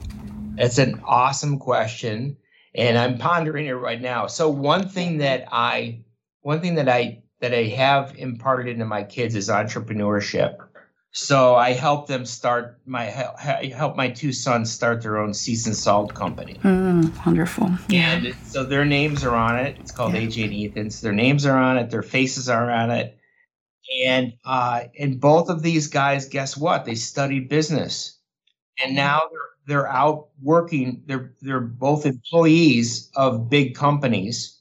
it's 0.59 0.79
an 0.79 1.01
awesome 1.05 1.59
question 1.59 2.37
and 2.75 2.99
I'm 2.99 3.19
pondering 3.19 3.67
it 3.67 3.73
right 3.73 4.01
now. 4.01 4.27
So 4.27 4.49
one 4.49 4.89
thing 4.89 5.19
that 5.19 5.49
I 5.53 6.01
one 6.43 6.61
thing 6.61 6.75
that 6.75 6.89
I 6.89 7.23
that 7.41 7.55
I 7.55 7.65
have 7.65 8.15
imparted 8.19 8.69
into 8.69 8.85
my 8.85 9.03
kids 9.03 9.35
is 9.35 9.49
entrepreneurship. 9.49 10.59
So 11.13 11.55
I 11.55 11.73
help 11.73 12.09
them 12.09 12.27
start 12.27 12.81
my 12.85 13.05
help 13.05 13.97
my 13.97 14.09
two 14.09 14.33
sons 14.33 14.73
start 14.73 15.03
their 15.03 15.19
own 15.19 15.33
seasoned 15.35 15.77
salt 15.77 16.15
company. 16.15 16.55
Mm, 16.63 17.25
wonderful. 17.25 17.71
And 17.93 18.35
so 18.45 18.65
their 18.65 18.85
names 18.85 19.23
are 19.25 19.37
on 19.37 19.59
it. 19.59 19.77
It's 19.79 19.93
called 19.93 20.15
yeah. 20.15 20.23
AJ 20.23 20.45
and 20.45 20.53
Ethan. 20.53 20.91
So 20.91 21.07
their 21.07 21.15
names 21.15 21.47
are 21.47 21.57
on 21.57 21.79
it. 21.79 21.91
Their 21.91 22.03
faces 22.03 22.49
are 22.49 22.71
on 22.71 22.91
it. 22.91 23.17
And 24.05 24.35
uh, 24.45 24.85
and 24.99 25.21
both 25.21 25.49
of 25.49 25.63
these 25.63 25.89
guys, 25.89 26.29
guess 26.29 26.57
what? 26.57 26.85
They 26.85 26.95
studied 26.95 27.49
business, 27.49 28.19
and 28.83 28.97
now 28.97 29.23
they're 29.31 29.41
they're 29.67 29.89
out 29.89 30.29
working. 30.43 31.03
They're 31.07 31.35
they're 31.43 31.61
both 31.61 32.07
employees 32.07 33.11
of 33.17 33.51
big 33.51 33.75
companies, 33.75 34.59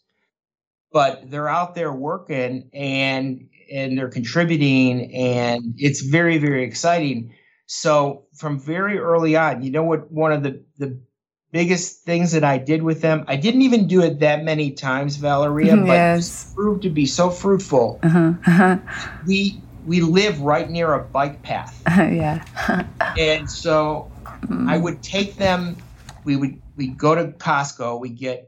but 0.91 1.30
they're 1.32 1.49
out 1.49 1.76
there 1.76 1.93
working 1.93 2.69
and 2.74 3.49
and 3.71 3.97
they're 3.97 4.09
contributing, 4.09 5.13
and 5.13 5.74
it's 5.78 6.01
very 6.01 6.38
very 6.38 6.63
exciting. 6.63 7.34
So 7.65 8.26
from 8.36 8.59
very 8.59 8.99
early 8.99 9.36
on, 9.36 9.63
you 9.63 9.71
know 9.71 9.84
what? 9.84 10.11
One 10.11 10.32
of 10.34 10.43
the 10.43 10.63
the 10.78 10.99
biggest 11.54 12.01
things 12.04 12.34
that 12.34 12.43
I 12.43 12.58
did 12.58 12.84
with 12.84 12.99
them, 12.99 13.24
I 13.30 13.38
didn't 13.38 13.62
even 13.62 13.88
do 13.88 14.01
it 14.01 14.20
that 14.20 14.43
many 14.43 14.72
times, 14.72 15.16
Valeria, 15.16 15.78
but 15.78 15.86
yes. 15.86 16.51
it 16.51 16.56
proved 16.56 16.82
to 16.82 16.89
be 16.89 17.06
so 17.06 17.30
fruitful. 17.30 18.01
Uh-huh. 18.04 18.34
Uh-huh. 18.45 18.78
We 19.26 19.62
we 19.86 20.01
live 20.01 20.41
right 20.41 20.70
near 20.70 20.93
a 20.93 21.04
bike 21.04 21.41
path. 21.43 21.82
Uh, 21.86 22.04
yeah. 22.12 22.86
and 23.18 23.49
so 23.49 24.10
Mm. 24.47 24.70
I 24.70 24.78
would 24.78 25.01
take 25.01 25.36
them. 25.36 25.78
We 26.24 26.36
would 26.36 26.62
we 26.76 26.88
go 26.88 27.16
to 27.16 27.28
Costco. 27.28 27.99
We 27.99 28.10
get 28.10 28.39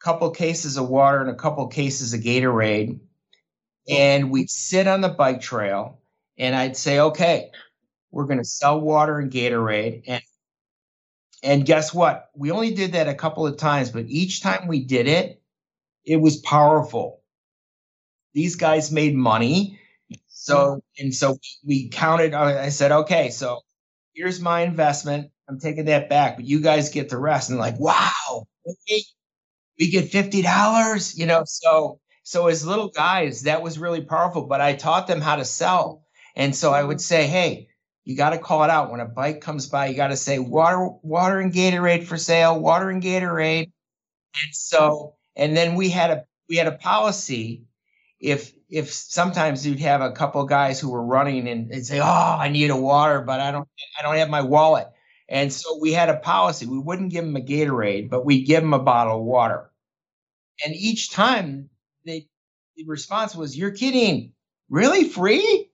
a 0.00 0.04
couple 0.04 0.30
cases 0.30 0.76
of 0.76 0.88
water 0.88 1.20
and 1.20 1.30
a 1.30 1.34
couple 1.34 1.66
cases 1.68 2.14
of 2.14 2.20
Gatorade, 2.20 2.98
and 3.88 4.30
we'd 4.30 4.50
sit 4.50 4.86
on 4.86 5.00
the 5.00 5.08
bike 5.08 5.40
trail. 5.40 6.00
And 6.38 6.54
I'd 6.54 6.76
say, 6.76 7.00
okay, 7.00 7.50
we're 8.12 8.26
going 8.26 8.38
to 8.38 8.44
sell 8.44 8.80
water 8.80 9.18
and 9.18 9.30
Gatorade, 9.30 10.04
and 10.06 10.22
and 11.42 11.64
guess 11.64 11.94
what? 11.94 12.30
We 12.34 12.50
only 12.50 12.74
did 12.74 12.92
that 12.92 13.08
a 13.08 13.14
couple 13.14 13.46
of 13.46 13.56
times, 13.56 13.90
but 13.90 14.06
each 14.08 14.42
time 14.42 14.66
we 14.66 14.84
did 14.84 15.06
it, 15.06 15.40
it 16.04 16.16
was 16.16 16.38
powerful. 16.38 17.22
These 18.34 18.56
guys 18.56 18.90
made 18.90 19.14
money. 19.14 19.78
So, 20.28 20.82
and 20.98 21.14
so 21.14 21.38
we 21.66 21.88
counted. 21.88 22.34
I 22.34 22.70
said, 22.70 22.92
okay, 22.92 23.30
so 23.30 23.60
here's 24.14 24.40
my 24.40 24.62
investment. 24.62 25.30
I'm 25.48 25.58
taking 25.58 25.86
that 25.86 26.08
back, 26.08 26.36
but 26.36 26.44
you 26.44 26.60
guys 26.60 26.90
get 26.90 27.08
the 27.08 27.18
rest. 27.18 27.50
And 27.50 27.58
like, 27.58 27.78
wow, 27.78 28.46
okay, 28.66 29.02
we 29.78 29.90
get 29.90 30.10
$50, 30.10 31.16
you 31.16 31.26
know. 31.26 31.42
So 31.46 32.00
so 32.22 32.48
as 32.48 32.66
little 32.66 32.88
guys, 32.88 33.42
that 33.42 33.62
was 33.62 33.78
really 33.78 34.02
powerful. 34.02 34.42
But 34.42 34.60
I 34.60 34.74
taught 34.74 35.06
them 35.06 35.20
how 35.20 35.36
to 35.36 35.44
sell. 35.44 36.04
And 36.36 36.54
so 36.54 36.72
I 36.72 36.84
would 36.84 37.00
say, 37.00 37.26
hey, 37.26 37.67
you 38.08 38.16
got 38.16 38.30
to 38.30 38.38
call 38.38 38.64
it 38.64 38.70
out 38.70 38.90
when 38.90 39.00
a 39.00 39.04
bike 39.04 39.42
comes 39.42 39.66
by. 39.66 39.88
You 39.88 39.94
got 39.94 40.08
to 40.08 40.16
say 40.16 40.38
water, 40.38 40.88
water 41.02 41.40
and 41.40 41.52
Gatorade 41.52 42.06
for 42.06 42.16
sale, 42.16 42.58
water 42.58 42.88
and 42.88 43.02
Gatorade. 43.02 43.64
And 44.34 44.54
so, 44.54 45.16
and 45.36 45.54
then 45.54 45.74
we 45.74 45.90
had 45.90 46.10
a 46.10 46.24
we 46.48 46.56
had 46.56 46.68
a 46.68 46.72
policy. 46.72 47.64
If 48.18 48.54
if 48.70 48.90
sometimes 48.90 49.66
you'd 49.66 49.80
have 49.80 50.00
a 50.00 50.12
couple 50.12 50.42
guys 50.46 50.80
who 50.80 50.90
were 50.90 51.04
running 51.04 51.46
and 51.48 51.70
they'd 51.70 51.84
say, 51.84 52.00
"Oh, 52.00 52.36
I 52.40 52.48
need 52.48 52.70
a 52.70 52.76
water, 52.76 53.20
but 53.20 53.40
I 53.40 53.50
don't 53.50 53.68
I 53.98 54.02
don't 54.02 54.16
have 54.16 54.30
my 54.30 54.42
wallet." 54.42 54.88
And 55.28 55.52
so 55.52 55.78
we 55.78 55.92
had 55.92 56.08
a 56.08 56.16
policy. 56.16 56.64
We 56.64 56.78
wouldn't 56.78 57.12
give 57.12 57.26
them 57.26 57.36
a 57.36 57.40
Gatorade, 57.40 58.08
but 58.08 58.24
we'd 58.24 58.46
give 58.46 58.62
them 58.62 58.72
a 58.72 58.78
bottle 58.78 59.18
of 59.18 59.24
water. 59.24 59.70
And 60.64 60.74
each 60.74 61.10
time 61.10 61.68
they 62.06 62.26
the 62.76 62.84
response 62.86 63.36
was, 63.36 63.56
"You're 63.56 63.72
kidding? 63.72 64.32
Really 64.70 65.08
free? 65.08 65.67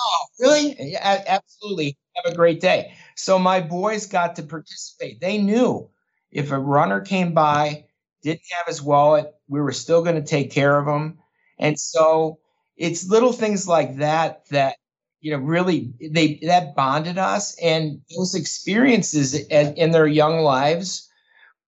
Oh, 0.00 0.26
really? 0.40 0.76
Yeah, 0.78 1.22
absolutely. 1.26 1.96
Have 2.16 2.32
a 2.32 2.36
great 2.36 2.60
day." 2.60 2.94
So 3.16 3.38
my 3.38 3.60
boys 3.60 4.06
got 4.06 4.36
to 4.36 4.42
participate. 4.42 5.20
They 5.20 5.38
knew 5.38 5.90
if 6.30 6.50
a 6.50 6.58
runner 6.58 7.00
came 7.00 7.32
by, 7.34 7.86
didn't 8.22 8.42
have 8.56 8.66
his 8.66 8.82
wallet, 8.82 9.34
we 9.48 9.60
were 9.60 9.72
still 9.72 10.02
going 10.02 10.16
to 10.16 10.22
take 10.22 10.50
care 10.50 10.78
of 10.78 10.86
him. 10.86 11.18
And 11.58 11.78
so 11.78 12.38
it's 12.76 13.08
little 13.08 13.32
things 13.32 13.66
like 13.66 13.96
that 13.96 14.46
that 14.50 14.76
you 15.20 15.32
know 15.32 15.38
really 15.38 15.92
they 16.00 16.38
that 16.44 16.76
bonded 16.76 17.18
us 17.18 17.56
and 17.60 18.00
those 18.16 18.34
experiences 18.36 19.34
in, 19.34 19.74
in 19.74 19.90
their 19.90 20.06
young 20.06 20.40
lives 20.40 21.08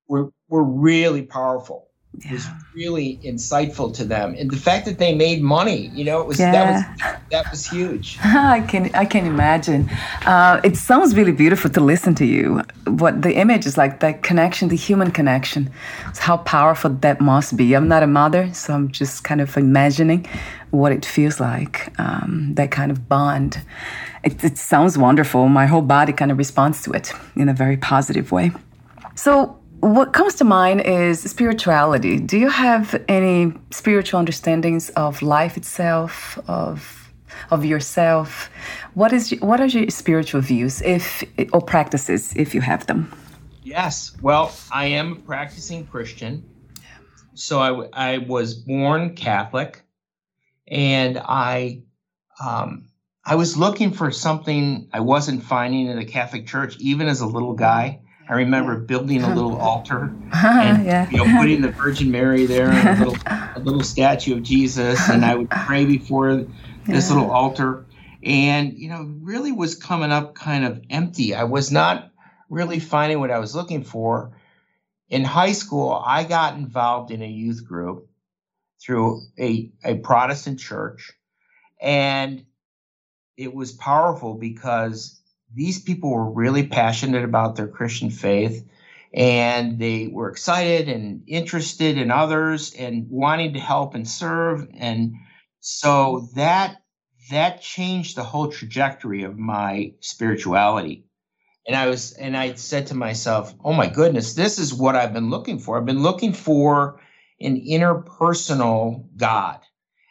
were 0.08 0.32
were 0.48 0.64
really 0.64 1.22
powerful 1.24 1.89
yeah. 2.18 2.32
was 2.32 2.46
really 2.74 3.18
insightful 3.22 3.94
to 3.94 4.04
them. 4.04 4.34
And 4.38 4.50
the 4.50 4.56
fact 4.56 4.84
that 4.86 4.98
they 4.98 5.14
made 5.14 5.42
money 5.42 5.90
you 5.94 6.04
know 6.04 6.20
it 6.20 6.26
was 6.26 6.38
yeah. 6.40 6.52
that 6.52 6.66
was 6.66 7.12
that 7.30 7.50
was 7.50 7.66
huge. 7.66 8.18
I 8.24 8.60
can 8.62 8.90
i 8.94 9.04
can 9.04 9.26
imagine. 9.26 9.88
Uh, 10.26 10.60
it 10.64 10.76
sounds 10.76 11.14
really 11.14 11.32
beautiful 11.32 11.70
to 11.70 11.80
listen 11.80 12.14
to 12.16 12.24
you 12.24 12.62
what 12.86 13.22
the 13.22 13.34
image 13.34 13.66
is 13.66 13.76
like 13.76 14.00
that 14.00 14.22
connection 14.22 14.68
the 14.68 14.76
human 14.76 15.10
connection—it's 15.10 16.18
how 16.18 16.38
powerful 16.38 16.90
that 16.90 17.20
must 17.20 17.56
be. 17.56 17.74
I'm 17.74 17.88
not 17.88 18.02
a 18.02 18.06
mother 18.06 18.52
so 18.54 18.74
i'm 18.74 18.90
just 18.90 19.24
kind 19.24 19.40
of 19.40 19.56
imagining 19.56 20.26
what 20.70 20.92
it 20.92 21.04
feels 21.04 21.40
like 21.40 21.92
um, 21.98 22.54
that 22.54 22.70
kind 22.70 22.90
of 22.90 23.08
bond. 23.08 23.60
It, 24.22 24.42
it 24.44 24.58
sounds 24.58 24.96
wonderful. 24.96 25.48
My 25.48 25.66
whole 25.66 25.82
body 25.82 26.12
kind 26.12 26.30
of 26.30 26.38
responds 26.38 26.82
to 26.82 26.92
it 26.92 27.12
in 27.34 27.48
a 27.48 27.54
very 27.54 27.76
positive 27.76 28.30
way. 28.30 28.52
So 29.14 29.59
what 29.80 30.12
comes 30.12 30.34
to 30.36 30.44
mind 30.44 30.82
is 30.82 31.20
spirituality. 31.22 32.18
Do 32.18 32.38
you 32.38 32.48
have 32.48 33.02
any 33.08 33.52
spiritual 33.70 34.18
understandings 34.18 34.90
of 34.90 35.22
life 35.22 35.56
itself, 35.56 36.38
of 36.46 37.12
of 37.50 37.64
yourself? 37.64 38.50
What 38.94 39.12
is 39.12 39.30
what 39.40 39.60
are 39.60 39.66
your 39.66 39.88
spiritual 39.90 40.42
views, 40.42 40.82
if 40.82 41.24
or 41.52 41.62
practices, 41.62 42.34
if 42.36 42.54
you 42.54 42.60
have 42.60 42.86
them? 42.86 43.10
Yes. 43.62 44.16
Well, 44.20 44.52
I 44.70 44.86
am 44.86 45.12
a 45.12 45.16
practicing 45.16 45.86
Christian. 45.86 46.44
So 47.34 47.58
I, 47.60 48.14
I 48.14 48.18
was 48.18 48.54
born 48.54 49.14
Catholic, 49.14 49.82
and 50.68 51.18
I 51.18 51.82
um, 52.44 52.88
I 53.24 53.36
was 53.36 53.56
looking 53.56 53.92
for 53.92 54.10
something 54.10 54.88
I 54.92 55.00
wasn't 55.00 55.42
finding 55.42 55.86
in 55.86 55.96
the 55.96 56.04
Catholic 56.04 56.46
Church, 56.46 56.76
even 56.80 57.06
as 57.06 57.20
a 57.20 57.26
little 57.26 57.54
guy. 57.54 58.00
I 58.30 58.34
remember 58.34 58.78
building 58.78 59.22
a 59.22 59.34
little 59.34 59.56
altar 59.56 60.14
and 60.32 60.86
yeah. 60.86 61.10
you 61.10 61.18
know 61.18 61.38
putting 61.38 61.62
the 61.62 61.70
Virgin 61.70 62.12
Mary 62.12 62.46
there 62.46 62.70
and 62.70 62.88
a 62.88 63.04
little, 63.04 63.22
a 63.26 63.58
little 63.58 63.82
statue 63.82 64.36
of 64.36 64.44
Jesus, 64.44 65.10
and 65.10 65.24
I 65.24 65.34
would 65.34 65.50
pray 65.50 65.84
before 65.84 66.46
this 66.86 67.10
little 67.10 67.30
altar, 67.30 67.86
and 68.22 68.78
you 68.78 68.88
know 68.88 69.02
really 69.20 69.50
was 69.50 69.74
coming 69.74 70.12
up 70.12 70.36
kind 70.36 70.64
of 70.64 70.80
empty. 70.88 71.34
I 71.34 71.44
was 71.44 71.72
not 71.72 72.12
really 72.48 72.78
finding 72.78 73.18
what 73.18 73.32
I 73.32 73.40
was 73.40 73.54
looking 73.54 73.82
for. 73.82 74.36
In 75.08 75.24
high 75.24 75.52
school, 75.52 75.90
I 75.90 76.22
got 76.22 76.54
involved 76.54 77.10
in 77.10 77.22
a 77.22 77.26
youth 77.26 77.66
group 77.66 78.08
through 78.80 79.22
a, 79.40 79.72
a 79.82 79.96
Protestant 79.96 80.60
church, 80.60 81.10
and 81.80 82.44
it 83.36 83.52
was 83.52 83.72
powerful 83.72 84.34
because 84.34 85.19
these 85.54 85.80
people 85.80 86.10
were 86.10 86.30
really 86.30 86.66
passionate 86.66 87.24
about 87.24 87.56
their 87.56 87.68
Christian 87.68 88.10
faith 88.10 88.66
and 89.12 89.78
they 89.78 90.06
were 90.06 90.30
excited 90.30 90.88
and 90.88 91.22
interested 91.26 91.98
in 91.98 92.10
others 92.10 92.72
and 92.74 93.06
wanting 93.10 93.54
to 93.54 93.60
help 93.60 93.94
and 93.94 94.08
serve. 94.08 94.68
And 94.74 95.14
so 95.60 96.28
that 96.36 96.76
that 97.30 97.60
changed 97.60 98.16
the 98.16 98.24
whole 98.24 98.48
trajectory 98.48 99.24
of 99.24 99.38
my 99.38 99.92
spirituality. 100.00 101.04
And 101.66 101.76
i 101.76 101.88
was 101.88 102.12
and 102.12 102.36
i 102.36 102.54
said 102.54 102.86
to 102.88 102.94
myself 102.94 103.54
oh 103.64 103.72
my 103.72 103.86
goodness 103.86 104.34
this 104.34 104.58
is 104.58 104.72
what 104.74 104.96
i've 104.96 105.12
been 105.12 105.30
looking 105.30 105.58
for. 105.58 105.76
I've 105.76 105.86
been 105.86 106.02
looking 106.02 106.32
for 106.32 107.00
an 107.40 107.60
interpersonal 107.60 109.06
god. 109.16 109.60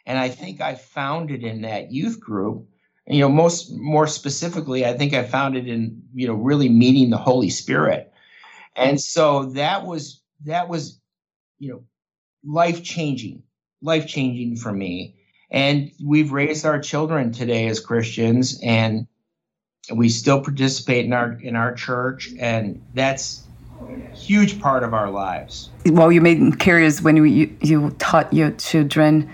And 0.06 0.18
i 0.18 0.28
think 0.28 0.60
i 0.60 0.74
found 0.74 1.30
it 1.30 1.42
in 1.42 1.62
that 1.62 1.90
youth 1.90 2.20
group 2.20 2.69
you 3.10 3.20
know 3.20 3.28
most 3.28 3.72
more 3.72 4.06
specifically 4.06 4.86
i 4.86 4.96
think 4.96 5.12
i 5.14 5.22
found 5.22 5.56
it 5.56 5.66
in 5.66 6.00
you 6.14 6.26
know 6.26 6.34
really 6.34 6.68
meeting 6.68 7.10
the 7.10 7.16
holy 7.16 7.50
spirit. 7.50 8.12
And 8.76 9.00
so 9.00 9.46
that 9.50 9.84
was 9.84 10.22
that 10.46 10.68
was 10.68 11.00
you 11.58 11.70
know 11.70 11.82
life 12.44 12.82
changing 12.82 13.42
life 13.82 14.06
changing 14.06 14.56
for 14.56 14.72
me. 14.72 15.16
And 15.50 15.90
we've 16.04 16.30
raised 16.32 16.64
our 16.64 16.78
children 16.78 17.32
today 17.32 17.66
as 17.66 17.80
christians 17.80 18.60
and 18.62 19.06
we 19.92 20.08
still 20.08 20.40
participate 20.40 21.04
in 21.04 21.12
our 21.12 21.32
in 21.40 21.56
our 21.56 21.74
church 21.74 22.30
and 22.38 22.80
that's 22.94 23.42
a 23.82 24.14
huge 24.14 24.60
part 24.60 24.84
of 24.84 24.94
our 24.94 25.10
lives. 25.10 25.70
Well 25.86 26.12
you 26.12 26.20
made 26.20 26.40
me 26.40 26.52
curious 26.52 27.02
when 27.02 27.16
you 27.16 27.56
you 27.60 27.90
taught 27.98 28.32
your 28.32 28.52
children 28.52 29.28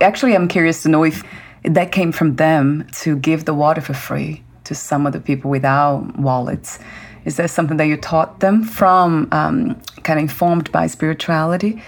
actually 0.00 0.34
i'm 0.34 0.48
curious 0.48 0.82
to 0.82 0.88
know 0.88 1.04
if 1.04 1.22
that 1.64 1.92
came 1.92 2.12
from 2.12 2.36
them 2.36 2.86
to 3.00 3.16
give 3.16 3.44
the 3.44 3.54
water 3.54 3.80
for 3.80 3.94
free 3.94 4.42
to 4.64 4.74
some 4.74 5.06
of 5.06 5.12
the 5.12 5.20
people 5.20 5.50
without 5.50 6.18
wallets. 6.18 6.78
Is 7.24 7.36
that 7.36 7.50
something 7.50 7.76
that 7.78 7.86
you 7.86 7.96
taught 7.96 8.40
them 8.40 8.62
from, 8.62 9.28
um, 9.32 9.80
kind 10.02 10.18
of 10.18 10.22
informed 10.22 10.70
by 10.72 10.86
spirituality? 10.86 11.82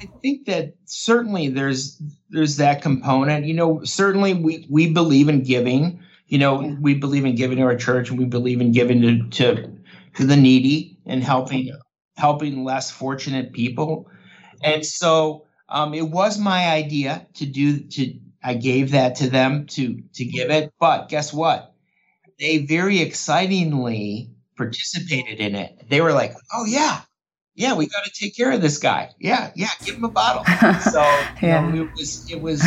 I 0.00 0.06
think 0.20 0.46
that 0.46 0.74
certainly 0.84 1.48
there's 1.48 2.00
there's 2.30 2.56
that 2.56 2.82
component. 2.82 3.46
You 3.46 3.54
know, 3.54 3.84
certainly 3.84 4.34
we 4.34 4.66
we 4.70 4.90
believe 4.90 5.28
in 5.28 5.42
giving. 5.42 6.00
You 6.26 6.38
know, 6.38 6.62
yeah. 6.62 6.74
we 6.80 6.94
believe 6.94 7.24
in 7.24 7.34
giving 7.34 7.58
to 7.58 7.64
our 7.64 7.76
church, 7.76 8.08
and 8.10 8.18
we 8.18 8.24
believe 8.24 8.60
in 8.60 8.72
giving 8.72 9.02
to 9.02 9.28
to, 9.28 9.70
to 10.16 10.24
the 10.24 10.36
needy 10.36 10.98
and 11.06 11.22
helping 11.22 11.70
helping 12.16 12.64
less 12.64 12.90
fortunate 12.90 13.52
people. 13.52 14.08
And 14.62 14.84
so 14.84 15.46
um, 15.68 15.94
it 15.94 16.08
was 16.08 16.38
my 16.38 16.68
idea 16.68 17.26
to 17.34 17.46
do 17.46 17.80
to 17.80 18.14
I 18.42 18.54
gave 18.54 18.90
that 18.92 19.16
to 19.16 19.30
them 19.30 19.66
to 19.68 20.02
to 20.14 20.24
give 20.24 20.50
it. 20.50 20.72
But 20.78 21.08
guess 21.08 21.32
what? 21.32 21.74
They 22.38 22.58
very 22.58 23.00
excitingly 23.00 24.30
participated 24.56 25.40
in 25.40 25.54
it. 25.54 25.88
They 25.88 26.00
were 26.00 26.12
like, 26.12 26.34
"Oh 26.52 26.64
yeah, 26.64 27.00
yeah, 27.54 27.74
we 27.74 27.86
got 27.86 28.04
to 28.04 28.10
take 28.10 28.36
care 28.36 28.52
of 28.52 28.60
this 28.60 28.78
guy. 28.78 29.10
Yeah, 29.18 29.50
yeah, 29.54 29.70
give 29.84 29.96
him 29.96 30.04
a 30.04 30.10
bottle." 30.10 30.44
So 30.90 31.00
yeah. 31.42 31.68
know, 31.70 31.82
it 31.84 31.90
was 31.96 32.30
it 32.30 32.40
was 32.40 32.64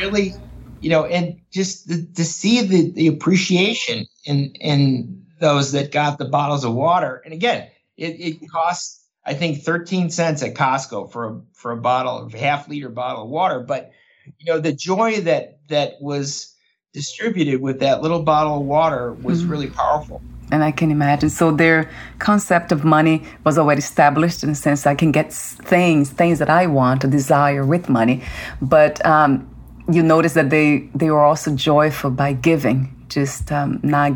really, 0.00 0.34
you 0.80 0.90
know, 0.90 1.06
and 1.06 1.40
just 1.50 1.88
the, 1.88 2.06
to 2.14 2.24
see 2.24 2.62
the 2.62 2.90
the 2.92 3.06
appreciation 3.06 4.06
in 4.24 4.52
in 4.60 5.26
those 5.40 5.72
that 5.72 5.92
got 5.92 6.18
the 6.18 6.24
bottles 6.26 6.64
of 6.64 6.74
water. 6.74 7.22
And 7.24 7.32
again, 7.32 7.68
it, 7.96 8.20
it 8.20 8.50
costs 8.50 9.06
I 9.24 9.34
think 9.34 9.62
13 9.62 10.10
cents 10.10 10.42
at 10.42 10.54
Costco 10.54 11.10
for 11.10 11.26
a 11.26 11.40
for 11.52 11.72
a 11.72 11.76
bottle, 11.76 12.30
a 12.32 12.36
half 12.36 12.68
liter 12.68 12.88
bottle 12.88 13.24
of 13.24 13.28
water, 13.28 13.60
but 13.60 13.90
you 14.38 14.52
know 14.52 14.58
the 14.60 14.72
joy 14.72 15.20
that 15.20 15.58
that 15.68 15.94
was 16.00 16.54
distributed 16.92 17.60
with 17.60 17.80
that 17.80 18.02
little 18.02 18.22
bottle 18.22 18.58
of 18.60 18.62
water 18.64 19.12
was 19.12 19.42
mm-hmm. 19.42 19.50
really 19.50 19.66
powerful 19.68 20.22
and 20.50 20.62
I 20.62 20.70
can 20.70 20.90
imagine. 20.90 21.30
So 21.30 21.50
their 21.50 21.90
concept 22.18 22.72
of 22.72 22.84
money 22.84 23.24
was 23.44 23.58
already 23.58 23.80
established 23.80 24.42
in 24.42 24.50
the 24.50 24.54
sense 24.54 24.86
I 24.86 24.94
can 24.94 25.12
get 25.12 25.32
things, 25.32 26.10
things 26.10 26.38
that 26.38 26.50
I 26.50 26.66
want, 26.66 27.04
a 27.04 27.08
desire 27.08 27.64
with 27.64 27.88
money. 27.88 28.22
But 28.62 29.04
um, 29.04 29.48
you 29.90 30.02
notice 30.02 30.34
that 30.34 30.50
they 30.50 30.88
they 30.94 31.10
were 31.10 31.22
also 31.22 31.54
joyful 31.54 32.10
by 32.10 32.32
giving, 32.32 32.94
just 33.08 33.50
um, 33.50 33.80
not 33.82 34.12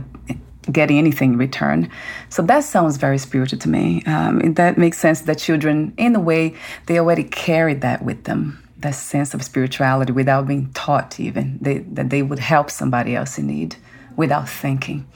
getting 0.70 0.98
anything 0.98 1.32
in 1.32 1.38
return. 1.38 1.90
So 2.28 2.42
that 2.42 2.64
sounds 2.64 2.96
very 2.96 3.18
spiritual 3.18 3.58
to 3.60 3.68
me. 3.68 4.02
Um, 4.04 4.54
that 4.54 4.78
makes 4.78 4.98
sense 4.98 5.22
that 5.22 5.38
children, 5.38 5.92
in 5.96 6.14
a 6.14 6.20
way, 6.20 6.54
they 6.86 6.98
already 6.98 7.24
carried 7.24 7.80
that 7.80 8.04
with 8.04 8.24
them 8.24 8.62
that 8.82 8.94
sense 8.94 9.34
of 9.34 9.42
spirituality 9.42 10.12
without 10.12 10.46
being 10.46 10.72
taught 10.72 11.20
even 11.20 11.58
they, 11.60 11.78
that 11.78 12.10
they 12.10 12.22
would 12.22 12.38
help 12.38 12.70
somebody 12.70 13.14
else 13.14 13.38
in 13.38 13.46
need 13.46 13.76
without 14.16 14.48
thinking. 14.48 15.06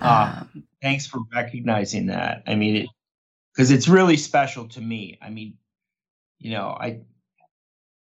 Uh, 0.00 0.40
um, 0.40 0.64
thanks 0.82 1.06
for 1.06 1.20
recognizing 1.34 2.06
that. 2.06 2.42
I 2.46 2.54
mean 2.54 2.86
because 3.54 3.70
it, 3.70 3.74
it's 3.74 3.88
really 3.88 4.16
special 4.16 4.68
to 4.68 4.80
me. 4.80 5.18
I 5.20 5.30
mean 5.30 5.54
you 6.38 6.52
know, 6.52 6.68
I 6.68 7.00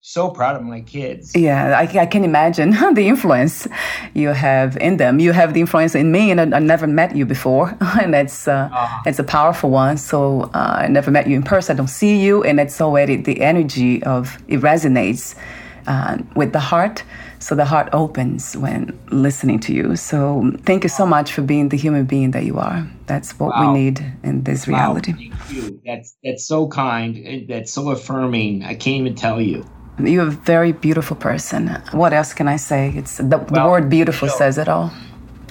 so 0.08 0.30
proud 0.30 0.56
of 0.56 0.64
my 0.64 0.80
kids. 0.80 1.36
Yeah, 1.36 1.78
I, 1.78 1.82
I, 2.00 2.06
can 2.06 2.24
imagine 2.24 2.70
the 2.94 3.10
influence 3.10 3.68
you 4.14 4.30
have 4.30 4.78
in 4.78 4.96
them. 4.96 5.20
You 5.20 5.34
have 5.34 5.54
the 5.54 5.60
influence 5.60 5.96
in 5.96 6.14
me, 6.14 6.32
and 6.32 6.40
I, 6.40 6.58
I 6.58 6.60
never 6.60 6.88
met 6.88 7.14
you 7.14 7.26
before, 7.26 7.76
and 8.02 8.14
that's 8.14 8.48
uh, 8.48 8.70
uh, 8.72 9.02
it's 9.06 9.20
a 9.20 9.26
powerful 9.26 9.70
one. 9.70 9.98
So 9.98 10.44
uh, 10.54 10.84
I 10.84 10.88
never 10.88 11.12
met 11.12 11.28
you 11.28 11.36
in 11.36 11.44
person. 11.44 11.76
I 11.76 11.78
don't 11.78 11.90
see 11.90 12.16
you, 12.24 12.42
and 12.44 12.58
it's 12.58 12.80
already 12.80 13.18
the 13.18 13.42
energy 13.42 14.02
of 14.04 14.38
it 14.48 14.62
resonates 14.62 15.36
uh, 15.88 16.20
with 16.38 16.54
the 16.54 16.62
heart. 16.62 17.04
So 17.40 17.54
the 17.54 17.66
heart 17.66 17.90
opens 17.92 18.56
when 18.56 18.98
listening 19.12 19.60
to 19.60 19.74
you. 19.74 19.98
So 19.98 20.52
thank 20.64 20.84
you 20.84 20.90
so 20.90 21.06
much 21.06 21.34
for 21.34 21.42
being 21.42 21.70
the 21.70 21.78
human 21.78 22.06
being 22.06 22.32
that 22.32 22.46
you 22.46 22.58
are. 22.58 22.88
That's 23.08 23.38
what 23.40 23.50
wow. 23.50 23.74
we 23.74 23.80
need 23.80 24.04
in 24.24 24.44
this 24.44 24.68
reality. 24.70 25.12
Wow, 25.12 25.18
thank 25.18 25.52
you. 25.52 25.82
That's 25.86 26.16
that's 26.24 26.46
so 26.46 26.70
kind. 26.70 27.46
That's 27.50 27.74
so 27.74 27.90
affirming. 27.90 28.64
I 28.64 28.74
can't 28.74 29.02
even 29.02 29.16
tell 29.16 29.42
you. 29.42 29.66
You're 30.00 30.28
a 30.28 30.32
very 30.32 30.74
beautiful 30.74 31.16
person. 31.16 31.70
What 31.92 32.14
else 32.14 32.34
can 32.34 32.48
I 32.48 32.58
say? 32.58 32.94
It's 32.96 33.18
the, 33.18 33.38
well, 33.38 33.66
the 33.66 33.70
word 33.72 33.90
beautiful 33.90 34.28
ditto. 34.28 34.38
says 34.38 34.58
it 34.58 34.68
all. 34.68 34.92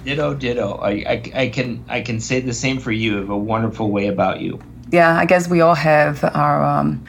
Ditto, 0.04 0.34
ditto. 0.34 0.74
I, 0.74 0.90
I, 0.90 1.22
I 1.34 1.48
can 1.48 1.84
I 1.88 2.00
can 2.00 2.20
say 2.20 2.40
the 2.40 2.52
same 2.52 2.78
for 2.78 2.92
you. 2.92 3.16
Have 3.16 3.30
a 3.30 3.36
wonderful 3.36 3.90
way 3.90 4.06
about 4.06 4.40
you. 4.40 4.60
Yeah, 4.92 5.16
I 5.16 5.24
guess 5.24 5.48
we 5.48 5.60
all 5.60 5.74
have 5.74 6.22
our. 6.22 6.64
Um, 6.64 7.04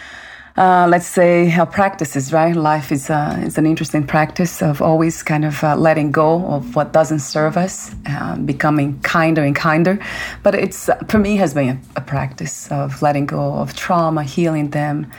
uh, 0.58 0.88
let's 0.90 1.06
say 1.06 1.54
our 1.56 1.68
practices, 1.68 2.34
right? 2.34 2.56
Life 2.56 2.92
is 2.92 3.12
uh, 3.12 3.40
is 3.46 3.60
an 3.60 3.68
interesting 3.68 4.08
practice 4.08 4.64
of 4.64 4.82
always 4.82 5.22
kind 5.22 5.46
of 5.46 5.64
uh, 5.64 5.76
letting 5.76 6.12
go 6.12 6.44
of 6.48 6.76
what 6.76 6.94
doesn't 6.94 7.20
serve 7.20 7.58
us, 7.58 7.94
um, 8.08 8.48
becoming 8.48 9.00
kinder 9.02 9.44
and 9.44 9.56
kinder. 9.56 10.00
But 10.42 10.56
it's 10.56 10.90
for 11.08 11.20
me 11.20 11.36
has 11.36 11.54
been 11.54 11.70
a, 11.70 11.80
a 11.98 12.02
practice 12.02 12.72
of 12.72 13.04
letting 13.04 13.28
go 13.28 13.54
of 13.54 13.76
trauma, 13.76 14.24
healing 14.24 14.72
them, 14.72 15.12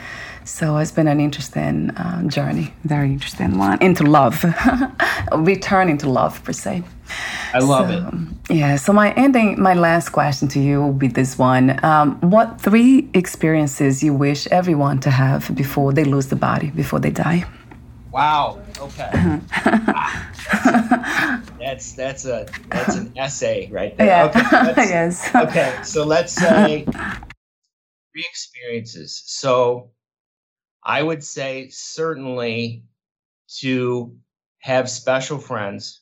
so 0.49 0.77
it's 0.77 0.91
been 0.91 1.07
an 1.07 1.19
interesting 1.19 1.91
uh, 1.91 2.23
journey, 2.23 2.73
very 2.83 3.09
interesting 3.09 3.57
one 3.57 3.81
into 3.81 4.03
love, 4.03 4.43
returning 5.31 5.97
to 5.99 6.09
love 6.09 6.43
per 6.43 6.53
se. 6.53 6.83
I 7.53 7.59
love 7.59 7.89
so, 7.89 8.09
it. 8.49 8.55
Yeah. 8.55 8.75
So 8.75 8.91
my 8.91 9.13
ending, 9.13 9.61
my 9.61 9.75
last 9.75 10.09
question 10.09 10.47
to 10.49 10.59
you 10.59 10.81
will 10.81 10.93
be 10.93 11.07
this 11.07 11.37
one: 11.37 11.83
um, 11.85 12.19
What 12.21 12.59
three 12.59 13.09
experiences 13.13 14.03
you 14.03 14.13
wish 14.13 14.47
everyone 14.47 14.99
to 15.01 15.11
have 15.11 15.55
before 15.55 15.93
they 15.93 16.03
lose 16.03 16.27
the 16.27 16.35
body, 16.35 16.71
before 16.71 16.99
they 16.99 17.11
die? 17.11 17.45
Wow. 18.11 18.59
Okay. 18.79 19.11
that's 21.59 21.93
that's 21.93 22.25
a 22.25 22.47
that's 22.69 22.95
an 22.95 23.13
essay 23.17 23.69
right 23.71 23.95
there. 23.97 24.07
Yeah. 24.07 24.69
Okay, 24.71 24.89
yes. 24.89 25.29
Okay. 25.35 25.79
So 25.83 26.03
let's 26.05 26.33
say 26.33 26.85
three 26.85 28.25
experiences. 28.27 29.21
So 29.25 29.91
I 30.83 31.03
would 31.03 31.23
say 31.23 31.69
certainly 31.69 32.83
to 33.59 34.15
have 34.59 34.89
special 34.89 35.37
friends, 35.37 36.01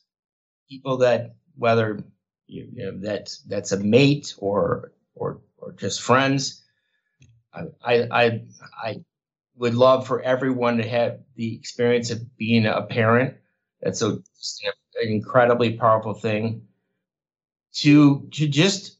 people 0.68 0.98
that 0.98 1.36
whether 1.56 2.04
you, 2.46 2.68
know 2.72 2.98
that 3.00 3.30
that's 3.46 3.72
a 3.72 3.78
mate 3.78 4.34
or 4.38 4.92
or 5.14 5.40
or 5.58 5.72
just 5.72 6.02
friends. 6.02 6.64
I, 7.84 8.06
I 8.10 8.42
I 8.82 9.04
would 9.56 9.74
love 9.74 10.06
for 10.06 10.22
everyone 10.22 10.76
to 10.78 10.88
have 10.88 11.20
the 11.34 11.54
experience 11.56 12.10
of 12.10 12.36
being 12.36 12.66
a 12.66 12.82
parent. 12.82 13.34
That's 13.82 14.02
a, 14.02 14.10
an 14.10 15.08
incredibly 15.08 15.76
powerful 15.76 16.14
thing. 16.14 16.62
To 17.74 18.28
to 18.32 18.48
just 18.48 18.98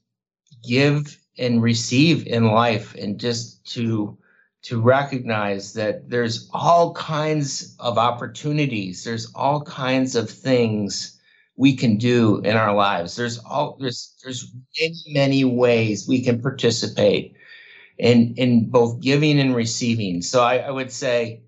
give 0.67 1.19
and 1.39 1.63
receive 1.63 2.27
in 2.27 2.49
life, 2.49 2.95
and 2.97 3.19
just 3.19 3.65
to 3.75 4.18
to 4.63 4.81
recognize 4.81 5.73
that 5.75 6.11
there's 6.11 6.49
all 6.53 6.93
kinds 6.95 7.77
of 7.79 7.99
opportunities. 7.99 9.05
There's 9.05 9.33
all 9.35 9.63
kinds 9.63 10.17
of 10.17 10.29
things 10.29 11.19
we 11.57 11.77
can 11.77 11.97
do 11.97 12.39
in 12.39 12.57
our 12.57 12.75
lives. 12.75 13.17
There's 13.17 13.39
all 13.39 13.77
there's 13.81 14.15
there's 14.23 14.53
many 14.81 15.03
many 15.09 15.45
ways 15.45 16.07
we 16.09 16.23
can 16.23 16.41
participate 16.41 17.35
in 17.99 18.35
in 18.37 18.71
both 18.71 19.01
giving 19.01 19.41
and 19.41 19.55
receiving. 19.55 20.23
So 20.23 20.43
I, 20.43 20.59
I 20.59 20.71
would 20.71 20.93
say 20.93 21.43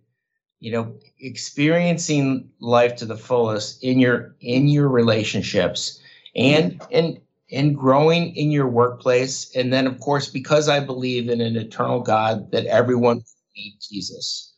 you 0.59 0.73
know 0.73 0.99
experiencing 1.19 2.51
life 2.61 2.97
to 2.97 3.07
the 3.07 3.17
fullest 3.17 3.83
in 3.83 3.99
your 3.99 4.37
in 4.41 4.69
your 4.69 4.89
relationships 4.89 6.01
and 6.35 6.81
and 6.91 7.21
and 7.53 7.77
growing 7.77 8.35
in 8.37 8.51
your 8.51 8.69
workplace. 8.69 9.55
And 9.55 9.73
then, 9.73 9.87
of 9.87 10.01
course, 10.01 10.29
because 10.29 10.69
I 10.69 10.81
believe 10.81 11.29
in 11.29 11.41
an 11.41 11.57
eternal 11.57 12.01
God, 12.01 12.51
that 12.53 12.67
everyone 12.67 13.23
needs 13.57 13.89
Jesus. 13.89 14.55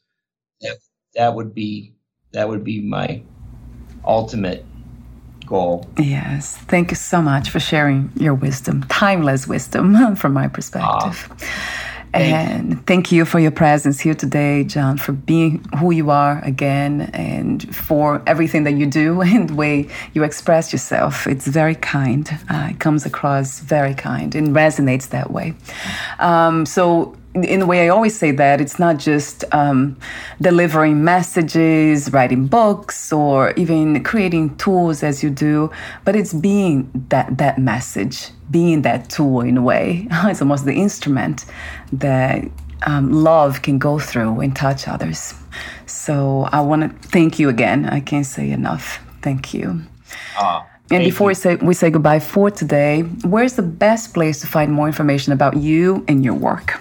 That, 0.60 0.78
that 1.14 1.34
would 1.34 1.54
be 1.54 1.94
that 2.32 2.48
would 2.48 2.64
be 2.64 2.80
my 2.80 3.22
ultimate 4.04 4.64
goal. 5.46 5.88
Yes. 5.98 6.56
Thank 6.56 6.90
you 6.90 6.96
so 6.96 7.20
much 7.20 7.50
for 7.50 7.60
sharing 7.60 8.10
your 8.16 8.34
wisdom, 8.34 8.84
timeless 8.84 9.46
wisdom 9.46 10.16
from 10.16 10.32
my 10.32 10.48
perspective. 10.48 11.28
Ah. 11.30 11.91
And 12.14 12.86
thank 12.86 13.10
you 13.10 13.24
for 13.24 13.38
your 13.38 13.50
presence 13.50 14.00
here 14.00 14.14
today, 14.14 14.64
John, 14.64 14.98
for 14.98 15.12
being 15.12 15.64
who 15.78 15.92
you 15.92 16.10
are 16.10 16.44
again 16.44 17.02
and 17.14 17.74
for 17.74 18.22
everything 18.26 18.64
that 18.64 18.72
you 18.72 18.86
do 18.86 19.20
and 19.22 19.48
the 19.48 19.54
way 19.54 19.88
you 20.12 20.22
express 20.22 20.72
yourself. 20.72 21.26
It's 21.26 21.46
very 21.46 21.74
kind. 21.74 22.28
Uh, 22.50 22.68
it 22.70 22.80
comes 22.80 23.06
across 23.06 23.60
very 23.60 23.94
kind 23.94 24.34
and 24.34 24.48
resonates 24.48 25.08
that 25.10 25.30
way. 25.30 25.54
Um, 26.18 26.66
so, 26.66 27.16
in 27.34 27.60
the 27.60 27.66
way 27.66 27.86
I 27.86 27.88
always 27.88 28.16
say 28.16 28.30
that, 28.32 28.60
it's 28.60 28.78
not 28.78 28.98
just 28.98 29.44
um, 29.52 29.96
delivering 30.40 31.02
messages, 31.02 32.12
writing 32.12 32.46
books, 32.46 33.12
or 33.12 33.52
even 33.52 34.02
creating 34.04 34.56
tools 34.56 35.02
as 35.02 35.22
you 35.22 35.30
do, 35.30 35.70
but 36.04 36.14
it's 36.14 36.34
being 36.34 36.90
that 37.08 37.38
that 37.38 37.58
message, 37.58 38.28
being 38.50 38.82
that 38.82 39.08
tool 39.08 39.40
in 39.40 39.56
a 39.56 39.62
way. 39.62 40.08
It's 40.24 40.42
almost 40.42 40.64
the 40.66 40.74
instrument 40.74 41.46
that 41.92 42.44
um, 42.84 43.12
love 43.12 43.62
can 43.62 43.78
go 43.78 43.98
through 43.98 44.40
and 44.40 44.54
touch 44.54 44.86
others. 44.86 45.34
So 45.86 46.48
I 46.52 46.60
want 46.60 46.82
to 46.82 47.08
thank 47.08 47.38
you 47.38 47.48
again. 47.48 47.86
I 47.86 48.00
can't 48.00 48.26
say 48.26 48.50
enough. 48.50 48.98
Thank 49.22 49.54
you. 49.54 49.82
Uh, 50.38 50.62
and 50.90 51.04
before 51.04 51.28
we 51.28 51.34
say 51.34 51.56
we 51.56 51.72
say 51.72 51.88
goodbye 51.88 52.20
for 52.20 52.50
today, 52.50 53.02
where's 53.24 53.54
the 53.54 53.62
best 53.62 54.12
place 54.12 54.40
to 54.42 54.46
find 54.46 54.70
more 54.70 54.86
information 54.86 55.32
about 55.32 55.56
you 55.56 56.04
and 56.08 56.22
your 56.22 56.34
work? 56.34 56.78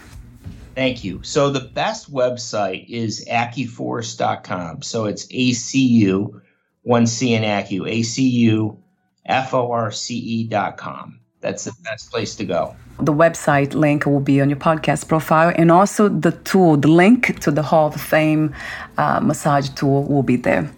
Thank 0.76 1.03
you. 1.03 1.22
So 1.24 1.49
the 1.49 1.59
best 1.59 2.11
website 2.11 2.88
is 2.88 3.26
acuforce.com. 3.26 4.82
So 4.82 5.05
it's 5.05 5.26
ACU, 5.28 6.41
one 6.84 7.07
C 7.07 7.34
in 7.34 7.43
Acu, 7.43 7.82
ACU, 7.82 8.78
F 9.26 9.53
O 9.53 9.72
R 9.72 9.91
C 9.91 10.15
E.com. 10.15 11.19
That's 11.41 11.65
the 11.65 11.74
best 11.84 12.11
place 12.11 12.36
to 12.36 12.45
go. 12.45 12.76
The 12.99 13.13
website 13.13 13.74
link 13.74 14.05
will 14.05 14.19
be 14.19 14.41
on 14.41 14.49
your 14.49 14.59
podcast 14.59 15.07
profile, 15.07 15.51
and 15.55 15.72
also 15.72 16.07
the 16.07 16.32
tool, 16.32 16.78
the 16.78 16.88
link 16.88 17.39
to 17.39 17.49
the 17.49 17.63
Hall 17.63 17.88
of 17.88 17.99
Fame 17.99 18.53
uh, 18.97 19.19
massage 19.19 19.69
tool 19.69 20.03
will 20.03 20.22
be 20.22 20.36
there. 20.36 20.72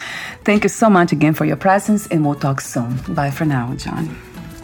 Thank 0.45 0.63
you 0.63 0.69
so 0.69 0.89
much 0.89 1.11
again 1.11 1.33
for 1.33 1.43
your 1.43 1.57
presence, 1.57 2.07
and 2.07 2.25
we'll 2.25 2.35
talk 2.35 2.61
soon. 2.61 2.95
Bye 3.09 3.31
for 3.31 3.43
now, 3.43 3.73
John. 3.75 4.17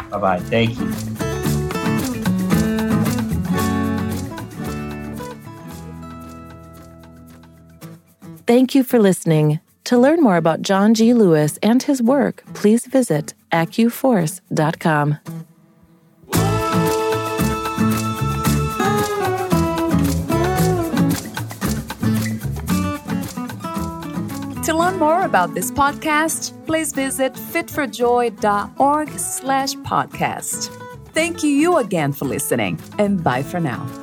Bye 0.09 0.19
bye. 0.19 0.39
Thank 0.39 0.79
you. 0.79 1.28
Thank 8.49 8.73
you 8.73 8.83
for 8.83 8.97
listening. 8.97 9.59
To 9.83 9.95
learn 9.95 10.23
more 10.23 10.35
about 10.35 10.63
John 10.63 10.95
G. 10.95 11.13
Louis 11.13 11.59
and 11.61 11.83
his 11.83 12.01
work, 12.01 12.43
please 12.55 12.87
visit 12.87 13.35
acuforce.com. 13.51 15.19
To 24.63 24.73
learn 24.73 24.97
more 24.97 25.21
about 25.21 25.53
this 25.53 25.69
podcast, 25.69 26.65
please 26.65 26.91
visit 26.91 27.33
fitforjoy.org 27.33 29.09
slash 29.11 29.73
podcast. 29.75 30.69
Thank 31.13 31.43
you 31.43 31.77
again 31.77 32.13
for 32.13 32.25
listening, 32.25 32.79
and 32.97 33.23
bye 33.23 33.43
for 33.43 33.59
now. 33.59 33.98